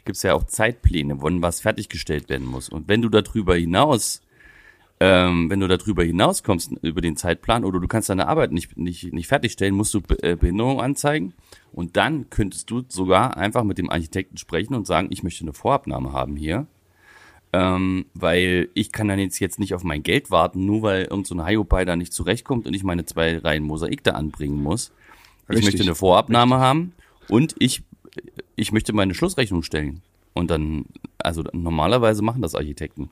gibt 0.06 0.18
es 0.18 0.24
ja 0.24 0.34
auch 0.34 0.44
Zeitpläne, 0.46 1.22
wann 1.22 1.42
was 1.42 1.62
fertiggestellt 1.62 2.30
werden 2.30 2.48
muss. 2.48 2.68
Und 2.68 2.88
wenn 2.88 3.02
du 3.02 3.10
darüber 3.10 3.56
hinaus 3.56 4.22
ähm, 5.06 5.50
wenn 5.50 5.60
du 5.60 5.68
darüber 5.68 6.02
hinauskommst, 6.02 6.72
über 6.82 7.02
den 7.02 7.18
Zeitplan, 7.18 7.66
oder 7.66 7.82
du 7.82 7.90
kannst 7.90 8.08
deine 8.08 8.30
Arbeit 8.30 8.54
nicht, 8.54 8.78
nicht, 8.78 9.12
nicht 9.12 9.28
fertigstellen, 9.28 9.76
musst 9.76 9.94
du 9.94 10.00
Be 10.00 10.16
äh, 10.24 10.38
Behinderung 10.38 10.80
anzeigen. 10.80 11.34
Und 11.74 11.98
dann 11.98 12.30
könntest 12.30 12.72
du 12.72 12.84
sogar 12.88 13.36
einfach 13.36 13.66
mit 13.66 13.78
dem 13.78 13.90
Architekten 13.90 14.38
sprechen 14.38 14.76
und 14.76 14.88
sagen, 14.88 15.10
ich 15.10 15.22
möchte 15.22 15.44
eine 15.44 15.52
Vorabnahme 15.52 16.14
haben 16.14 16.38
hier. 16.38 16.68
Ähm, 17.52 18.06
weil 18.14 18.70
ich 18.76 18.94
kann 18.94 19.10
dann 19.10 19.20
jetzt, 19.20 19.40
jetzt 19.40 19.60
nicht 19.60 19.74
auf 19.74 19.84
mein 19.84 20.04
Geld 20.04 20.32
warten, 20.32 20.66
nur 20.66 20.84
weil 20.84 21.04
irgend 21.04 21.28
so 21.28 21.36
ein 21.36 21.46
Hiopai 21.46 21.84
da 21.84 21.98
nicht 21.98 22.14
zurechtkommt 22.14 22.66
und 22.66 22.74
ich 22.74 22.86
meine 22.86 23.04
zwei 23.04 23.38
Reihen 23.40 23.64
Mosaik 23.64 24.06
da 24.06 24.12
anbringen 24.12 24.64
muss. 24.64 24.94
Ich 25.44 25.58
Richtig. 25.58 25.66
möchte 25.66 25.84
eine 25.84 25.96
Vorabnahme 25.96 26.60
haben 26.60 26.94
und 27.28 27.56
ich, 27.60 27.84
ich 28.56 28.72
möchte 28.72 28.94
meine 28.94 29.14
Schlussrechnung 29.14 29.64
stellen. 29.64 30.02
Und 30.34 30.50
dann, 30.50 30.86
also 31.18 31.44
normalerweise 31.52 32.24
machen 32.24 32.42
das 32.42 32.56
Architekten. 32.56 33.10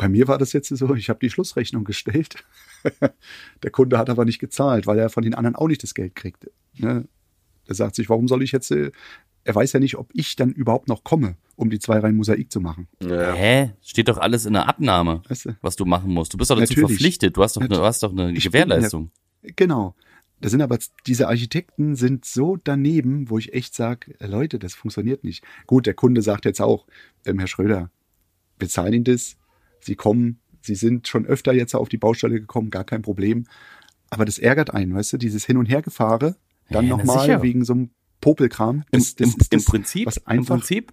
Bei 0.00 0.08
mir 0.08 0.28
war 0.28 0.38
das 0.38 0.54
jetzt 0.54 0.68
so, 0.68 0.94
ich 0.94 1.10
habe 1.10 1.18
die 1.20 1.28
Schlussrechnung 1.28 1.84
gestellt. 1.84 2.42
Der 3.62 3.70
Kunde 3.70 3.98
hat 3.98 4.08
aber 4.08 4.24
nicht 4.24 4.38
gezahlt, 4.38 4.86
weil 4.86 4.98
er 4.98 5.10
von 5.10 5.22
den 5.22 5.34
anderen 5.34 5.56
auch 5.56 5.68
nicht 5.68 5.82
das 5.82 5.92
Geld 5.92 6.14
kriegt. 6.14 6.50
Ne? 6.78 7.06
Er 7.66 7.74
sagt 7.74 7.96
sich, 7.96 8.08
warum 8.08 8.26
soll 8.26 8.42
ich 8.42 8.50
jetzt, 8.50 8.70
äh, 8.70 8.92
er 9.44 9.54
weiß 9.54 9.74
ja 9.74 9.80
nicht, 9.80 9.96
ob 9.98 10.08
ich 10.14 10.36
dann 10.36 10.52
überhaupt 10.52 10.88
noch 10.88 11.04
komme, 11.04 11.36
um 11.54 11.68
die 11.68 11.78
zwei 11.78 11.98
Reihen 11.98 12.16
Mosaik 12.16 12.50
zu 12.50 12.60
machen. 12.62 12.88
Ja. 13.02 13.34
Hä? 13.34 13.74
Steht 13.82 14.08
doch 14.08 14.16
alles 14.16 14.46
in 14.46 14.54
der 14.54 14.66
Abnahme, 14.70 15.20
Weißt 15.28 15.44
du? 15.44 15.56
was 15.60 15.76
du 15.76 15.84
machen 15.84 16.14
musst. 16.14 16.32
Du 16.32 16.38
bist 16.38 16.50
doch 16.50 16.58
dazu 16.58 16.72
Natürlich. 16.72 16.88
verpflichtet. 16.92 17.36
Du 17.36 17.42
hast 17.42 17.56
doch, 17.56 17.60
eine, 17.60 17.68
du 17.68 17.82
hast 17.82 18.02
doch 18.02 18.12
eine 18.12 18.32
Ich 18.32 18.44
Gewährleistung. 18.44 19.10
Genau. 19.42 19.94
Da 20.40 20.48
sind 20.48 20.62
aber 20.62 20.78
diese 21.06 21.28
Architekten 21.28 21.94
sind 21.94 22.24
so 22.24 22.56
daneben, 22.56 23.28
wo 23.28 23.36
ich 23.36 23.52
echt 23.52 23.74
sage, 23.74 24.14
Leute, 24.20 24.58
das 24.58 24.72
funktioniert 24.72 25.24
nicht. 25.24 25.44
Gut, 25.66 25.84
der 25.84 25.92
Kunde 25.92 26.22
sagt 26.22 26.46
jetzt 26.46 26.62
auch, 26.62 26.86
ähm, 27.26 27.38
Herr 27.38 27.48
Schröder, 27.48 27.90
wir 28.58 28.68
zahlen 28.70 28.94
Ihnen 28.94 29.04
das, 29.04 29.36
Sie 29.80 29.94
kommen, 29.94 30.40
Sie 30.62 30.74
sind 30.74 31.08
schon 31.08 31.26
öfter 31.26 31.52
jetzt 31.52 31.74
auf 31.74 31.88
die 31.88 31.96
Baustelle 31.96 32.40
gekommen, 32.40 32.70
gar 32.70 32.84
kein 32.84 33.02
Problem. 33.02 33.46
Aber 34.10 34.24
das 34.24 34.38
ärgert 34.38 34.74
einen, 34.74 34.94
weißt 34.94 35.14
du, 35.14 35.16
dieses 35.16 35.46
Hin- 35.46 35.56
und 35.56 35.66
Hergefahre, 35.66 36.36
dann 36.70 36.86
Ja, 36.86 36.96
nochmal 36.96 37.42
wegen 37.42 37.64
so 37.64 37.72
einem 37.72 37.90
Popelkram. 38.20 38.84
Im, 38.90 39.00
Das, 39.00 39.14
das 39.14 39.34
im, 39.34 39.38
das, 39.50 39.64
Prinzip, 39.64 40.06
was 40.06 40.16
im 40.18 40.44
Prinzip 40.44 40.92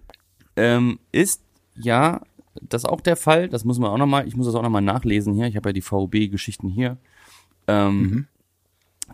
ähm, 0.56 0.98
ist 1.12 1.42
ja 1.74 2.22
das 2.62 2.84
auch 2.84 3.00
der 3.00 3.16
Fall. 3.16 3.48
Das 3.48 3.64
muss 3.64 3.78
man 3.78 3.90
auch 3.90 3.98
nochmal, 3.98 4.26
ich 4.26 4.36
muss 4.36 4.46
das 4.46 4.54
auch 4.54 4.62
nochmal 4.62 4.82
nachlesen 4.82 5.34
hier. 5.34 5.46
Ich 5.46 5.56
habe 5.56 5.68
ja 5.68 5.72
die 5.72 5.82
VOB-Geschichten 5.82 6.68
hier. 6.68 6.96
Ähm, 7.66 8.00
Mhm. 8.00 8.26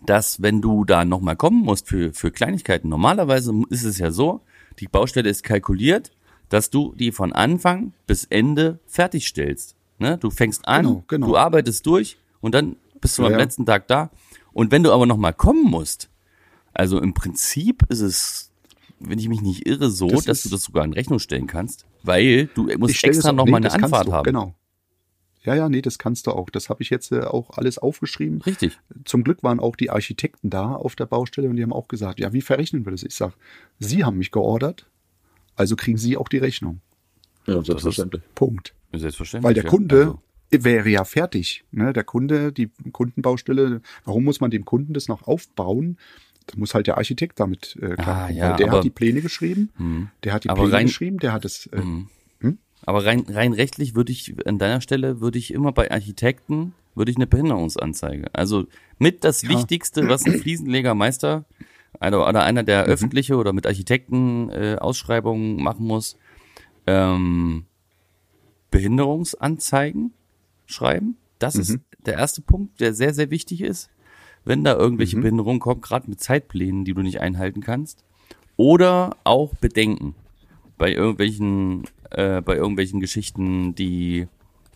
Dass, 0.05 0.43
wenn 0.43 0.61
du 0.61 0.85
da 0.85 1.05
nochmal 1.05 1.37
kommen 1.37 1.63
musst 1.63 1.89
für, 1.89 2.13
für 2.13 2.33
Kleinigkeiten, 2.33 2.89
normalerweise 2.89 3.53
ist 3.71 3.85
es 3.85 3.99
ja 3.99 4.11
so, 4.11 4.41
die 4.81 4.89
Baustelle 4.89 5.31
ist 5.31 5.45
kalkuliert, 5.45 6.11
dass 6.55 6.71
du 6.71 6.95
die 6.95 7.11
von 7.11 7.33
Anfang 7.33 7.95
bis 8.07 8.27
Ende 8.27 8.79
fertigstellst. 8.87 9.75
Ne? 9.99 10.19
Du 10.19 10.31
fängst 10.31 10.69
an, 10.69 10.85
Genau, 10.85 11.05
genau. 11.09 11.27
du 11.27 11.37
arbeitest 11.37 11.85
durch 11.85 12.17
und 12.41 12.55
dann 12.55 12.77
bist 13.01 13.19
du 13.19 13.23
Ja, 13.23 13.27
am 13.27 13.33
ja. 13.33 13.39
letzten 13.39 13.67
Tag 13.67 13.89
da. 13.89 14.11
Und 14.53 14.71
wenn 14.71 14.85
du 14.85 14.93
aber 14.93 15.05
nochmal 15.05 15.33
kommen 15.33 15.69
musst, 15.69 16.11
also 16.73 17.01
im 17.01 17.13
Prinzip 17.13 17.83
ist 17.89 18.03
es, 18.03 18.53
wenn 19.01 19.19
ich 19.19 19.29
mich 19.29 19.41
nicht 19.43 19.67
irre, 19.67 19.91
so, 19.91 20.07
Das 20.07 20.27
dass 20.27 20.43
du 20.45 20.49
das 20.49 20.63
sogar 20.63 20.85
in 20.85 20.93
Rechnung 20.93 21.19
stellen 21.19 21.49
kannst, 21.49 21.87
weil 22.05 22.47
du 22.55 22.69
musst 22.79 23.03
extra 23.03 23.33
nochmal 23.33 23.61
nee, 23.61 23.67
eine 23.67 23.83
Anfahrt 23.83 24.07
du, 24.07 24.13
haben. 24.13 24.25
Genau. 24.25 24.55
Ja, 25.43 25.57
ja, 25.57 25.69
nee, 25.69 25.83
das 25.83 25.99
kannst 25.99 26.29
du 26.29 26.31
auch. 26.31 26.51
Das 26.51 26.69
habe 26.71 26.85
ich 26.85 26.91
jetzt 26.91 27.11
äh, 27.11 27.23
auch 27.23 27.51
alles 27.59 27.79
aufgeschrieben. 27.79 28.41
Richtig. 28.43 28.79
Zum 29.05 29.25
Glück 29.25 29.43
waren 29.43 29.59
auch 29.59 29.75
die 29.75 29.91
Architekten 29.91 30.51
da 30.51 30.77
auf 30.77 30.95
der 30.95 31.07
Baustelle 31.07 31.49
und 31.51 31.57
die 31.57 31.65
haben 31.65 31.73
auch 31.73 31.89
gesagt, 31.89 32.21
ja, 32.21 32.33
wie 32.33 32.43
verrechnen 32.43 32.87
wir 32.87 32.93
das? 32.93 33.03
Ich 33.03 33.17
sag, 33.17 33.33
Sie 33.81 34.05
haben 34.05 34.19
mich 34.19 34.31
geordert, 34.31 34.87
also 35.57 35.77
kriegen 35.77 35.99
Sie 35.99 36.17
auch 36.17 36.29
die 36.29 36.39
Rechnung. 36.39 36.81
Ja, 37.47 37.63
selbstverständlich. 37.63 38.23
Punkt. 38.35 38.75
Selbstverständlich. 38.93 39.47
Weil 39.47 39.55
der 39.55 39.65
ja. 39.65 39.71
Kunde 39.71 40.01
Also, 40.51 40.65
wäre 40.65 40.89
ja 40.89 41.05
fertig. 41.05 41.65
Ne? 41.73 41.93
Der 41.93 42.05
Kunde, 42.05 42.53
die 42.53 42.71
Kundenbaustelle, 42.93 43.81
warum 44.05 44.25
muss 44.25 44.41
man 44.41 44.51
dem 44.51 44.65
Kunden 44.65 44.95
das 44.95 45.09
noch 45.09 45.23
aufbauen? 45.27 45.99
Da 46.47 46.59
muss 46.59 46.75
halt 46.75 46.87
der 46.87 46.97
Architekt 46.99 47.41
damit 47.41 47.77
äh, 47.81 47.95
Ah, 47.99 48.29
ja, 48.31 48.51
Weil 48.51 48.57
der 48.57 48.69
aber- 48.69 48.77
hat 48.79 48.85
die 48.85 48.91
Pläne 48.91 49.21
geschrieben, 49.23 49.71
hm. 49.77 50.09
der 50.25 50.33
hat 50.35 50.45
die 50.45 50.49
Pläne 50.49 50.73
rein- 50.73 50.87
geschrieben, 50.87 51.19
der 51.19 51.33
hat 51.33 51.45
es. 51.45 51.67
Äh, 51.67 51.79
hm. 51.81 52.09
Aber 52.87 53.07
rein, 53.07 53.25
rein 53.31 53.55
rechtlich 53.55 53.95
würde 53.95 54.13
ich, 54.13 54.35
an 54.47 54.59
deiner 54.59 54.83
Stelle 54.83 55.21
würde 55.23 55.39
ich 55.39 55.55
immer 55.55 55.73
bei 55.73 55.91
Architekten, 55.91 56.75
würde 56.95 57.11
ich 57.11 57.17
eine 57.17 57.27
Behinderungsanzeige. 57.27 58.27
Also 58.35 58.67
mit 58.99 59.25
das 59.25 59.41
Ja. 59.41 59.49
Wichtigste, 59.49 60.07
was 60.09 60.27
ein 60.27 60.39
Fliesenlegermeister 60.39 61.47
oder, 62.01 62.29
oder 62.29 62.43
einer, 62.45 62.63
der 62.63 62.85
öffentliche 62.85 63.37
oder 63.37 63.53
mit 63.53 63.67
Architekten 63.67 64.51
äh, 64.51 64.77
Ausschreibungen 64.81 65.63
machen 65.63 65.87
muss, 65.87 66.17
ähm, 66.87 67.65
Behinderungsanzeigen 68.71 70.13
schreiben. 70.67 71.17
Das 71.39 71.57
ist 71.57 71.79
der 72.07 72.15
erste 72.15 72.43
Punkt, 72.43 72.81
der 72.81 72.95
sehr, 72.95 73.15
sehr 73.15 73.31
wichtig 73.31 73.61
ist. 73.61 73.91
Wenn 74.45 74.65
da 74.65 74.75
irgendwelche 74.75 75.19
Behinderungen 75.19 75.61
kommen, 75.61 75.81
gerade 75.81 76.09
mit 76.09 76.21
Zeitplänen, 76.21 76.85
die 76.85 76.95
du 76.95 77.03
nicht 77.03 77.21
einhalten 77.21 77.61
kannst. 77.61 78.05
Oder 78.57 79.17
auch 79.25 79.55
Bedenken 79.55 80.15
bei 80.77 80.93
irgendwelchen, 80.93 81.85
äh, 82.11 82.41
bei 82.41 82.57
irgendwelchen 82.57 83.01
Geschichten, 83.01 83.75
die, 83.75 84.29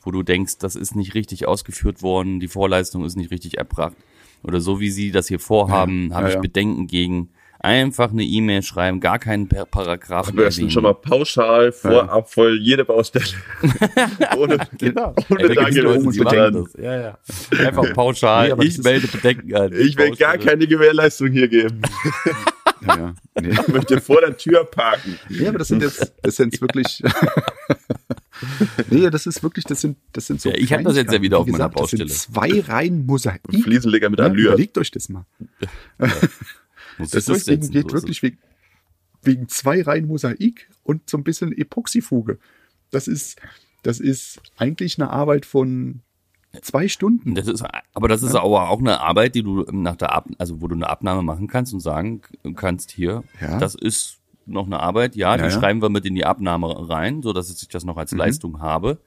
wo 0.03 0.11
du 0.11 0.23
denkst, 0.23 0.59
das 0.59 0.75
ist 0.75 0.97
nicht 0.97 1.15
richtig 1.15 1.47
ausgeführt 1.47 2.03
worden, 2.03 2.41
die 2.41 2.49
Vorleistung 2.49 3.05
ist 3.05 3.17
nicht 3.17 3.31
richtig 3.31 3.59
erbracht. 3.59 3.97
Oder 4.43 4.61
so 4.61 4.81
wie 4.81 4.91
sie 4.91 5.11
das 5.11 5.29
hier 5.29 5.41
vorhaben, 5.41 6.09
Ja, 6.11 6.15
habe 6.17 6.25
ja, 6.25 6.29
ich 6.31 6.35
ja. 6.37 6.41
Bedenken 6.41 6.87
gegen. 6.87 7.31
Einfach 7.61 8.13
eine 8.13 8.23
E-Mail 8.23 8.63
schreiben, 8.63 9.01
gar 9.01 9.19
keinen 9.19 9.49
Per- 9.49 9.65
Paragraphen 9.67 10.31
Am 10.31 10.37
besten 10.37 10.71
schon 10.71 10.85
mal 10.85 10.95
pauschal, 10.95 11.73
vorab 11.73 12.31
voll 12.31 12.57
jede 12.63 12.85
Baustelle. 12.85 13.25
ohne, 14.39 14.59
Genau. 14.79 15.13
ohne 15.29 15.43
Leute. 15.49 16.65
Ja, 16.81 17.01
ja. 17.01 17.19
Einfach 17.67 17.93
pauschal. 17.95 18.55
Nee, 18.57 18.65
ich 18.65 18.79
melde 18.79 19.09
Bedenken 19.09 19.57
an. 19.57 19.73
Ich 19.73 19.97
will 19.99 20.15
gar 20.15 20.39
keine 20.39 20.69
Gewährleistung 20.69 21.33
hier 21.33 21.49
geben. 21.49 21.83
Ja, 22.87 22.97
ja. 22.97 23.15
Nee. 23.43 23.49
Ich 23.51 23.67
möchte 23.69 24.01
vor 24.01 24.21
der 24.21 24.37
Tür 24.37 24.63
parken. 24.65 25.19
nee, 25.29 25.49
aber 25.49 25.59
das 25.59 25.67
sind 25.67 25.83
jetzt, 25.83 26.13
das 26.23 26.37
sind 26.37 26.53
jetzt 26.55 26.61
wirklich. 26.63 27.03
nee, 28.91 29.11
das 29.11 29.27
ist 29.27 29.43
wirklich, 29.43 29.65
das 29.65 29.81
sind, 29.81 29.97
das 30.13 30.27
sind 30.27 30.41
so. 30.41 30.51
Ja, 30.51 30.57
ich 30.57 30.73
hab 30.73 30.83
das 30.85 30.97
jetzt 30.97 31.13
ja 31.13 31.21
wieder 31.23 31.39
Wie 31.39 31.41
auf 31.41 31.47
meiner 31.47 31.69
gesagt, 31.69 31.75
Das 31.75 31.81
Baustelle. 31.81 32.09
sind 32.09 32.19
zwei 32.19 32.61
Reihen 32.61 33.07
Mosaik. 33.07 33.41
Fliesenleger 33.63 34.11
mit 34.11 34.19
Ja, 34.19 34.27
Allure. 34.27 34.49
überlegt 34.49 34.79
euch 34.79 34.91
das 34.91 35.09
mal. 35.09 35.25
Muss 36.99 37.11
Das 37.11 37.29
ich 37.29 37.35
ist 37.37 37.47
wegen, 37.47 37.61
durchsetzen, 37.61 37.73
geht 37.73 37.91
so 37.91 37.97
wirklich 37.97 38.23
wegen, 38.23 38.39
wegen 39.23 39.49
zwei 39.49 39.83
Reihen 39.83 40.07
Mosaik 40.07 40.69
und 40.83 41.09
so 41.09 41.17
ein 41.17 41.25
bisschen 41.25 41.53
Epoxyfuge. 41.57 42.39
Das 42.91 43.09
ist, 43.09 43.41
das 43.83 44.01
ist 44.01 44.41
eigentlich 44.57 44.99
eine 45.01 45.11
Arbeit 45.11 45.47
von 45.47 46.01
zwei 46.63 46.89
Stunden. 46.89 47.35
Das 47.35 47.47
ist, 47.47 47.63
aber 47.93 48.09
das 48.09 48.23
ist 48.23 48.35
aber 48.35 48.69
auch 48.71 48.79
eine 48.81 49.01
Arbeit, 49.01 49.35
die 49.35 49.43
du 49.43 49.63
nach 49.71 49.97
der 49.97 50.13
Ab, 50.13 50.29
also 50.39 50.61
wo 50.61 50.69
du 50.69 50.75
eine 50.75 50.89
Abnahme 50.89 51.23
machen 51.23 51.47
kannst 51.47 51.73
und 51.75 51.81
sagen 51.81 52.23
kannst 52.57 52.91
hier, 52.91 53.23
Ja. 53.41 53.59
das 53.59 53.75
ist 53.75 54.18
noch 54.49 54.67
eine 54.67 54.81
Arbeit, 54.81 55.17
ja, 55.17 55.37
die 55.37 55.43
Ja, 55.45 55.49
ja. 55.49 55.59
schreiben 55.59 55.81
wir 55.83 55.89
mit 55.89 56.05
in 56.07 56.15
die 56.15 56.25
Abnahme 56.25 56.89
rein, 56.89 57.23
so 57.23 57.33
dass 57.33 57.51
ich 57.51 57.69
das 57.69 57.85
noch 57.85 57.97
als 57.97 58.13
Leistung 58.13 58.61
habe, 58.61 58.99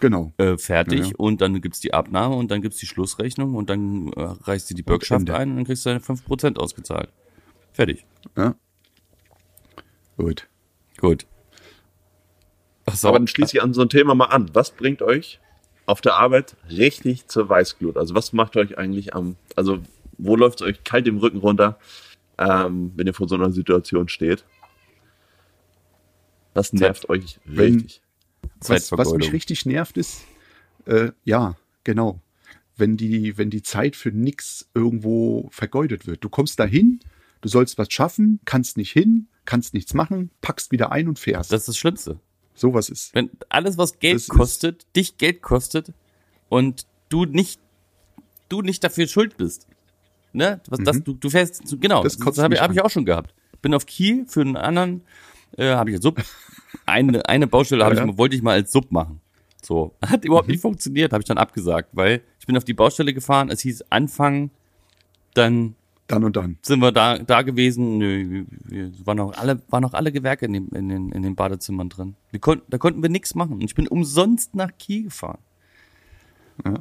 Genau. 0.00 0.32
äh, 0.38 0.56
fertig 0.58 0.98
Ja, 1.00 1.06
ja. 1.06 1.12
und 1.18 1.40
dann 1.40 1.60
gibt's 1.60 1.80
die 1.80 1.94
Abnahme 1.94 2.34
und 2.36 2.50
dann 2.50 2.62
gibt's 2.62 2.78
die 2.78 2.86
Schlussrechnung 2.86 3.54
und 3.54 3.70
dann 3.70 4.12
äh, 4.14 4.22
reichst 4.42 4.70
du 4.70 4.74
die 4.74 4.82
Bürgschaft 4.82 5.28
ein 5.30 5.50
und 5.50 5.56
dann 5.56 5.64
kriegst 5.64 5.84
du 5.86 5.90
deine 5.90 6.00
5% 6.00 6.58
ausgezahlt. 6.58 7.10
Fertig. 7.72 8.04
Ja. 8.36 8.54
Gut. 10.16 10.48
Gut. 10.98 11.26
So. 12.92 13.08
Aber 13.08 13.18
dann 13.18 13.26
schließe 13.26 13.56
ich 13.56 13.62
an 13.62 13.72
so 13.74 13.82
ein 13.82 13.88
Thema 13.88 14.14
mal 14.14 14.26
an. 14.26 14.50
Was 14.52 14.70
bringt 14.70 15.00
euch 15.02 15.40
auf 15.86 16.00
der 16.00 16.16
Arbeit 16.16 16.56
richtig 16.70 17.26
zur 17.28 17.48
Weißglut? 17.48 17.96
Also 17.96 18.14
was 18.14 18.32
macht 18.32 18.56
euch 18.56 18.76
eigentlich 18.78 19.14
am, 19.14 19.36
also 19.56 19.78
wo 20.18 20.36
läuft 20.36 20.60
es 20.60 20.66
euch 20.66 20.84
kalt 20.84 21.06
im 21.08 21.18
Rücken 21.18 21.38
runter, 21.38 21.78
ähm, 22.38 22.92
wenn 22.94 23.06
ihr 23.06 23.14
vor 23.14 23.28
so 23.28 23.34
einer 23.36 23.50
Situation 23.52 24.08
steht? 24.08 24.44
Was 26.54 26.72
nervt 26.72 27.08
euch 27.08 27.38
Wenn- 27.44 27.74
richtig? 27.74 28.00
Was, 28.66 28.92
was 28.92 29.12
mich 29.14 29.32
richtig 29.32 29.66
nervt 29.66 29.96
ist, 29.96 30.22
äh, 30.86 31.10
ja, 31.24 31.56
genau. 31.82 32.20
Wenn 32.76 32.96
die, 32.96 33.36
wenn 33.38 33.50
die 33.50 33.62
Zeit 33.62 33.94
für 33.96 34.10
nix 34.10 34.68
irgendwo 34.74 35.48
vergeudet 35.50 36.06
wird. 36.06 36.24
Du 36.24 36.28
kommst 36.28 36.58
dahin, 36.58 37.00
du 37.40 37.48
sollst 37.48 37.78
was 37.78 37.88
schaffen, 37.90 38.40
kannst 38.44 38.76
nicht 38.76 38.92
hin, 38.92 39.28
kannst 39.44 39.74
nichts 39.74 39.94
machen, 39.94 40.30
packst 40.40 40.72
wieder 40.72 40.92
ein 40.92 41.08
und 41.08 41.18
fährst. 41.18 41.52
das 41.52 41.62
ist 41.62 41.68
das 41.68 41.76
Schlimmste. 41.78 42.18
Sowas 42.54 42.88
ist. 42.88 43.14
Wenn 43.14 43.30
alles, 43.48 43.76
was 43.78 43.98
Geld 43.98 44.14
Das 44.16 44.28
kostet, 44.28 44.86
dich 44.96 45.18
Geld 45.18 45.42
kostet 45.42 45.92
und 46.48 46.86
du 47.08 47.24
nicht, 47.24 47.60
du 48.48 48.62
nicht 48.62 48.82
dafür 48.84 49.06
schuld 49.08 49.36
bist. 49.36 49.66
Ne? 50.32 50.60
Was, 50.68 50.80
das, 50.84 51.02
du, 51.02 51.14
du 51.14 51.30
fährst, 51.30 51.66
zu- 51.66 51.78
genau, 51.78 52.00
Mhm. 52.00 52.04
Das 52.04 52.16
das, 52.18 52.38
habe 52.38 52.50
mich 52.50 52.60
hab 52.60 52.72
ich 52.72 52.80
auch 52.80 52.90
schon 52.90 53.04
gehabt. 53.04 53.34
Bin 53.62 53.74
auf 53.74 53.86
Kiel 53.86 54.26
für 54.26 54.40
einen 54.42 54.56
anderen, 54.56 55.02
äh, 55.56 55.74
habe 55.74 55.90
ich 55.90 55.96
als 55.96 56.02
Sub, 56.02 56.20
eine, 56.86 57.26
eine 57.28 57.46
Baustelle 57.46 57.90
ich, 57.92 57.98
ja. 57.98 58.18
wollte 58.18 58.36
ich 58.36 58.42
mal 58.42 58.52
als 58.52 58.72
Sub 58.72 58.90
machen. 58.92 59.20
So, 59.62 59.94
hat 60.04 60.24
überhaupt 60.24 60.46
Mhm. 60.48 60.52
nicht 60.52 60.60
funktioniert, 60.60 61.12
habe 61.12 61.22
ich 61.22 61.26
dann 61.28 61.38
abgesagt, 61.38 61.90
weil 61.92 62.20
ich 62.38 62.46
bin 62.46 62.56
auf 62.56 62.64
die 62.64 62.74
Baustelle 62.74 63.14
gefahren, 63.14 63.48
es 63.50 63.60
hieß 63.62 63.84
Anfang, 63.90 64.50
dann 65.32 65.74
Dann 66.06 66.22
und 66.22 66.36
dann. 66.36 66.58
sind 66.62 66.80
wir 66.80 66.92
da, 66.92 67.18
da 67.18 67.40
gewesen. 67.42 67.96
Nö, 67.98 68.44
wir 68.64 68.92
waren 69.06 69.16
noch 69.16 69.32
alle, 69.38 69.62
waren 69.70 69.80
noch 69.82 69.94
alle 69.94 70.12
Gewerke 70.12 70.44
in, 70.46 70.52
dem, 70.52 70.68
in, 70.74 70.88
den, 70.90 71.12
in 71.12 71.22
den 71.22 71.34
Badezimmern 71.34 71.88
drin. 71.88 72.14
Wir 72.30 72.40
konnten, 72.40 72.64
da 72.70 72.76
konnten 72.76 73.02
wir 73.02 73.08
nichts 73.08 73.34
machen. 73.34 73.54
Und 73.54 73.64
ich 73.64 73.74
bin 73.74 73.88
umsonst 73.88 74.54
nach 74.54 74.70
Kiel 74.78 75.04
gefahren. 75.04 75.38
Ja. 76.64 76.74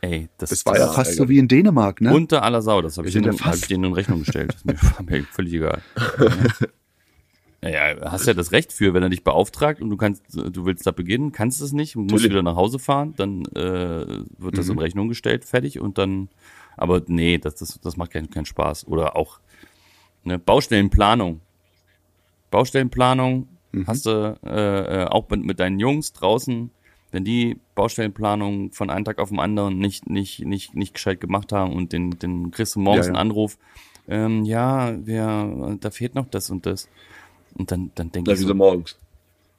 Ey, 0.00 0.28
das, 0.38 0.50
Das 0.50 0.64
war 0.66 0.76
Ja, 0.78 0.86
fast 0.86 0.98
ärgerlich. 1.10 1.16
so 1.18 1.28
wie 1.28 1.38
in 1.38 1.48
Dänemark, 1.48 2.00
ne? 2.00 2.12
unter 2.14 2.42
aller 2.42 2.62
Sau. 2.62 2.80
Das 2.82 2.96
habe 2.98 3.06
ich, 3.08 3.14
denen- 3.14 3.38
hab 3.38 3.54
ich 3.54 3.66
denen 3.68 3.84
in 3.84 3.92
Rechnung 3.92 4.20
gestellt. 4.20 4.48
Das 4.54 4.56
ist 4.56 4.64
mir, 4.66 4.74
war 4.96 5.02
mir 5.04 5.24
völlig 5.24 5.52
egal. 5.54 5.82
Naja, 7.64 8.10
hast 8.10 8.26
ja 8.26 8.34
das 8.34 8.52
Recht 8.52 8.74
für, 8.74 8.92
wenn 8.92 9.02
er 9.02 9.08
dich 9.08 9.24
beauftragt 9.24 9.80
und 9.80 9.88
du 9.88 9.96
kannst, 9.96 10.22
du 10.34 10.66
willst 10.66 10.86
da 10.86 10.90
beginnen, 10.90 11.32
kannst 11.32 11.62
es 11.62 11.72
nicht, 11.72 11.96
musst 11.96 12.10
Natürlich. 12.10 12.32
wieder 12.32 12.42
nach 12.42 12.56
Hause 12.56 12.78
fahren, 12.78 13.14
dann 13.16 13.46
äh, 13.54 14.04
wird 14.36 14.58
das 14.58 14.68
in 14.68 14.78
Rechnung 14.78 15.08
gestellt, 15.08 15.46
fertig 15.46 15.80
und 15.80 15.96
dann, 15.96 16.28
aber 16.76 17.00
nee, 17.06 17.38
das, 17.38 17.54
das, 17.54 17.80
das 17.80 17.96
macht 17.96 18.10
keinen 18.10 18.28
keinen 18.28 18.44
Spaß. 18.44 18.86
Oder 18.86 19.16
auch 19.16 19.40
ne, 20.24 20.38
Baustellenplanung. 20.38 21.40
Baustellenplanung 22.50 23.48
hast 23.86 24.04
du 24.04 24.38
äh, 24.44 25.02
äh, 25.02 25.04
auch 25.06 25.30
mit, 25.30 25.42
mit 25.42 25.58
deinen 25.58 25.80
Jungs 25.80 26.12
draußen, 26.12 26.70
wenn 27.12 27.24
die 27.24 27.58
Baustellenplanung 27.74 28.72
von 28.72 28.90
einem 28.90 29.06
Tag 29.06 29.18
auf 29.18 29.30
den 29.30 29.40
anderen 29.40 29.78
nicht, 29.78 30.10
nicht, 30.10 30.44
nicht, 30.44 30.74
nicht 30.74 30.92
gescheit 30.92 31.18
gemacht 31.18 31.50
haben 31.50 31.72
und 31.72 31.94
den, 31.94 32.10
den 32.18 32.50
kriegst 32.50 32.76
du 32.76 32.80
morgens 32.80 33.06
Ja, 33.06 33.14
ja. 33.14 33.18
einen 33.18 33.30
Anruf, 33.30 33.56
ähm, 34.06 34.44
ja, 34.44 34.94
wir, 35.06 35.78
da 35.80 35.90
fehlt 35.90 36.14
noch 36.14 36.26
das 36.26 36.50
und 36.50 36.66
das. 36.66 36.88
Und 37.56 37.70
dann, 37.70 37.90
dann 37.94 38.10
denke 38.12 38.30
Ja, 38.30 38.34
ich 38.34 38.40
wie 38.40 38.44
so, 38.44 38.48
so 38.48 38.54
morgens. 38.54 38.96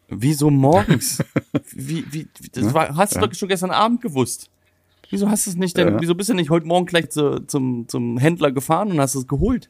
wieso 0.09 0.49
morgens? 0.49 1.23
wie, 1.71 2.05
wie, 2.11 2.27
das 2.51 2.73
war, 2.73 2.95
hast 2.95 3.15
du 3.15 3.19
doch 3.21 3.33
schon 3.33 3.49
gestern 3.49 3.71
Abend 3.71 4.01
gewusst. 4.01 4.49
Wieso 5.09 5.29
hast 5.29 5.45
du 5.45 5.51
es 5.51 5.55
nicht 5.55 5.77
denn, 5.77 5.87
Ja. 5.93 6.01
wieso 6.01 6.15
bist 6.15 6.29
du 6.29 6.33
nicht 6.33 6.49
heute 6.49 6.65
Morgen 6.65 6.85
gleich 6.87 7.09
zu, 7.11 7.39
zum, 7.45 7.87
zum 7.87 8.17
Händler 8.17 8.51
gefahren 8.51 8.91
und 8.91 8.99
hast 8.99 9.15
es 9.15 9.27
geholt? 9.27 9.69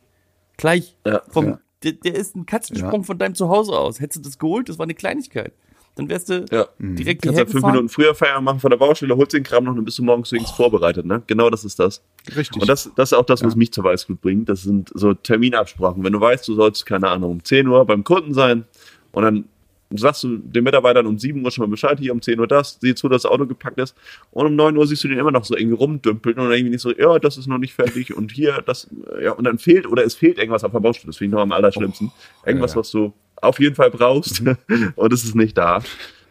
Gleich. 0.57 0.95
Ja. 1.05 1.21
Vom, 1.29 1.45
Ja. 1.45 1.59
Der, 1.83 1.91
der 1.91 2.15
ist 2.15 2.35
ein 2.35 2.45
Katzensprung 2.45 3.01
Ja. 3.01 3.03
von 3.05 3.17
deinem 3.17 3.35
Zuhause 3.35 3.73
aus. 3.77 3.99
Hättest 3.99 4.25
du 4.25 4.29
das 4.29 4.39
geholt, 4.39 4.69
das 4.69 4.79
war 4.79 4.85
eine 4.85 4.95
Kleinigkeit. 4.95 5.53
Dann 5.95 6.09
wärst 6.09 6.29
du 6.29 6.45
Ja. 6.51 6.67
direkt 6.77 7.21
Kannst 7.21 7.37
halt 7.37 7.49
fünf 7.49 7.61
gefahren. 7.61 7.71
Minuten 7.71 7.89
früher 7.89 8.13
Feierabend 8.13 8.45
machen 8.45 8.59
von 8.59 8.69
der 8.69 8.77
Baustelle, 8.77 9.15
holst 9.15 9.33
den 9.33 9.43
Kram 9.43 9.63
noch 9.63 9.71
und 9.71 9.77
dann 9.77 9.85
bist 9.85 9.97
du 9.97 10.03
morgens 10.03 10.31
wenigstens 10.31 10.55
vorbereitet, 10.57 11.05
ne? 11.05 11.23
Genau 11.27 11.49
das 11.49 11.63
ist 11.63 11.79
das. 11.79 12.03
Richtig. 12.35 12.61
Und 12.61 12.67
das, 12.69 12.91
das 12.95 13.11
ist 13.11 13.17
auch 13.17 13.25
das, 13.25 13.43
was 13.43 13.55
mich 13.55 13.71
zur 13.71 13.85
Weißglut 13.85 14.19
bringt. 14.21 14.49
Das 14.49 14.63
sind 14.63 14.91
so 14.93 15.13
Terminabsprachen. 15.13 16.03
Wenn 16.03 16.13
du 16.13 16.19
weißt, 16.19 16.47
du 16.47 16.53
sollst, 16.53 16.85
keine 16.85 17.07
Ahnung, 17.09 17.31
um 17.31 17.43
10 17.43 17.67
Uhr 17.67 17.85
beim 17.85 18.03
Kunden 18.03 18.33
sein 18.33 18.65
und 19.13 19.23
dann 19.23 19.45
sagst 19.91 20.23
du 20.23 20.37
den 20.37 20.63
Mitarbeitern 20.63 21.05
um 21.05 21.17
7 21.17 21.45
Uhr 21.45 21.51
schon 21.51 21.63
mal 21.63 21.69
Bescheid, 21.69 21.97
hier 21.99 22.11
um 22.11 22.21
10 22.21 22.39
Uhr 22.39 22.47
das, 22.47 22.77
sieh 22.81 22.95
zu, 22.95 23.07
dass 23.07 23.21
das 23.21 23.31
Auto 23.31 23.45
gepackt 23.45 23.79
ist. 23.79 23.95
Und 24.31 24.47
um 24.47 24.55
9 24.55 24.75
Uhr 24.75 24.87
siehst 24.87 25.03
du 25.03 25.07
den 25.07 25.19
immer 25.19 25.31
noch 25.31 25.45
so 25.45 25.55
irgendwie 25.55 25.77
rumdümpeln 25.77 26.35
und 26.37 26.43
dann 26.45 26.51
irgendwie 26.53 26.71
nicht 26.71 26.81
so, 26.81 26.91
ja, 26.91 27.19
das 27.19 27.37
ist 27.37 27.47
noch 27.47 27.59
nicht 27.59 27.73
fertig 27.73 28.13
und 28.17 28.31
hier, 28.33 28.61
das, 28.65 28.89
ja, 29.21 29.31
und 29.31 29.45
dann 29.45 29.59
fehlt 29.59 29.87
oder 29.87 30.03
es 30.03 30.15
fehlt 30.15 30.39
irgendwas 30.39 30.63
auf 30.65 30.71
der 30.71 30.79
Baustelle. 30.79 31.07
Das 31.11 31.17
finde 31.17 31.29
ich 31.29 31.35
noch 31.35 31.41
am 31.43 31.51
allerschlimmsten. 31.53 32.11
Irgendwas, 32.45 32.73
ja. 32.73 32.79
was 32.79 32.91
du 32.91 33.13
auf 33.45 33.59
jeden 33.59 33.75
Fall 33.75 33.91
brauchst 33.91 34.41
und 34.95 35.13
es 35.13 35.23
ist 35.23 35.35
nicht 35.35 35.57
da. 35.57 35.81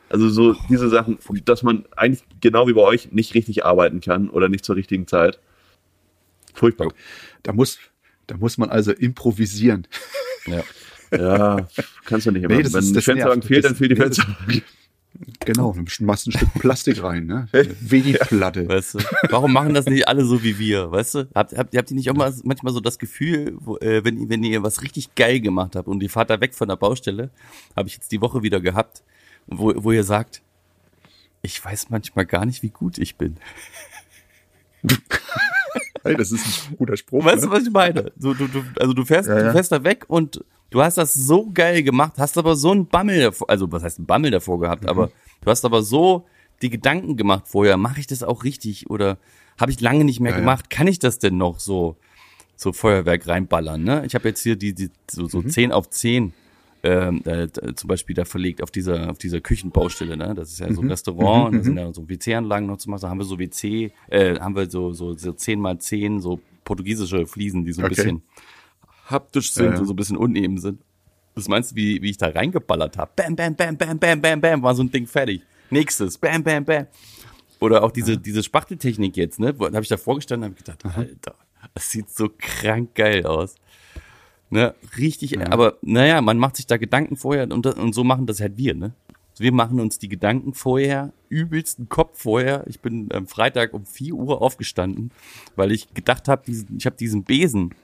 Also 0.09 0.29
so 0.29 0.55
diese 0.69 0.89
Sachen, 0.89 1.19
dass 1.45 1.63
man 1.63 1.85
eigentlich 1.97 2.23
genau 2.41 2.69
wie 2.69 2.73
bei 2.75 2.83
euch 2.83 3.11
nicht 3.13 3.35
richtig 3.35 3.65
arbeiten 3.65 4.01
kann 4.01 4.29
oder 4.31 4.49
nicht 4.49 4.65
zur 4.65 4.77
richtigen 4.77 5.07
Zeit. 5.07 5.39
Furchtbar. 6.53 6.93
Da 7.43 7.53
muss, 7.53 7.79
da 8.27 8.37
muss 8.37 8.59
man 8.59 8.71
also 8.71 8.93
improvisieren. 8.93 9.87
Ja. 10.47 10.63
Ja, 11.11 11.69
kannst 12.05 12.27
du 12.27 12.33
nicht 12.33 12.43
immer. 12.43 12.55
Nee, 12.55 12.65
Wenn 12.65 12.83
ist- 12.83 13.05
Fensterbank 13.05 13.45
fehlt, 13.45 13.65
dann 13.65 13.77
fehlt 13.77 13.93
die 13.93 13.97
Fensterbank. 13.97 14.63
Genau, 15.41 15.73
dann 15.73 15.87
machst 16.07 16.27
du 16.27 16.31
ein 16.31 16.33
Stück 16.33 16.55
Plastik 16.55 17.03
rein, 17.03 17.27
ne? 17.27 17.47
Vedi-Platte. 17.53 18.69
Weißt 18.69 18.95
du? 18.95 18.99
Warum 19.31 19.53
machen 19.53 19.73
das 19.75 19.87
nicht 19.87 20.09
alle 20.09 20.25
so 20.25 20.43
wie 20.43 20.59
wir? 20.59 20.91
Weißt 20.91 21.15
du? 21.15 21.29
Habt, 21.35 21.57
habt, 21.57 21.77
habt 21.77 21.91
ihr 21.91 21.95
nicht 21.95 22.11
auch 22.11 22.15
mal 22.15 22.35
manchmal 22.43 22.73
so 22.73 22.81
das 22.81 22.99
Gefühl, 22.99 23.55
wo, 23.61 23.77
äh, 23.79 24.05
wenn, 24.05 24.19
ihr- 24.19 24.29
wenn 24.29 24.43
ihr 24.43 24.63
was 24.63 24.83
richtig 24.83 25.15
geil 25.15 25.41
gemacht 25.41 25.77
habt 25.77 25.87
und 25.87 26.03
ihr 26.03 26.11
fahrt 26.11 26.31
da 26.31 26.41
weg 26.41 26.55
von 26.55 26.67
der 26.69 26.77
Baustelle, 26.77 27.31
habe 27.77 27.89
ich 27.89 27.95
jetzt 27.95 28.11
die 28.11 28.21
Woche 28.21 28.43
wieder 28.43 28.61
gehabt, 28.61 29.03
wo, 29.47 29.73
wo 29.77 29.93
ihr 29.93 30.05
sagt, 30.05 30.43
ich 31.43 31.63
weiß 31.65 31.91
manchmal 31.91 32.27
gar 32.27 32.45
nicht, 32.47 32.63
wie 32.63 32.71
gut 32.71 32.99
ich 32.99 33.17
bin. 33.17 33.37
Hey, 36.07 36.17
das 36.19 36.33
ist 36.33 36.69
ein 36.71 36.77
guter 36.77 36.99
Spruch. 36.99 37.25
Weißt 37.25 37.45
du, 37.45 37.49
ne? 37.49 37.53
was 37.55 37.63
ich 37.67 37.73
meine? 37.73 38.13
Du, 38.17 38.35
du, 38.35 38.47
du, 38.47 38.63
also 38.79 38.93
du 38.93 39.07
fährst, 39.07 39.27
Ja, 39.27 39.39
ja. 39.39 39.45
du 39.47 39.53
fährst 39.53 39.73
da 39.73 39.83
weg 39.85 40.05
und 40.09 40.45
du 40.75 40.83
hast 40.83 40.99
das 40.99 41.15
so 41.15 41.51
geil 41.53 41.83
gemacht, 41.85 42.15
hast 42.19 42.37
aber 42.37 42.57
so 42.57 42.73
einen 42.73 42.87
Bammel 42.87 43.21
davor, 43.21 43.49
also 43.49 43.71
was 43.71 43.83
heißt 43.85 44.01
ein 44.01 44.07
Bammel 44.07 44.31
davor 44.33 44.59
gehabt, 44.59 44.83
Mhm. 44.83 44.89
aber 44.89 45.11
du 45.43 45.51
hast 45.51 45.65
aber 45.65 45.83
so 45.83 46.27
die 46.63 46.69
Gedanken 46.71 47.17
gemacht 47.17 47.47
vorher, 47.47 47.77
mache 47.77 48.01
ich 48.01 48.07
das 48.09 48.23
auch 48.25 48.43
richtig 48.45 48.91
oder 48.91 49.19
habe 49.59 49.71
ich 49.71 49.81
lange 49.81 50.05
nicht 50.05 50.19
mehr 50.21 50.33
Ja, 50.33 50.39
ja. 50.39 50.43
gemacht, 50.43 50.71
kann 50.71 50.89
ich 50.89 50.99
das 50.99 51.19
denn 51.19 51.37
noch 51.39 51.61
so 51.61 51.97
so 52.57 52.73
Feuerwerk 52.73 53.27
reinballern, 53.27 53.83
ne? 53.83 54.05
Ich 54.07 54.15
habe 54.15 54.29
jetzt 54.29 54.43
hier 54.43 54.57
die, 54.57 54.75
die 54.75 54.91
so, 55.11 55.27
so 55.27 55.43
Mhm. 55.43 55.49
10 55.49 55.73
auf 55.73 55.91
10 55.91 56.33
ähm, 56.83 57.23
äh, 57.25 57.49
zum 57.75 57.89
Beispiel 57.89 58.15
da 58.15 58.25
verlegt 58.25 58.63
auf 58.63 58.71
dieser 58.71 59.11
auf 59.11 59.19
dieser 59.19 59.41
Küchenbaustelle, 59.41 60.17
ne? 60.17 60.35
Das 60.35 60.51
ist 60.53 60.59
ja 60.61 60.73
so 60.73 60.81
Mhm. 60.81 60.87
ein 60.87 60.91
Restaurant, 60.91 61.49
und 61.49 61.59
da 61.59 61.65
sind 61.65 61.77
ja 61.77 61.93
so 61.93 62.09
WC-Anlagen 62.09 62.67
noch 62.67 62.77
zu 62.79 62.91
machen. 62.91 63.01
Da 63.03 63.09
haben 63.11 63.19
wir 63.19 63.25
so 63.25 63.39
WC, 63.39 63.93
äh, 64.09 64.39
haben 64.41 64.55
wir 64.57 64.69
so 64.71 64.93
so 64.93 65.17
so 65.17 65.33
10 65.33 65.61
mal 65.61 65.79
10 65.79 66.21
so 66.21 66.41
portugiesische 66.65 67.27
Fliesen, 67.27 67.65
die 67.65 67.73
so 67.73 67.81
ein 67.83 67.87
Okay. 67.87 67.95
bisschen 67.95 68.23
haptisch 69.07 69.53
sind 69.53 69.67
Ja, 69.67 69.73
ja. 69.75 69.79
und 69.81 69.87
so 69.87 69.93
ein 69.93 69.97
bisschen 69.97 70.17
uneben 70.17 70.59
sind. 70.59 70.81
Was 71.35 71.49
meinst 71.49 71.73
du, 71.73 71.77
wie, 71.77 72.01
wie 72.03 72.11
ich 72.11 72.17
da 72.19 72.29
reingeballert 72.29 72.97
habe? 72.97 73.11
Bam, 73.17 73.35
bam, 73.35 73.55
bam, 73.57 73.77
bam, 73.77 73.99
bam, 73.99 74.21
bam, 74.21 74.41
bam, 74.41 74.63
war 74.63 74.75
so 74.75 74.83
ein 74.83 74.91
Ding 74.91 75.07
fertig. 75.07 75.43
Nächstes, 75.71 76.17
bam, 76.19 76.43
bam, 76.45 76.65
bam. 76.65 76.87
Oder 77.61 77.83
auch 77.83 77.91
diese, 77.91 78.19
diese 78.19 78.43
Spachteltechnik 78.43 79.17
jetzt, 79.17 79.41
ne? 79.41 79.53
Da 79.55 79.67
habe 79.67 79.81
ich 79.83 79.89
da 79.89 79.97
vorgestanden 79.97 80.51
und 80.51 80.57
habe 80.57 80.77
gedacht, 80.77 80.97
Alter, 80.97 81.35
das 81.73 81.91
sieht 81.91 82.11
so 82.11 82.29
krank 82.37 82.95
geil 82.95 83.27
aus. 83.27 83.55
Ne, 84.51 84.75
richtig, 84.99 85.41
aber 85.51 85.79
naja, 85.83 86.21
man 86.21 86.39
macht 86.39 86.57
sich 86.57 86.67
da 86.67 86.77
Gedanken 86.77 87.17
vorher 87.17 87.51
und, 87.51 87.65
das- 87.67 87.75
und 87.75 87.93
so 87.95 88.05
machen 88.05 88.27
das 88.27 88.41
halt 88.41 88.57
wir, 88.57 88.75
ne? 88.75 88.93
Wir 89.39 89.51
machen 89.53 89.81
uns 89.81 89.99
die 89.99 90.09
Gedanken 90.09 90.55
vorher, 90.55 91.13
übelsten 91.29 91.89
Kopf 91.89 92.21
vorher. 92.23 92.63
Ich 92.69 92.79
bin 92.81 93.09
am 93.13 93.27
Freitag 93.27 93.75
um 93.75 93.85
4 93.85 94.15
Uhr 94.15 94.41
aufgestanden, 94.41 95.11
weil 95.57 95.73
ich 95.73 95.93
gedacht 95.93 96.29
habe, 96.29 96.43
ich 96.53 96.87
habe 96.87 96.95
diesen 96.97 97.25
Besen, 97.25 97.75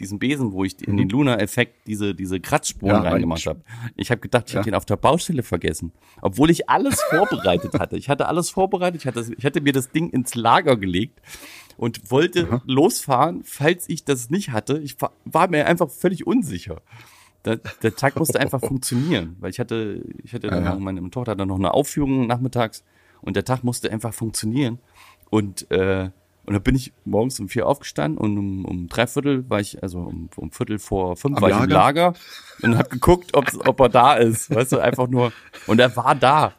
diesen 0.00 0.18
Besen, 0.18 0.52
wo 0.52 0.64
ich 0.64 0.86
in 0.86 0.96
den 0.96 1.08
Luna-Effekt 1.08 1.86
diese, 1.86 2.14
diese 2.14 2.40
Kratzspuren 2.40 3.04
Ja, 3.04 3.10
reingemacht 3.10 3.46
rein- 3.46 3.56
habe. 3.56 3.92
Ich 3.96 4.10
habe 4.10 4.20
gedacht, 4.20 4.48
ich 4.48 4.56
habe 4.56 4.62
Ja. 4.66 4.72
den 4.72 4.74
auf 4.74 4.84
der 4.86 4.96
Baustelle 4.96 5.42
vergessen. 5.42 5.92
Obwohl 6.22 6.50
ich 6.50 6.68
alles 6.68 7.00
vorbereitet 7.10 7.78
hatte. 7.78 7.96
Ich 7.96 8.08
hatte 8.08 8.26
alles 8.26 8.50
vorbereitet. 8.50 9.02
Ich 9.02 9.06
hatte, 9.06 9.24
ich 9.36 9.44
hatte 9.44 9.60
mir 9.60 9.72
das 9.72 9.90
Ding 9.90 10.10
ins 10.10 10.34
Lager 10.34 10.76
gelegt 10.76 11.20
und 11.76 12.10
wollte 12.10 12.60
losfahren, 12.66 13.42
falls 13.44 13.88
ich 13.88 14.04
das 14.04 14.30
nicht 14.30 14.50
hatte. 14.50 14.78
Ich 14.78 14.96
war, 15.24 15.48
mir 15.48 15.66
einfach 15.66 15.90
völlig 15.90 16.26
unsicher. 16.26 16.80
Der, 17.44 17.56
der 17.82 17.94
Tag 17.96 18.16
musste 18.16 18.38
einfach 18.40 18.60
funktionieren, 18.66 19.36
weil 19.40 19.50
ich 19.50 19.60
hatte, 19.60 20.04
ich 20.24 20.34
hatte 20.34 20.48
dann, 20.48 20.64
Ja. 20.64 20.74
meine 20.74 21.08
Tochter 21.10 21.32
hatte 21.32 21.46
noch 21.46 21.56
eine 21.58 21.72
Aufführung 21.72 22.26
nachmittags 22.26 22.84
und 23.22 23.36
der 23.36 23.44
Tag 23.44 23.64
musste 23.64 23.90
einfach 23.90 24.12
funktionieren. 24.12 24.78
Und, 25.30 25.70
äh, 25.70 26.10
und 26.46 26.54
dann 26.54 26.62
bin 26.62 26.74
ich 26.74 26.92
morgens 27.04 27.38
um 27.38 27.48
vier 27.48 27.66
aufgestanden 27.66 28.18
und 28.18 28.38
um, 28.38 28.64
um 28.64 28.88
drei 28.88 29.06
Viertel 29.06 29.48
war 29.48 29.60
ich, 29.60 29.82
also 29.82 30.00
um, 30.00 30.30
um 30.36 30.50
Viertel 30.50 30.78
vor 30.78 31.16
fünf 31.16 31.36
Am 31.36 31.42
war 31.42 31.50
ich 31.50 31.56
im 31.56 31.68
Lager 31.68 32.14
und 32.62 32.76
habe 32.76 32.88
geguckt, 32.88 33.36
ob, 33.36 33.46
ob 33.66 33.80
er 33.80 33.88
da 33.88 34.14
ist. 34.14 34.54
Weißt 34.54 34.72
du, 34.72 34.78
einfach 34.78 35.08
nur. 35.08 35.32
Und 35.66 35.80
er 35.80 35.94
war 35.96 36.14
da. 36.14 36.54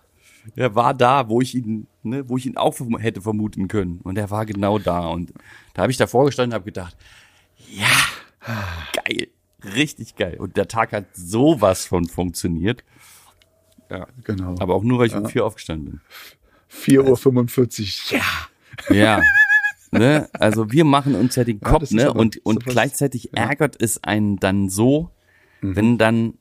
Er 0.55 0.73
war 0.75 0.93
da, 0.93 1.29
wo 1.29 1.41
ich 1.41 1.55
ihn, 1.55 1.87
ne, 2.03 2.27
wo 2.27 2.37
ich 2.37 2.45
ihn 2.45 2.57
auch 2.57 2.75
hätte 2.99 3.21
vermuten 3.21 3.67
können. 3.67 3.99
Und 4.03 4.17
er 4.17 4.29
war 4.31 4.45
genau 4.45 4.79
da. 4.79 5.07
Und 5.07 5.33
da 5.73 5.83
habe 5.83 5.91
ich 5.91 5.97
davor 5.97 6.25
gestanden 6.25 6.51
und 6.51 6.55
habe 6.55 6.65
gedacht, 6.65 6.95
ja, 7.69 7.87
geil, 8.93 9.27
richtig 9.75 10.15
geil. 10.15 10.37
Und 10.39 10.57
der 10.57 10.67
Tag 10.67 10.93
hat 10.93 11.05
sowas 11.13 11.85
von 11.85 12.05
funktioniert. 12.05 12.83
Genau. 14.23 14.55
Aber 14.59 14.75
auch 14.75 14.83
nur, 14.83 14.99
weil 14.99 15.07
ich 15.07 15.15
um 15.15 15.25
vier 15.27 15.45
aufgestanden 15.45 15.85
bin. 15.85 16.01
4.45 16.71 18.13
Uhr. 18.13 18.19
Ja. 18.19 18.95
Ja. 18.95 19.21
Ne? 19.91 20.29
Also 20.33 20.71
wir 20.71 20.85
machen 20.85 21.15
uns 21.15 21.35
ja 21.35 21.43
den 21.43 21.59
Ja, 21.63 21.69
Kopf, 21.69 21.83
ist 21.83 21.93
ne? 21.93 22.13
Und, 22.13 22.37
ist 22.37 22.45
und 22.45 22.65
was- 22.65 22.73
gleichzeitig 22.73 23.33
ärgert 23.33 23.75
es 23.81 24.03
einen 24.03 24.37
dann 24.37 24.69
so, 24.69 25.09
Mhm. 25.61 25.75
wenn 25.75 25.97
dann 25.97 26.33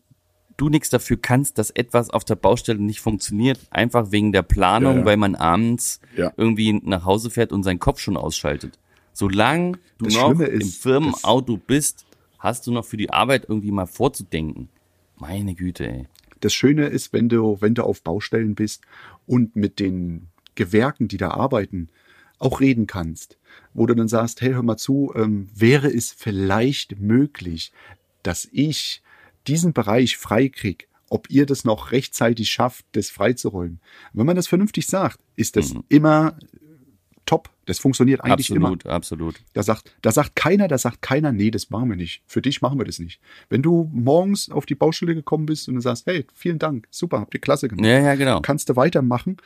du 0.56 0.68
nichts 0.68 0.90
dafür 0.90 1.16
kannst, 1.16 1.56
dass 1.58 1.70
etwas 1.70 2.10
auf 2.10 2.24
der 2.24 2.34
Baustelle 2.36 2.80
nicht 2.80 3.00
funktioniert, 3.00 3.58
einfach 3.70 4.12
wegen 4.12 4.30
der 4.32 4.42
Planung, 4.42 4.92
Ja, 4.94 4.98
ja. 5.00 5.04
weil 5.06 5.16
man 5.16 5.34
abends 5.34 6.00
Ja. 6.16 6.32
irgendwie 6.36 6.72
nach 6.84 7.04
Hause 7.04 7.30
fährt 7.30 7.50
und 7.52 7.62
seinen 7.62 7.78
Kopf 7.80 7.98
schon 8.00 8.16
ausschaltet. 8.16 8.78
Solange 9.12 9.72
du 9.98 10.04
Das 10.06 10.14
noch 10.14 10.26
Schlimme 10.26 10.44
im 10.46 10.60
ist, 10.60 10.82
Firmenauto 10.82 11.56
bist, 11.56 12.06
hast 12.38 12.66
du 12.66 12.72
noch 12.72 12.84
für 12.84 12.96
die 12.96 13.10
Arbeit 13.10 13.46
irgendwie 13.48 13.70
mal 13.70 13.86
vorzudenken. 13.86 14.68
Meine 15.18 15.54
Güte, 15.54 15.86
ey. 15.88 16.06
Das 16.40 16.54
Schöne 16.54 16.86
ist, 16.86 17.12
wenn 17.12 17.28
du, 17.28 17.58
wenn 17.60 17.74
du 17.74 17.82
auf 17.84 18.02
Baustellen 18.02 18.54
bist 18.54 18.82
und 19.26 19.56
mit 19.56 19.78
den 19.78 20.28
Gewerken, 20.54 21.08
die 21.08 21.18
da 21.18 21.30
arbeiten, 21.32 21.88
auch 22.38 22.60
reden 22.60 22.86
kannst, 22.86 23.36
wo 23.74 23.86
du 23.86 23.94
dann 23.94 24.08
sagst, 24.08 24.40
hey, 24.40 24.52
hör 24.52 24.62
mal 24.62 24.76
zu, 24.76 25.12
ähm, 25.14 25.48
wäre 25.54 25.88
es 25.88 26.12
vielleicht 26.12 27.00
möglich, 27.00 27.72
dass 28.22 28.48
ich 28.52 29.02
diesen 29.46 29.72
Bereich 29.72 30.16
freikrieg, 30.16 30.88
ob 31.08 31.30
ihr 31.30 31.46
das 31.46 31.64
noch 31.64 31.92
rechtzeitig 31.92 32.50
schafft, 32.50 32.84
das 32.92 33.10
freizuräumen. 33.10 33.80
Wenn 34.12 34.26
man 34.26 34.36
das 34.36 34.46
vernünftig 34.46 34.86
sagt, 34.86 35.18
ist 35.36 35.56
das 35.56 35.74
immer 35.88 36.36
top. 37.30 37.48
Das 37.66 37.78
funktioniert 37.78 38.22
eigentlich 38.22 38.50
immer. 38.50 38.68
Absolut, 38.68 38.86
absolut. 38.86 39.40
Da 39.52 39.62
sagt, 39.62 39.94
da 40.02 40.10
sagt 40.10 40.34
keiner, 40.34 40.66
da 40.66 40.78
sagt 40.78 41.00
keiner, 41.02 41.30
nee, 41.30 41.52
das 41.52 41.70
machen 41.70 41.88
wir 41.88 41.96
nicht. 41.96 42.22
Für 42.26 42.42
dich 42.42 42.60
machen 42.62 42.78
wir 42.78 42.84
das 42.84 42.98
nicht. 42.98 43.20
Wenn 43.48 43.62
du 43.62 43.88
morgens 43.92 44.50
auf 44.50 44.66
die 44.66 44.74
Baustelle 44.74 45.14
gekommen 45.14 45.46
bist 45.46 45.68
und 45.68 45.76
du 45.76 45.80
sagst, 45.80 46.06
hey, 46.06 46.26
vielen 46.34 46.58
Dank, 46.58 46.88
super, 46.90 47.20
habt 47.20 47.32
ihr 47.34 47.40
klasse 47.40 47.68
gemacht. 47.68 47.86
Ja, 47.86 48.00
ja, 48.00 48.14
genau. 48.16 48.40
Kannst 48.40 48.68
du 48.68 48.76
weitermachen, 48.76 49.36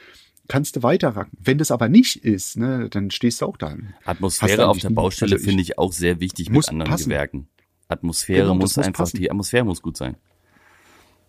kannst 0.49 0.77
du 0.77 0.83
weiterracken. 0.83 1.37
Wenn 1.41 1.59
das 1.59 1.71
aber 1.71 1.89
nicht 1.89 2.17
ist, 2.25 2.57
ne, 2.57 2.89
dann 2.91 3.11
stehst 3.11 3.41
du 3.41 3.47
auch 3.47 3.57
da. 3.57 3.77
Atmosphäre 4.05 4.69
auf 4.69 4.79
der 4.79 4.91
Baustelle 4.91 5.35
also 5.37 5.45
finde 5.45 5.63
ich 5.63 5.79
auch 5.79 5.93
sehr 5.93 6.21
wichtig 6.21 6.51
Muss 6.51 6.67
mit 6.67 6.73
anderen 6.73 6.91
passen. 6.91 7.05
Gewerken. 7.11 7.49
Atmosphäre 7.89 8.43
Genau, 8.43 8.55
muss 8.55 8.77
muss 8.77 8.87
einfach, 8.87 9.05
passen. 9.05 9.17
die 9.19 9.31
Atmosphäre 9.31 9.65
muss 9.65 9.83
gut 9.83 9.97
sein. 9.97 10.17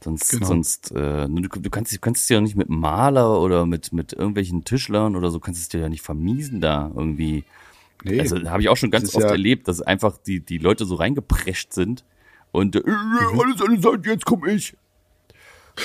Sonst, 0.04 0.30
Genau. 0.30 0.46
sonst, 0.46 0.92
äh, 0.92 1.28
du, 1.28 1.42
du 1.42 1.70
kannst, 1.70 1.94
du 1.94 2.00
kannst 2.00 2.24
es 2.24 2.30
ja 2.30 2.40
nicht 2.40 2.56
mit 2.56 2.70
Maler 2.70 3.40
oder 3.42 3.66
mit, 3.66 3.92
mit 3.92 4.14
irgendwelchen 4.14 4.64
Tischlern 4.64 5.16
oder 5.16 5.32
so, 5.32 5.40
kannst 5.40 5.62
es 5.62 5.70
dir 5.70 5.80
ja 5.80 5.90
nicht 5.90 6.02
vermiesen 6.04 6.62
da 6.62 6.92
irgendwie. 6.96 7.44
Nee, 8.04 8.20
Also 8.20 8.38
habe 8.50 8.62
ich 8.62 8.70
auch 8.70 8.78
schon 8.78 8.92
ganz 8.92 9.16
oft 9.16 9.24
ja- 9.24 9.32
erlebt, 9.32 9.68
dass 9.68 9.82
einfach 9.82 10.18
die, 10.18 10.42
die 10.42 10.60
Leute 10.60 10.86
so 10.86 10.96
reingeprescht 10.96 11.74
sind 11.74 12.04
und 12.52 12.76
äh, 12.76 12.84
Mhm. 12.86 13.40
alles, 13.40 13.62
alles, 13.62 13.86
alles, 13.86 14.06
jetzt 14.06 14.26
komm 14.26 14.46
ich. 14.48 14.76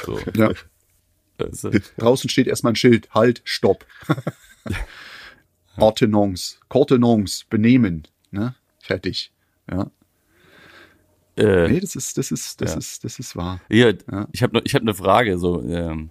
So, 0.04 0.18
ja. 0.34 0.50
Also, 1.40 1.70
Draußen 1.98 2.28
steht 2.30 2.46
erstmal 2.46 2.72
ein 2.72 2.76
Schild, 2.76 3.08
halt, 3.14 3.42
stopp. 3.44 3.86
Ordnance, 5.76 6.56
Kortenance, 6.68 7.44
benehmen, 7.48 8.06
ne? 8.30 8.54
Fertig. 8.80 9.32
Ja. 9.70 9.90
äh, 11.36 11.68
Nee, 11.68 11.80
das 11.80 11.96
ist, 11.96 12.18
das 12.18 12.30
ist, 12.32 12.60
das 12.60 12.72
Ja. 12.72 12.78
ist, 12.78 13.04
das 13.04 13.18
ist 13.18 13.36
wahr. 13.36 13.60
Hier, 13.68 13.96
Ja. 14.10 14.28
ich 14.32 14.42
habe 14.42 14.60
ich 14.64 14.74
habe 14.74 14.82
eine 14.82 14.94
Frage. 14.94 15.38
So, 15.38 15.62
ähm, 15.62 16.10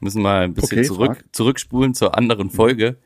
müssen 0.00 0.22
mal 0.22 0.42
ein 0.44 0.54
bisschen 0.54 0.78
Okay, 0.78 0.86
zurück, 0.86 1.16
frag. 1.16 1.24
zurückspulen 1.34 1.94
zur 1.94 2.16
anderen 2.16 2.50
Folge. 2.50 2.96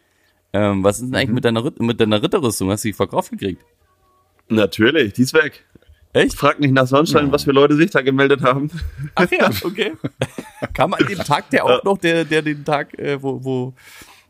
Ähm, 0.52 0.82
was 0.84 0.96
ist 1.00 1.06
denn 1.06 1.14
eigentlich 1.14 1.28
Mhm. 1.28 1.34
mit 1.36 1.44
deiner 1.44 1.72
mit 1.78 2.00
deiner 2.00 2.22
Ritterrüstung? 2.22 2.70
Hast 2.70 2.84
du 2.84 2.88
die 2.88 2.92
verkauft 2.92 3.30
gekriegt? 3.30 3.64
Natürlich, 4.48 5.14
die 5.14 5.22
ist 5.22 5.32
weg. 5.34 5.64
Echt? 6.14 6.34
Frag 6.36 6.60
nicht 6.60 6.72
nach 6.74 6.86
Sonnenschein, 6.86 7.32
was 7.32 7.44
für 7.44 7.52
Leute 7.52 7.74
sich 7.74 7.90
da 7.90 8.02
gemeldet 8.02 8.42
haben. 8.42 8.70
Ach 9.14 9.26
ja, 9.30 9.48
okay. 9.64 9.92
Kam 10.74 10.92
an 10.94 11.06
dem 11.06 11.18
Tag 11.18 11.48
der 11.50 11.64
auch 11.64 11.82
noch, 11.84 11.98
der, 11.98 12.24
der 12.24 12.42
den 12.42 12.64
Tag, 12.64 12.98
äh, 12.98 13.22
wo, 13.22 13.42
wo, 13.42 13.72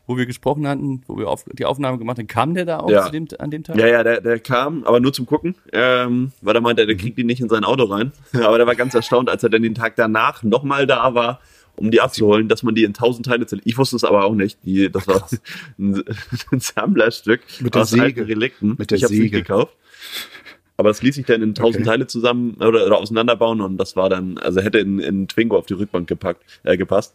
wo 0.07 0.17
wir 0.17 0.25
gesprochen 0.25 0.65
hatten, 0.65 1.03
wo 1.07 1.17
wir 1.17 1.27
auf, 1.29 1.43
die 1.51 1.65
Aufnahme 1.65 1.97
gemacht 1.97 2.19
haben, 2.19 2.27
kam 2.27 2.53
der 2.53 2.63
da 2.65 2.79
auch 2.79 2.89
Ja. 2.89 3.05
zu 3.05 3.11
dem, 3.11 3.27
an 3.37 3.51
dem 3.51 3.63
Tag? 3.65 3.75
Ja, 3.77 3.87
ja, 3.87 4.01
der, 4.03 4.21
der 4.21 4.39
kam, 4.39 4.85
aber 4.85 5.01
nur 5.01 5.11
zum 5.11 5.25
Gucken, 5.25 5.55
ähm, 5.73 6.31
weil 6.41 6.55
er 6.55 6.61
meinte, 6.61 6.85
der 6.85 6.95
kriegt 6.95 7.17
die 7.17 7.25
nicht 7.25 7.41
in 7.41 7.49
sein 7.49 7.65
Auto 7.65 7.83
rein. 7.83 8.13
Aber 8.33 8.57
der 8.57 8.65
war 8.67 8.75
ganz 8.75 8.93
erstaunt, 8.93 9.29
als 9.29 9.43
er 9.43 9.49
dann 9.49 9.61
den 9.63 9.75
Tag 9.75 9.95
danach 9.97 10.41
nochmal 10.43 10.87
da 10.87 11.13
war, 11.15 11.41
um 11.75 11.89
die 11.91 11.99
abzuholen, 12.01 12.47
dass 12.47 12.63
man 12.63 12.75
die 12.75 12.83
in 12.83 12.93
tausend 12.93 13.25
Teile 13.25 13.45
zerlegt. 13.45 13.67
Ich 13.67 13.77
wusste 13.77 13.95
es 13.97 14.03
aber 14.03 14.23
auch 14.25 14.35
nicht. 14.35 14.59
Die, 14.63 14.89
das 14.91 15.07
war 15.07 15.27
ein, 15.79 16.03
ein 16.51 16.59
Sammlerstück 16.59 17.41
Mit 17.61 17.73
der 17.75 17.81
aus 17.81 17.91
alten 17.93 18.03
Säge. 18.05 18.27
Relikten. 18.27 18.75
Mit 18.77 18.91
der 18.91 18.97
ich 18.99 19.03
habe 19.03 19.13
nicht 19.13 19.23
Säge. 19.23 19.41
gekauft. 19.41 19.75
Aber 20.77 20.89
es 20.89 21.01
ließ 21.01 21.15
sich 21.15 21.25
dann 21.25 21.41
in 21.41 21.53
tausend 21.53 21.81
Okay. 21.83 21.89
Teile 21.91 22.07
zusammen 22.07 22.55
oder, 22.55 22.85
oder 22.85 22.97
auseinanderbauen 22.97 23.61
und 23.61 23.77
das 23.77 23.95
war 23.95 24.09
dann, 24.09 24.37
also 24.39 24.59
hätte 24.61 24.79
in, 24.79 24.99
in 24.99 25.27
Twingo 25.27 25.57
auf 25.57 25.65
die 25.67 25.73
Rückbank 25.75 26.07
gepackt, 26.07 26.43
äh, 26.63 26.77
gepasst. 26.77 27.13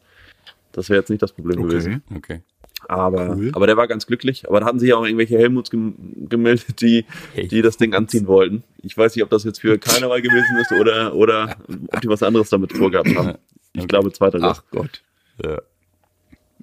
Das 0.73 0.89
wäre 0.91 1.01
jetzt 1.01 1.09
nicht 1.11 1.23
das 1.23 1.33
Problem 1.33 1.63
gewesen. 1.67 2.03
Okay. 2.11 2.17
Okay. 2.19 2.43
Aber, 2.87 3.35
Cool. 3.37 3.51
aber 3.55 3.67
der 3.67 3.77
war 3.77 3.89
ganz 3.89 4.07
glücklich. 4.07 4.49
Aber 4.49 4.61
da 4.61 4.67
hatten 4.67 4.79
sich 4.79 4.93
auch 4.95 5.05
irgendwelche 5.05 5.37
Helmuts 5.37 5.71
gem 5.71 5.95
gemeldet, 6.29 6.81
die, 6.81 7.05
die 7.37 7.61
das 7.61 7.77
Ding 7.77 7.93
anziehen 7.95 8.29
wollten. 8.29 8.63
Ich 8.83 8.97
weiß 8.97 9.17
nicht, 9.17 9.25
ob 9.25 9.31
das 9.31 9.43
jetzt 9.43 9.61
für 9.61 9.79
Karneval 9.79 10.23
gewesen 10.23 10.57
ist 10.61 10.71
oder, 10.73 11.13
oder 11.15 11.57
ob 11.93 12.01
die 12.01 12.09
was 12.09 12.23
anderes 12.23 12.51
damit 12.51 12.73
vorgehabt 12.73 13.09
haben. 13.17 13.35
Ich 13.73 13.81
Okay. 13.81 13.87
glaube, 13.89 14.13
zweiteres. 14.13 14.45
Ach 14.45 14.63
Gott. 14.71 15.03
Ja. 15.45 15.51
Ja. 15.51 15.59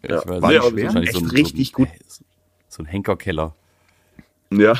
Ich 0.04 0.12
weiß 0.12 0.28
War 0.28 0.36
aber 0.44 0.70
schwer? 0.70 0.84
wahrscheinlich 0.86 1.10
Echt 1.10 1.20
so 1.20 1.26
ein, 1.26 1.32
richtig 1.32 1.72
so 1.76 1.84
ein, 1.84 1.86
gut. 1.88 1.96
So 2.70 2.84
ein 2.84 2.86
Henkerkeller, 2.86 3.54
Ja, 4.60 4.74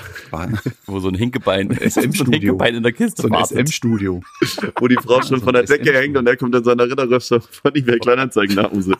wo 0.86 1.00
so 1.00 1.08
ein 1.10 1.16
Hinkebein, 1.16 1.78
so 1.90 2.02
ein. 2.02 2.14
Hinkebein 2.14 2.76
in 2.76 2.84
der 2.84 2.94
Kiste 2.94 3.24
so 3.24 3.30
ein. 3.30 3.46
SM-Studio. 3.46 4.22
wo 4.80 4.88
die 4.88 4.96
Frau 4.96 5.22
schon 5.22 5.40
So 5.40 5.46
von 5.46 5.54
der 5.54 5.64
Decke 5.64 5.94
hängt 5.94 6.16
und 6.18 6.28
er 6.28 6.38
kommt 6.38 6.56
in 6.56 6.64
seiner 6.64 6.86
Ritterrüstung 6.86 7.42
von 7.42 7.76
eBay 7.76 8.00
Kleinanzeigen 8.00 8.56
nach 8.56 8.72
Hause. 8.72 8.96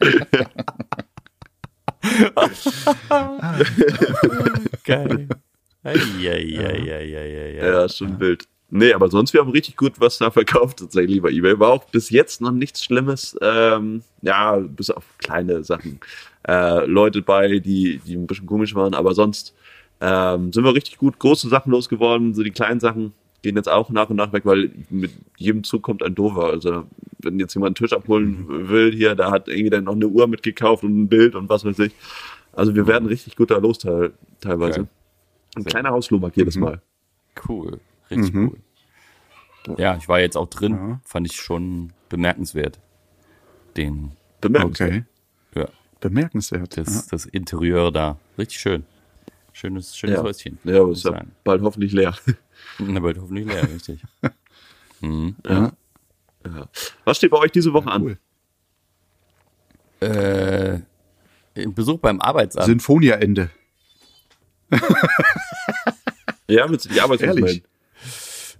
Geil. 4.84 5.28
Eieieiei. 5.82 7.56
Ja, 7.56 7.84
ist 7.84 7.98
schon 7.98 8.20
wild. 8.20 8.46
Nee, 8.70 8.92
aber 8.92 9.08
sonst, 9.08 9.32
wir 9.32 9.40
haben 9.40 9.50
richtig 9.50 9.76
gut 9.76 9.94
was 9.98 10.18
da 10.18 10.30
verkauft, 10.30 10.80
tatsächlich 10.80 11.22
bei 11.22 11.30
eBay. 11.30 11.58
War 11.58 11.70
auch 11.70 11.84
bis 11.84 12.10
jetzt 12.10 12.42
noch 12.42 12.50
nichts 12.50 12.84
Schlimmes. 12.84 13.36
Ähm, 13.40 14.02
ja, 14.20 14.56
bis 14.56 14.90
auf 14.90 15.04
kleine 15.18 15.64
Sachen. 15.64 16.00
Äh, 16.46 16.84
Leute 16.84 17.22
bei, 17.22 17.60
die, 17.60 17.98
die 18.04 18.14
ein 18.14 18.26
bisschen 18.26 18.46
komisch 18.46 18.74
waren, 18.74 18.94
aber 18.94 19.14
sonst 19.14 19.54
ähm, 20.00 20.52
sind 20.52 20.64
wir 20.64 20.74
richtig 20.74 20.98
gut 20.98 21.18
große 21.18 21.48
Sachen 21.48 21.70
losgeworden. 21.72 22.34
So 22.34 22.42
die 22.42 22.50
kleinen 22.50 22.80
Sachen 22.80 23.12
gehen 23.42 23.56
jetzt 23.56 23.68
auch 23.68 23.90
nach 23.90 24.10
und 24.10 24.16
nach 24.16 24.32
weg, 24.32 24.44
weil 24.46 24.70
mit 24.90 25.12
jedem 25.36 25.64
Zug 25.64 25.82
kommt 25.82 26.02
ein 26.02 26.14
Dover. 26.14 26.50
Also, 26.50 26.84
wenn 27.20 27.38
jetzt 27.38 27.54
jemand 27.54 27.68
einen 27.78 27.86
Tisch 27.86 27.96
abholen 27.96 28.68
will 28.68 28.92
hier, 28.92 29.14
da 29.14 29.30
hat 29.30 29.48
irgendwie 29.48 29.70
dann 29.70 29.84
noch 29.84 29.94
eine 29.94 30.08
Uhr 30.08 30.26
mitgekauft 30.26 30.84
und 30.84 30.96
ein 31.02 31.08
Bild 31.08 31.34
und 31.34 31.48
was 31.48 31.64
weiß 31.64 31.78
ich. 31.80 31.92
Also, 32.52 32.74
wir 32.74 32.86
werden 32.86 33.06
richtig 33.06 33.36
gut 33.36 33.50
da 33.50 33.58
los 33.58 33.78
teil, 33.78 34.12
teilweise. 34.40 34.80
Geil. 34.80 34.88
Ein 35.56 35.64
kleiner 35.64 35.90
Hausflohmarkt 35.90 36.36
jedes 36.36 36.56
Mal. 36.56 36.80
Cool. 37.48 37.78
Richtig 38.10 38.32
Mhm. 38.34 38.48
cool. 39.66 39.76
Ja, 39.78 39.96
ich 39.96 40.08
war 40.08 40.20
jetzt 40.20 40.36
auch 40.36 40.48
drin. 40.48 40.72
Ja. 40.72 41.00
Fand 41.04 41.26
ich 41.26 41.36
schon 41.40 41.92
bemerkenswert. 42.08 42.78
Den, 43.76 44.12
Bemerkenswert. 44.40 44.90
Okay. 44.90 45.60
ja, 45.60 45.68
Bemerkenswert. 46.00 46.76
das, 46.76 47.08
das 47.08 47.26
Interieur 47.26 47.92
da. 47.92 48.18
Richtig 48.38 48.58
schön. 48.60 48.84
Schönes, 49.58 49.96
schönes 49.96 50.18
Ja. 50.18 50.22
Häuschen. 50.22 50.58
Ja, 50.62 50.76
aber 50.76 50.86
muss 50.86 50.98
ist 50.98 51.04
ja 51.04 51.20
bald 51.42 51.62
hoffentlich 51.62 51.92
leer. 51.92 52.14
Na, 52.78 53.00
bald 53.00 53.18
hoffentlich 53.18 53.44
leer, 53.44 53.68
richtig. 53.68 54.00
mhm. 55.00 55.34
Ja. 55.44 55.72
Ja. 56.46 56.68
Was 57.04 57.16
steht 57.16 57.32
bei 57.32 57.38
euch 57.38 57.50
diese 57.50 57.72
Woche 57.72 57.90
an? 57.90 58.02
Cool. 58.02 58.18
Äh, 60.00 60.78
ein 61.56 61.74
Besuch 61.74 61.98
beim 61.98 62.20
Arbeitsamt. 62.20 62.66
Sinfonia-Ende. 62.66 63.50
Ja, 66.46 66.66
du 66.68 66.76
die 66.76 67.00
Arbeitslos 67.00 67.36
Ehrlich? 67.36 67.62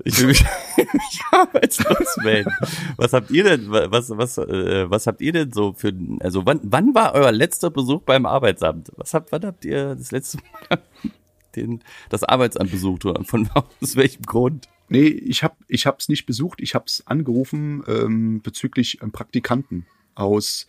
Ich 0.05 0.19
will 0.19 0.29
mich, 0.29 0.45
mich 0.77 1.21
arbeitslos 1.33 2.17
melden. 2.23 2.53
Was 2.97 3.13
habt 3.13 3.31
ihr 3.31 3.45
denn, 3.45 3.71
was, 3.71 4.11
was, 4.11 4.39
äh, 4.39 4.89
was 4.91 5.07
habt 5.07 5.21
ihr 5.21 5.33
denn 5.33 5.53
so 5.53 5.73
für, 5.73 5.93
also 6.21 6.47
wann, 6.47 6.61
wann 6.63 6.95
war 6.95 7.15
euer 7.15 7.33
letzter 7.33 7.71
Besuch 7.71 8.03
beim 8.03 8.27
Arbeitsamt? 8.27 8.93
Was 8.97 9.15
habt, 9.15 9.33
wann 9.33 9.45
habt 9.45 9.65
ihr 9.65 9.97
das 9.97 10.13
letzte 10.13 10.39
Mal 10.39 10.81
den, 11.57 11.83
das 12.11 12.23
Arbeitsamt 12.23 12.71
besucht 12.71 13.05
oder 13.05 13.25
von 13.25 13.49
aus 13.83 13.97
welchem 13.97 14.23
Grund? 14.23 14.69
Nee, 14.89 15.09
ich 15.09 15.43
habe 15.43 15.57
ich 15.67 15.87
hab's 15.87 16.09
nicht 16.09 16.25
besucht, 16.25 16.61
ich 16.63 16.75
hab's 16.75 17.03
angerufen 17.07 17.83
ähm, 17.87 18.41
bezüglich 18.41 19.03
einem 19.03 19.13
Praktikanten 19.13 19.87
aus, 20.15 20.67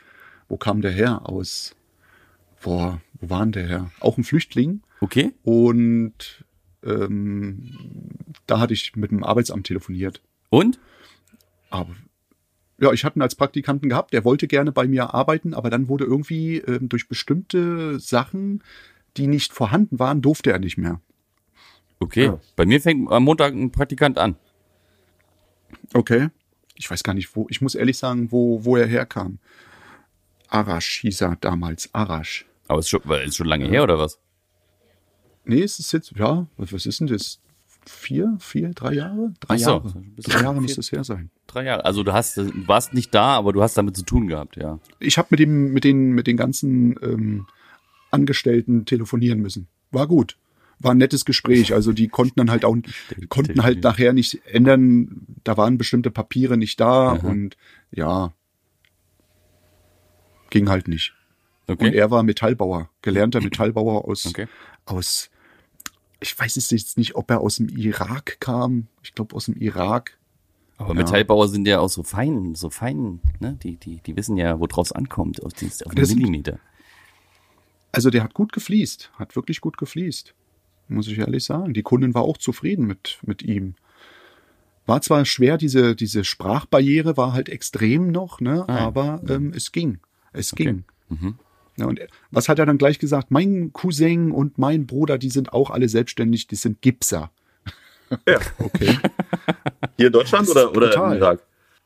wo 0.49 0.57
kam 0.57 0.81
der 0.81 0.91
her? 0.91 1.21
Aus, 1.29 1.75
boah, 2.61 2.99
wo 3.21 3.29
war 3.29 3.41
denn 3.41 3.51
der 3.53 3.67
her? 3.67 3.91
Auch 3.99 4.17
ein 4.17 4.23
Flüchtling. 4.23 4.81
Okay. 5.01 5.31
Und 5.43 6.43
ähm, 6.83 7.71
da 8.47 8.59
hatte 8.59 8.73
ich 8.73 8.95
mit 8.95 9.11
dem 9.11 9.23
Arbeitsamt 9.23 9.67
telefoniert. 9.67 10.21
Und? 10.49 10.79
Aber 11.69 11.95
ja, 12.81 12.93
ich 12.93 13.03
hatte 13.03 13.19
ihn 13.19 13.21
als 13.21 13.35
Praktikanten 13.35 13.89
gehabt, 13.89 14.13
der 14.13 14.23
wollte 14.23 14.47
gerne 14.47 14.71
bei 14.71 14.87
mir 14.87 15.13
arbeiten, 15.13 15.53
aber 15.53 15.69
dann 15.69 15.87
wurde 15.87 16.05
irgendwie 16.05 16.57
ähm, 16.57 16.89
durch 16.89 17.07
bestimmte 17.07 17.99
Sachen, 17.99 18.63
die 19.17 19.27
nicht 19.27 19.53
vorhanden 19.53 19.99
waren, 19.99 20.21
durfte 20.21 20.51
er 20.51 20.59
nicht 20.59 20.77
mehr. 20.77 21.01
Okay. 21.99 22.25
Ja. 22.25 22.39
Bei 22.55 22.65
mir 22.65 22.79
fängt 22.79 23.11
am 23.11 23.23
Montag 23.23 23.53
ein 23.53 23.71
Praktikant 23.71 24.17
an. 24.17 24.35
Okay. 25.93 26.29
Ich 26.75 26.89
weiß 26.89 27.03
gar 27.03 27.13
nicht, 27.13 27.35
wo, 27.35 27.47
ich 27.49 27.59
muss 27.59 27.75
ehrlich 27.75 27.97
sagen, 27.97 28.31
wo, 28.31 28.63
wo 28.63 28.77
er 28.77 28.87
herkam. 28.87 29.39
Arash 30.47 31.01
hieß 31.01 31.21
er 31.21 31.35
damals, 31.35 31.93
Arash. 31.93 32.45
Aber 32.69 32.79
ist 32.79 32.89
schon, 32.89 33.01
ist 33.25 33.35
schon 33.35 33.47
lange 33.47 33.67
her, 33.67 33.83
oder 33.83 33.99
was? 33.99 34.19
Nee, 35.49 35.63
es 35.63 35.79
ist 35.79 35.91
jetzt, 35.91 36.11
ja, 36.15 36.45
was, 36.57 36.85
ist 36.85 36.99
denn 36.99 37.07
das? 37.07 37.39
Vier, 37.85 38.37
vier, 38.39 38.69
drei 38.69 38.93
Jahre? 38.93 39.33
Drei 39.39 39.57
so. 39.57 39.71
Jahre. 39.71 40.03
Drei 40.17 40.41
Jahre 40.43 40.61
muss 40.61 40.75
das 40.75 40.91
her 40.91 41.03
sein. 41.03 41.31
Drei 41.47 41.63
Jahre. 41.63 41.85
Also 41.85 42.03
du 42.03 42.13
hast, 42.13 42.37
du 42.37 42.51
warst 42.67 42.93
nicht 42.93 43.15
da, 43.15 43.35
aber 43.35 43.51
du 43.51 43.63
hast 43.63 43.75
damit 43.75 43.97
zu 43.97 44.03
tun 44.03 44.27
gehabt, 44.27 44.57
ja. 44.57 44.77
Ich 44.99 45.17
habe 45.17 45.29
mit 45.31 45.39
dem, 45.39 45.73
mit 45.73 45.83
den, 45.83 46.11
mit 46.11 46.27
den 46.27 46.37
ganzen 46.37 46.91
ähm, 47.01 47.47
Angestellten 48.11 48.85
telefonieren 48.85 49.39
müssen. 49.39 49.67
War 49.89 50.07
gut. 50.07 50.37
War 50.77 50.91
ein 50.91 50.97
nettes 50.97 51.25
Gespräch. 51.25 51.73
Also 51.73 51.91
die 51.91 52.09
konnten 52.09 52.35
dann 52.35 52.51
halt 52.51 52.63
auch, 52.63 52.77
konnten 53.29 53.63
halt 53.63 53.83
nachher 53.83 54.13
nicht 54.13 54.39
ändern. 54.45 55.25
Da 55.43 55.57
waren 55.57 55.79
bestimmte 55.79 56.11
Papiere 56.11 56.57
nicht 56.57 56.79
da 56.79 57.13
Aha. 57.13 57.27
und 57.27 57.57
ja, 57.91 58.33
ging 60.51 60.69
halt 60.69 60.87
nicht. 60.87 61.13
Und 61.67 61.81
Okay. 61.81 61.95
er 61.95 62.11
war 62.11 62.23
Metallbauer, 62.23 62.89
gelernter 63.01 63.41
Metallbauer 63.43 64.05
aus, 64.05 64.25
Okay. 64.27 64.47
aus, 64.85 65.29
ich 66.19 66.37
weiß 66.37 66.57
es 66.57 66.69
jetzt 66.71 66.97
nicht, 66.97 67.15
ob 67.15 67.29
er 67.31 67.41
aus 67.41 67.57
dem 67.57 67.69
Irak 67.69 68.37
kam. 68.39 68.87
Ich 69.03 69.13
glaube 69.13 69.35
aus 69.35 69.45
dem 69.45 69.55
Irak. 69.55 70.17
Aber 70.77 70.89
Ja. 70.89 71.01
Metallbauer 71.01 71.47
sind 71.47 71.67
ja 71.67 71.79
auch 71.79 71.89
so 71.89 72.03
fein, 72.03 72.55
so 72.55 72.69
fein, 72.69 73.19
ne? 73.39 73.57
Die, 73.63 73.75
die, 73.77 73.97
die 74.05 74.15
wissen 74.15 74.37
ja, 74.37 74.59
worauf 74.59 74.87
es 74.87 74.91
ankommt, 74.91 75.43
auf, 75.43 75.53
die, 75.53 75.67
auf 75.85 75.93
den 75.95 76.05
sind- 76.05 76.19
Millimeter. 76.19 76.59
Also 77.91 78.09
der 78.09 78.23
hat 78.23 78.33
gut 78.33 78.53
gefliest, 78.53 79.11
hat 79.15 79.35
wirklich 79.35 79.61
gut 79.61 79.77
gefliest. 79.77 80.33
Muss 80.87 81.07
ich 81.07 81.17
ehrlich 81.19 81.43
sagen. 81.43 81.73
Die 81.73 81.83
Kundin 81.83 82.13
war 82.13 82.23
auch 82.23 82.37
zufrieden 82.37 82.85
mit, 82.87 83.19
mit 83.23 83.41
ihm. 83.43 83.75
War 84.85 85.01
zwar 85.01 85.23
schwer, 85.25 85.57
diese, 85.57 85.95
diese 85.95 86.23
Sprachbarriere 86.23 87.15
war 87.17 87.33
halt 87.33 87.47
extrem 87.49 88.11
noch, 88.11 88.41
ne? 88.41 88.63
Ah, 88.67 88.73
ja. 88.75 88.79
aber 88.87 89.21
ähm, 89.27 89.53
es 89.55 89.71
ging. 89.71 89.99
Es 90.33 90.53
Okay. 90.53 90.63
ging. 90.65 90.83
Mhm. 91.09 91.35
Ja, 91.79 91.85
und 91.87 91.99
er- 91.99 92.07
was 92.31 92.49
hat 92.49 92.59
er 92.59 92.65
dann 92.65 92.77
gleich 92.77 92.99
gesagt? 92.99 93.31
Mein 93.31 93.71
Cousin 93.73 94.31
und 94.31 94.57
mein 94.57 94.85
Bruder, 94.85 95.17
die 95.17 95.29
sind 95.29 95.53
auch 95.53 95.69
alle 95.69 95.89
selbstständig, 95.89 96.47
die 96.47 96.55
sind 96.55 96.81
Gipser. 96.81 97.31
Ja. 98.27 98.39
Okay. 98.57 98.97
Hier 99.97 100.07
in 100.07 100.13
Deutschland 100.13 100.49
oder, 100.49 100.71
oder 100.71 100.89
Total. 100.91 101.11
im 101.15 101.21
Irak? 101.21 101.43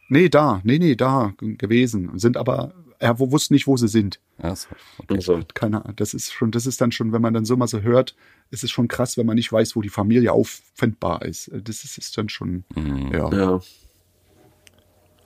nee, 0.10 0.30
da, 0.30 0.62
nee, 0.64 0.80
nee, 0.80 0.96
da 0.96 1.34
gewesen. 1.39 2.18
Sind 2.18 2.38
aber, 2.38 2.74
er 3.00 3.20
wusste 3.20 3.54
nicht, 3.54 3.68
wo 3.68 3.76
sie 3.78 3.88
sind. 3.89 4.20
Ach 4.41 4.56
so. 4.56 4.70
Okay. 5.00 5.16
Also, 5.16 5.41
Keine 5.54 5.84
Ahnung. 5.84 5.96
Das 5.98 6.14
ist 6.14 6.32
schon, 6.32 6.52
das 6.52 6.66
ist 6.66 6.80
dann 6.80 6.91
schon, 6.91 7.12
wenn 7.12 7.22
man 7.22 7.34
dann 7.34 7.44
so 7.46 7.58
mal 7.58 7.68
so 7.68 7.82
hört, 7.82 8.16
ist 8.52 8.64
es 8.64 8.72
schon 8.72 8.88
krass, 8.88 9.18
wenn 9.18 9.26
man 9.26 9.36
nicht 9.36 9.52
weiß, 9.52 9.76
wo 9.76 9.82
die 9.82 9.89
Familie 9.89 10.32
auffindbar 10.32 11.24
ist. 11.24 11.52
Das 11.54 11.84
ist, 11.84 11.98
ist 11.98 12.18
dann 12.18 12.30
schon, 12.30 12.64
Mhm. 12.76 13.12
ja. 13.14 13.30
ja. 13.34 13.60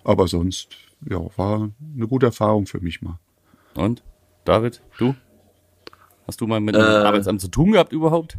Aber 0.03 0.27
sonst, 0.27 0.69
ja, 1.07 1.19
war 1.37 1.69
eine 1.95 2.07
gute 2.07 2.27
Erfahrung 2.27 2.65
für 2.65 2.79
mich 2.79 3.01
mal. 3.01 3.19
Und? 3.75 4.01
David, 4.47 4.81
du? 4.97 5.13
Hast 6.25 6.39
du 6.41 6.47
mal 6.47 6.59
mit 6.61 6.75
dem 6.75 6.81
Äh. 6.81 6.85
Arbeitsamt 6.85 7.41
zu 7.41 7.49
tun 7.49 7.73
gehabt 7.73 7.91
überhaupt? 7.91 8.37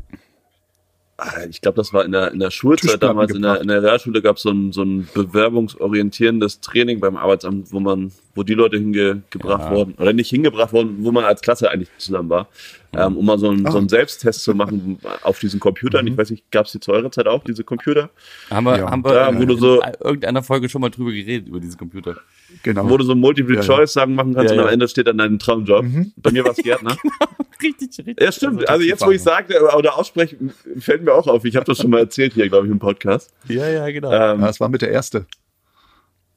Ah, 1.20 1.40
Ich 1.50 1.60
glaube, 1.60 1.74
das 1.76 1.92
war 1.92 2.04
in 2.04 2.12
der, 2.12 2.30
in 2.32 2.38
der 2.38 2.50
Schulzeit 2.52 3.02
damals, 3.02 3.34
in 3.34 3.42
der, 3.42 3.60
in 3.60 3.66
der 3.68 3.82
Realschule 3.82 4.22
gab 4.22 4.36
es 4.36 4.42
so 4.42 4.50
ein, 4.50 4.72
so 4.72 4.82
ein 4.84 5.08
bewerbungsorientierendes 5.14 6.60
Training 6.60 7.00
beim 7.00 7.16
Arbeitsamt, 7.16 7.72
wo 7.72 7.80
man, 7.80 8.12
wo 8.36 8.42
die 8.44 8.54
Leute 8.54 8.76
hingebracht 8.78 9.64
Ja. 9.64 9.70
wurden, 9.70 9.94
oder 9.94 10.12
nicht 10.12 10.30
hingebracht 10.30 10.72
wurden, 10.72 11.02
wo 11.04 11.10
man 11.10 11.24
als 11.24 11.40
Klasse 11.40 11.70
eigentlich 11.70 11.88
zusammen 11.98 12.30
war, 12.30 12.46
ähm, 12.92 13.16
um 13.16 13.26
mal 13.26 13.36
so 13.38 13.48
einen, 13.50 13.66
Ah. 13.66 13.72
so 13.72 13.78
einen 13.78 13.88
Selbsttest 13.88 14.44
zu 14.44 14.54
machen 14.54 15.00
auf 15.22 15.40
diesen 15.40 15.58
Computern. 15.60 16.06
Ich 16.06 16.16
weiß 16.16 16.30
nicht, 16.30 16.48
gab 16.52 16.66
es 16.66 16.72
die 16.72 16.80
zu 16.80 16.92
eurer 16.92 17.10
Zeit 17.10 17.26
auch, 17.26 17.42
diese 17.42 17.64
Computer? 17.64 18.10
Haben 18.48 18.64
wir, 18.66 18.78
Ja. 18.78 18.90
haben 18.90 19.04
wir 19.04 19.12
Ja, 19.14 19.28
in, 19.28 19.58
so- 19.58 19.82
in 19.82 19.92
irgendeiner 20.00 20.42
Folge 20.44 20.68
schon 20.68 20.80
mal 20.82 20.90
drüber 20.90 21.10
geredet, 21.10 21.48
über 21.48 21.58
diesen 21.58 21.76
Computer. 21.76 22.16
Genau. 22.62 22.88
Wo 22.88 22.96
du 22.96 23.04
so 23.04 23.14
Multiple-Choice-Sagen 23.14 24.14
machen 24.14 24.34
kannst 24.34 24.52
Ja, 24.54 24.60
und 24.60 24.66
am. 24.66 24.72
Ende 24.72 24.88
steht 24.88 25.06
dann 25.06 25.18
dein 25.18 25.38
Traumjob. 25.38 25.84
Bei 26.16 26.30
mir 26.30 26.44
war 26.44 26.52
es 26.52 26.56
Gärtner. 26.58 26.96
Richtig, 27.62 27.88
richtig. 27.98 28.20
Ja, 28.20 28.30
stimmt. 28.30 28.68
Also 28.68 28.84
jetzt, 28.84 29.04
wo 29.04 29.10
ich 29.10 29.20
sage 29.20 29.60
oder 29.76 29.98
ausspreche, 29.98 30.36
fällt 30.78 31.02
mir 31.02 31.12
auch 31.12 31.26
auf. 31.26 31.44
Ich 31.44 31.56
habe 31.56 31.64
das 31.66 31.78
schon 31.78 31.90
mal 31.90 31.98
erzählt 31.98 32.34
hier, 32.34 32.48
glaube 32.48 32.66
ich, 32.66 32.72
im 32.72 32.78
Podcast. 32.78 33.34
Ja, 33.48 33.68
ja, 33.68 33.90
genau. 33.90 34.12
Ähm, 34.12 34.42
das 34.42 34.60
war 34.60 34.68
mit 34.68 34.80
der 34.80 34.90
erste. 34.92 35.26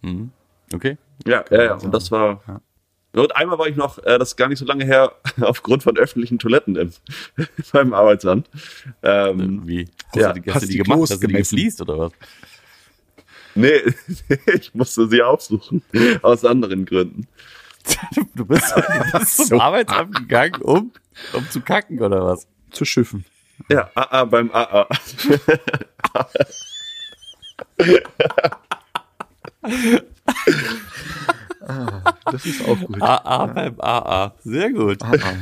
Mhm. 0.02 0.32
Okay. 0.74 0.98
Ja, 1.28 1.46
ja, 1.52 1.64
ja. 1.64 1.74
Und 1.76 1.94
das 1.94 2.10
war. 2.12 2.42
Ja. 2.48 2.62
Und 3.22 3.36
einmal 3.36 3.60
war 3.60 3.68
ich 3.68 3.76
noch, 3.76 4.00
äh, 4.00 4.18
das 4.18 4.30
ist 4.30 4.36
gar 4.38 4.48
nicht 4.48 4.58
so 4.58 4.66
lange 4.66 4.84
her, 4.86 5.12
aufgrund 5.42 5.84
von 5.84 5.96
öffentlichen 5.98 6.40
Toiletten 6.40 6.76
im, 6.76 6.92
beim 7.72 7.94
Arbeitsamt. 7.94 8.50
Ähm, 9.04 9.62
Wie? 9.68 9.86
Hast 10.08 10.16
Ja, 10.16 10.34
du 10.34 10.40
die, 10.42 10.50
hast 10.50 10.56
hast 10.56 10.64
du 10.64 10.68
die 10.68 10.78
die 10.78 10.84
gemacht? 10.84 11.02
Hast 11.02 11.12
du 11.12 11.16
die 11.28 11.28
gemessen? 11.34 11.56
gefliest 11.56 11.82
oder 11.82 12.00
was? 12.00 12.12
Nee, 13.56 13.82
ich 14.54 14.74
musste 14.74 15.08
sie 15.08 15.22
aufsuchen. 15.22 15.84
Aus 16.22 16.46
anderen 16.46 16.86
Gründen. 16.86 17.28
Du 18.36 18.46
bist, 18.46 18.74
du 18.76 18.84
bist 19.20 19.38
zum 19.38 19.46
so. 19.46 19.60
Arbeitsamt 19.60 20.16
gegangen, 20.16 20.62
um, 20.62 20.92
um 21.34 21.50
zu 21.50 21.62
kacken 21.62 22.00
oder 22.00 22.24
was? 22.26 22.48
Zu 22.72 22.86
Schiffen. 22.86 23.26
Ja, 23.70 23.90
AA 23.96 24.26
beim 24.26 24.52
AA. 24.52 24.88
Das 32.26 32.46
ist 32.46 32.68
auch 32.68 32.80
gut. 32.80 33.02
AA 33.02 33.46
beim 33.48 33.80
AA. 33.80 34.36
Sehr 34.44 34.72
gut. 34.72 35.02
Ah, 35.04 35.12
ah. 35.22 35.36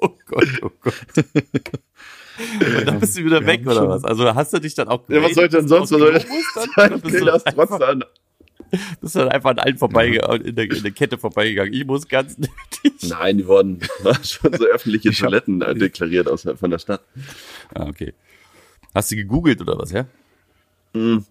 Oh 0.00 0.16
Gott, 0.26 0.48
oh 0.62 0.70
Gott. 0.80 0.94
Und 2.78 2.86
dann 2.86 3.00
bist 3.00 3.16
du 3.18 3.24
wieder 3.24 3.44
weg 3.46 3.62
oder 3.64 3.74
schon- 3.74 3.88
was? 3.88 4.04
Also 4.04 4.34
hast 4.34 4.52
du 4.52 4.58
dich 4.58 4.74
dann 4.74 4.88
auch 4.88 5.02
Ja, 5.08 5.22
was 5.22 5.34
soll 5.34 5.44
ich 5.44 5.50
denn 5.50 5.68
sonst? 5.68 5.90
Was 5.92 5.98
soll 6.00 6.16
ich 6.16 6.24
Dann 6.76 7.00
bist 7.00 7.04
Okay, 7.06 7.18
du, 7.18 7.24
das 7.26 7.46
einfach, 7.46 7.66
trotzdem. 7.68 8.04
bist 9.00 9.14
du 9.14 9.18
dann 9.20 9.28
einfach 9.28 9.50
an 9.50 9.58
allen 9.58 9.78
vorbeigegangen, 9.78 10.42
in, 10.42 10.54
der, 10.56 10.70
in 10.70 10.82
der 10.82 10.92
Kette 10.92 11.18
vorbeigegangen. 11.18 11.72
Ich 11.72 11.84
muss 11.86 12.06
ganz 12.08 12.36
nötig. 12.38 13.08
Nein, 13.08 13.38
die 13.38 13.46
wurden 13.46 13.80
waren 14.02 14.22
schon 14.24 14.52
so 14.54 14.64
öffentliche 14.66 15.10
Toiletten 15.12 15.62
äh, 15.62 15.74
deklariert 15.74 16.28
aus, 16.28 16.42
von 16.58 16.70
der 16.70 16.78
Stadt. 16.78 17.00
Ah, 17.74 17.86
okay. 17.86 18.14
Hast 18.94 19.10
du 19.12 19.16
gegoogelt 19.16 19.60
oder 19.60 19.78
was, 19.78 19.92
ja? 19.92 20.06
Du 20.92 21.22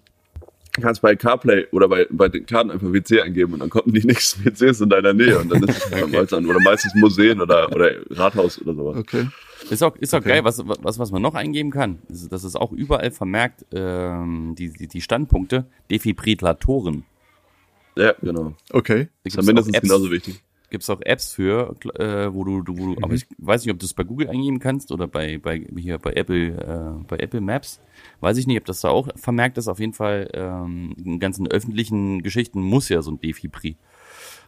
kannst 0.82 1.02
bei 1.02 1.16
CarPlay 1.16 1.66
oder 1.72 1.88
bei, 1.90 2.06
bei 2.12 2.30
den 2.30 2.46
Karten 2.46 2.70
einfach 2.70 2.94
WC 2.94 3.22
eingeben 3.22 3.54
und 3.54 3.60
dann 3.62 3.70
kommen 3.70 3.92
die 3.94 4.06
nächsten 4.06 4.46
WCs 4.46 4.82
in 4.82 4.90
deiner 4.90 5.14
Nähe 5.14 5.40
und 5.40 5.50
dann 5.50 5.64
ist 5.64 5.78
es 5.86 5.90
beim 5.90 6.04
Arbeitsamt 6.14 6.48
oder 6.48 6.60
meistens 6.60 6.94
Museen 6.96 7.42
oder, 7.42 7.72
oder 7.72 7.92
Rathaus 8.12 8.62
oder 8.62 8.76
sowas. 8.76 8.98
Okay. 8.98 9.28
Ist 9.70 9.84
auch, 9.84 9.96
ist 9.98 10.14
auch 10.14 10.20
Okay. 10.20 10.30
geil, 10.30 10.44
was, 10.44 10.62
was, 10.66 11.00
was 11.00 11.12
man 11.12 11.22
noch 11.22 11.36
eingeben 11.36 11.72
kann. 11.72 12.00
Das 12.08 12.44
ist, 12.44 12.56
auch 12.56 12.72
überall 12.72 13.12
vermerkt, 13.12 13.66
ähm, 13.74 14.56
die, 14.58 14.72
die, 14.72 14.88
die 14.88 15.02
Standpunkte, 15.02 15.66
Defibrillatoren. 15.92 17.04
Ja, 17.96 18.14
genau. 18.22 18.54
Okay. 18.72 19.10
Das 19.24 19.34
ist 19.34 19.38
ja 19.38 19.44
mindestens 19.44 19.76
Apps, 19.76 19.88
genauso 19.88 20.12
wichtig. 20.12 20.42
Gibt's 20.70 20.90
auch 20.90 21.02
Apps 21.02 21.32
für, 21.34 21.76
äh, 21.96 22.34
wo 22.34 22.44
du, 22.44 22.62
du, 22.62 22.78
wo 22.78 22.94
du 22.94 23.02
aber 23.02 23.14
ich 23.14 23.26
weiß 23.38 23.64
nicht, 23.64 23.74
ob 23.74 23.80
du 23.80 23.86
es 23.86 23.94
bei 23.94 24.04
Google 24.04 24.30
eingeben 24.30 24.60
kannst 24.60 24.92
oder 24.92 25.08
bei, 25.08 25.38
bei, 25.38 25.66
hier 25.78 25.98
bei 25.98 26.14
Apple, 26.14 26.50
äh, 26.50 27.06
bei 27.08 27.18
Apple 27.18 27.42
Maps. 27.42 27.80
Weiß 28.20 28.38
ich 28.38 28.48
nicht, 28.48 28.60
ob 28.60 28.66
das 28.66 28.82
da 28.82 28.90
auch 28.90 29.08
vermerkt 29.16 29.58
ist. 29.58 29.68
Auf 29.68 29.80
jeden 29.80 29.94
Fall, 29.94 30.30
ähm, 30.34 30.94
in 31.04 31.20
ganzen 31.20 31.48
öffentlichen 31.48 32.22
Geschichten 32.22 32.62
muss 32.62 32.90
ja 32.90 33.02
so 33.02 33.12
ein 33.12 33.22
Defibri 33.22 33.78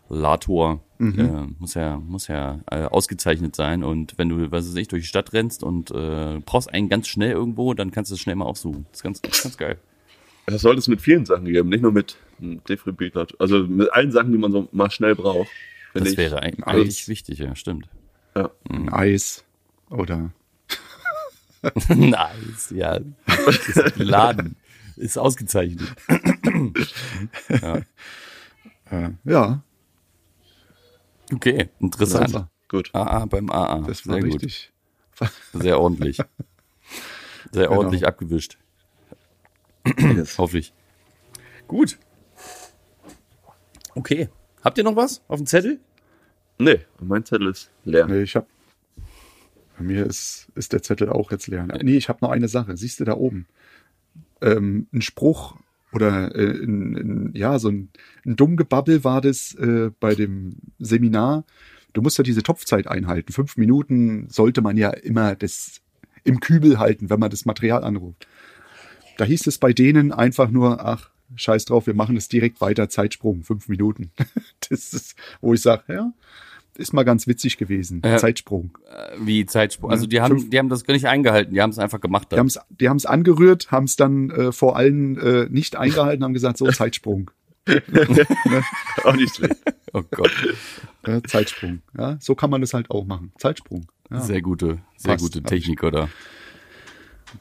Lator. 0.09 0.81
Äh, 0.99 1.47
muss 1.59 1.75
ja, 1.75 1.97
muss 1.97 2.27
ja 2.27 2.59
äh, 2.69 2.83
ausgezeichnet 2.83 3.55
sein. 3.55 3.83
Und 3.83 4.17
wenn 4.17 4.27
du, 4.29 4.51
was 4.51 4.67
weiß 4.67 4.75
ich, 4.75 4.87
durch 4.89 5.03
die 5.03 5.07
Stadt 5.07 5.31
rennst 5.31 5.63
und 5.63 5.91
äh, 5.91 6.39
brauchst 6.45 6.73
einen 6.73 6.89
ganz 6.89 7.07
schnell 7.07 7.31
irgendwo, 7.31 7.73
dann 7.73 7.91
kannst 7.91 8.11
du 8.11 8.15
es 8.15 8.19
schnell 8.21 8.35
mal 8.35 8.45
aufsuchen. 8.45 8.85
Das 8.91 8.99
ist 8.99 9.03
ganz, 9.03 9.21
ganz 9.21 9.57
geil. 9.57 9.77
Das 10.45 10.61
sollte 10.61 10.79
es 10.79 10.87
mit 10.87 10.99
vielen 10.99 11.25
Sachen 11.25 11.45
geben, 11.45 11.69
nicht 11.69 11.81
nur 11.83 11.91
mit 11.91 12.17
einem 12.41 12.61
Defibrillator. 12.65 13.39
Also 13.39 13.59
mit 13.65 13.93
allen 13.93 14.11
Sachen, 14.11 14.31
die 14.31 14.37
man 14.37 14.51
so 14.51 14.67
mal 14.71 14.89
schnell 14.91 15.15
braucht. 15.15 15.47
Das 15.93 16.09
ich. 16.11 16.17
wäre 16.17 16.41
ein- 16.41 16.63
Eis. 16.63 16.75
eigentlich 16.75 17.07
wichtig, 17.07 17.39
ja, 17.39 17.55
stimmt. 17.55 17.87
Ja. 18.35 18.49
Ein 18.69 18.89
Eis 18.91 19.45
oder 19.89 20.31
nice, 21.89 22.71
ja. 22.75 22.99
Das 23.25 23.97
Laden 23.97 24.55
ist 24.97 25.17
ausgezeichnet. 25.17 25.93
äh, 27.49 29.09
ja, 29.25 29.61
Okay, 31.33 31.69
interessant. 31.79 32.29
Sauber. 32.31 32.49
Gut. 32.67 32.89
AA 32.93 33.25
beim 33.25 33.49
AA. 33.49 33.81
das 33.81 34.05
war 34.07 34.15
Sehr 34.15 34.23
gut. 34.23 34.33
richtig. 34.43 34.71
Sehr 35.53 35.79
ordentlich. 35.79 36.17
Sehr 37.51 37.67
Genau. 37.67 37.77
ordentlich 37.77 38.07
abgewischt. 38.07 38.57
Hoffentlich. 40.37 40.73
Gut. 41.67 41.97
Okay. 43.95 44.29
Habt 44.63 44.77
ihr 44.77 44.83
noch 44.83 44.95
was 44.95 45.21
auf 45.27 45.37
dem 45.39 45.45
Zettel? 45.45 45.79
Nee, 46.57 46.81
mein 46.99 47.25
Zettel 47.25 47.47
ist 47.47 47.71
leer. 47.85 48.07
Nee, 48.07 48.21
ich 48.23 48.35
hab. 48.35 48.47
Bei 49.77 49.83
mir 49.83 50.05
ist, 50.05 50.47
ist 50.55 50.73
der 50.73 50.83
Zettel 50.83 51.09
auch 51.09 51.31
jetzt 51.31 51.47
leer. 51.47 51.65
Nee, 51.81 51.95
ich 51.95 52.09
habe 52.09 52.19
noch 52.21 52.31
eine 52.31 52.49
Sache. 52.49 52.75
Siehst 52.75 52.99
du 52.99 53.05
da 53.05 53.13
oben? 53.13 53.47
Ähm, 54.41 54.87
ein 54.93 55.01
Spruch 55.01 55.55
oder 55.91 56.35
äh, 56.35 56.63
ein, 56.63 56.95
ein, 56.95 57.31
ja, 57.35 57.59
so 57.59 57.69
ein, 57.69 57.89
ein 58.25 58.35
Dummgebabbel 58.35 59.03
war 59.03 59.21
das 59.21 59.55
äh, 59.55 59.91
bei 59.99 60.15
dem 60.15 60.55
Seminar. 60.77 61.45
Du 61.93 62.01
musst 62.01 62.17
ja 62.17 62.23
diese 62.23 62.43
Topfzeit 62.43 62.87
einhalten. 62.87 63.33
Fünf 63.33 63.57
Minuten 63.57 64.29
sollte 64.29 64.61
man 64.61 64.77
ja 64.77 64.91
immer 64.91 65.35
das 65.35 65.81
im 66.23 66.39
Kübel 66.39 66.77
halten, 66.77 67.09
wenn 67.09 67.19
man 67.19 67.31
das 67.31 67.45
Material 67.45 67.83
anruft. 67.83 68.27
Da 69.17 69.25
hieß 69.25 69.47
es 69.47 69.57
bei 69.57 69.73
denen 69.73 70.11
einfach 70.11 70.49
nur, 70.49 70.85
ach, 70.85 71.09
scheiß 71.35 71.65
drauf, 71.65 71.87
wir 71.87 71.93
machen 71.93 72.17
es 72.17 72.27
direkt 72.27 72.61
weiter, 72.61 72.89
Zeitsprung, 72.89 73.43
fünf 73.43 73.67
Minuten. 73.67 74.11
Das 74.69 74.93
ist, 74.93 75.15
wo 75.41 75.53
ich 75.53 75.61
sage, 75.61 75.83
ja, 75.87 76.13
ist 76.79 76.93
mal 76.93 77.03
ganz 77.03 77.27
witzig 77.27 77.57
gewesen. 77.57 78.01
Ja. 78.03 78.17
Zeitsprung. 78.17 78.77
Äh, 78.89 79.15
Wie 79.19 79.45
Zeitsprung. 79.45 79.91
Also 79.91 80.07
die 80.07 80.15
Ja, 80.17 80.23
haben, 80.23 80.39
fünf- 80.39 80.49
die 80.49 80.57
haben 80.57 80.69
das 80.69 80.83
gar 80.83 80.93
nicht 80.93 81.05
eingehalten, 81.07 81.53
die 81.53 81.61
haben 81.61 81.69
es 81.69 81.77
einfach 81.79 82.01
gemacht. 82.01 82.27
Die 82.31 82.35
Dann. 82.35 82.39
haben 82.39 82.47
es 82.47 82.59
die 82.69 82.89
haben's 82.89 83.05
angerührt, 83.05 83.69
haben 83.71 83.83
es 83.85 83.95
dann 83.95 84.29
äh, 84.31 84.51
vor 84.51 84.75
allen 84.77 85.17
äh, 85.17 85.47
nicht 85.49 85.75
eingehalten, 85.75 86.23
haben 86.23 86.33
gesagt, 86.33 86.57
so 86.57 86.65
Zeitsprung. 86.71 87.29
Auch 89.03 89.15
nicht 89.15 89.35
schlecht. 89.35 89.55
Oh 89.93 90.01
Gott. 90.09 90.31
Ja, 91.05 91.21
Zeitsprung. 91.23 91.81
Ja, 91.97 92.17
so 92.19 92.33
kann 92.35 92.49
man 92.49 92.61
das 92.61 92.73
halt 92.73 92.89
auch 92.89 93.05
machen. 93.05 93.31
Zeitsprung. 93.37 93.85
Ja. 94.09 94.21
Sehr 94.21 94.41
gute, 94.41 94.79
sehr 94.97 95.13
Passt, 95.13 95.23
gute. 95.23 95.43
Techniker 95.43 95.91
da. 95.91 96.09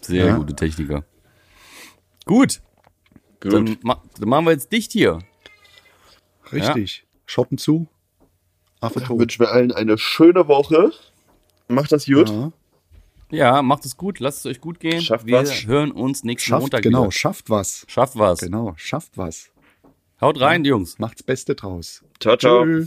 Sehr 0.03 0.27
Ja. 0.27 0.37
gute 0.37 0.55
Techniker. 0.55 1.05
Gut, 2.27 2.61
Gut. 3.41 3.53
Dann, 3.53 3.77
ma 3.83 4.03
dann 4.19 4.29
machen 4.29 4.47
wir 4.47 4.51
jetzt 4.53 4.71
dicht 4.73 4.93
hier. 4.93 5.21
Richtig. 6.53 7.07
Schotten 7.25 7.57
zu. 7.59 7.87
Affe 8.81 9.03
tot. 9.03 9.19
wünschen 9.19 9.41
wir 9.41 9.51
allen 9.51 9.73
eine 9.73 9.99
schöne 9.99 10.49
Woche. 10.49 10.93
Macht 11.69 11.93
das 11.93 12.07
gut. 12.07 12.29
Ja. 12.31 12.53
Ja, 13.31 13.63
macht 13.63 13.85
es 13.85 13.97
gut, 13.97 14.21
lasst 14.21 14.41
es 14.41 14.47
euch 14.47 14.61
gut 14.61 14.81
gehen. 14.81 15.03
Schafft 15.03 15.27
wir 15.27 15.41
was. 15.41 15.67
hören 15.67 15.91
uns 15.91 16.25
nächsten 16.25 16.49
Schafft, 16.49 16.63
Montag 16.63 16.83
genau, 16.83 17.03
wieder. 17.03 17.13
schafft 17.13 17.51
was. 17.51 17.85
Schafft 17.87 18.17
was. 18.19 18.41
Genau, 18.41 18.73
schafft 18.77 19.19
was. 19.19 19.51
Haut 20.21 20.41
rein, 20.41 20.65
Jungs. 20.65 20.99
Macht's 20.99 21.23
Beste 21.23 21.55
draus. 21.55 22.03
Ciao, 22.21 22.37
ciao. 22.37 22.65
Tschö. 22.65 22.87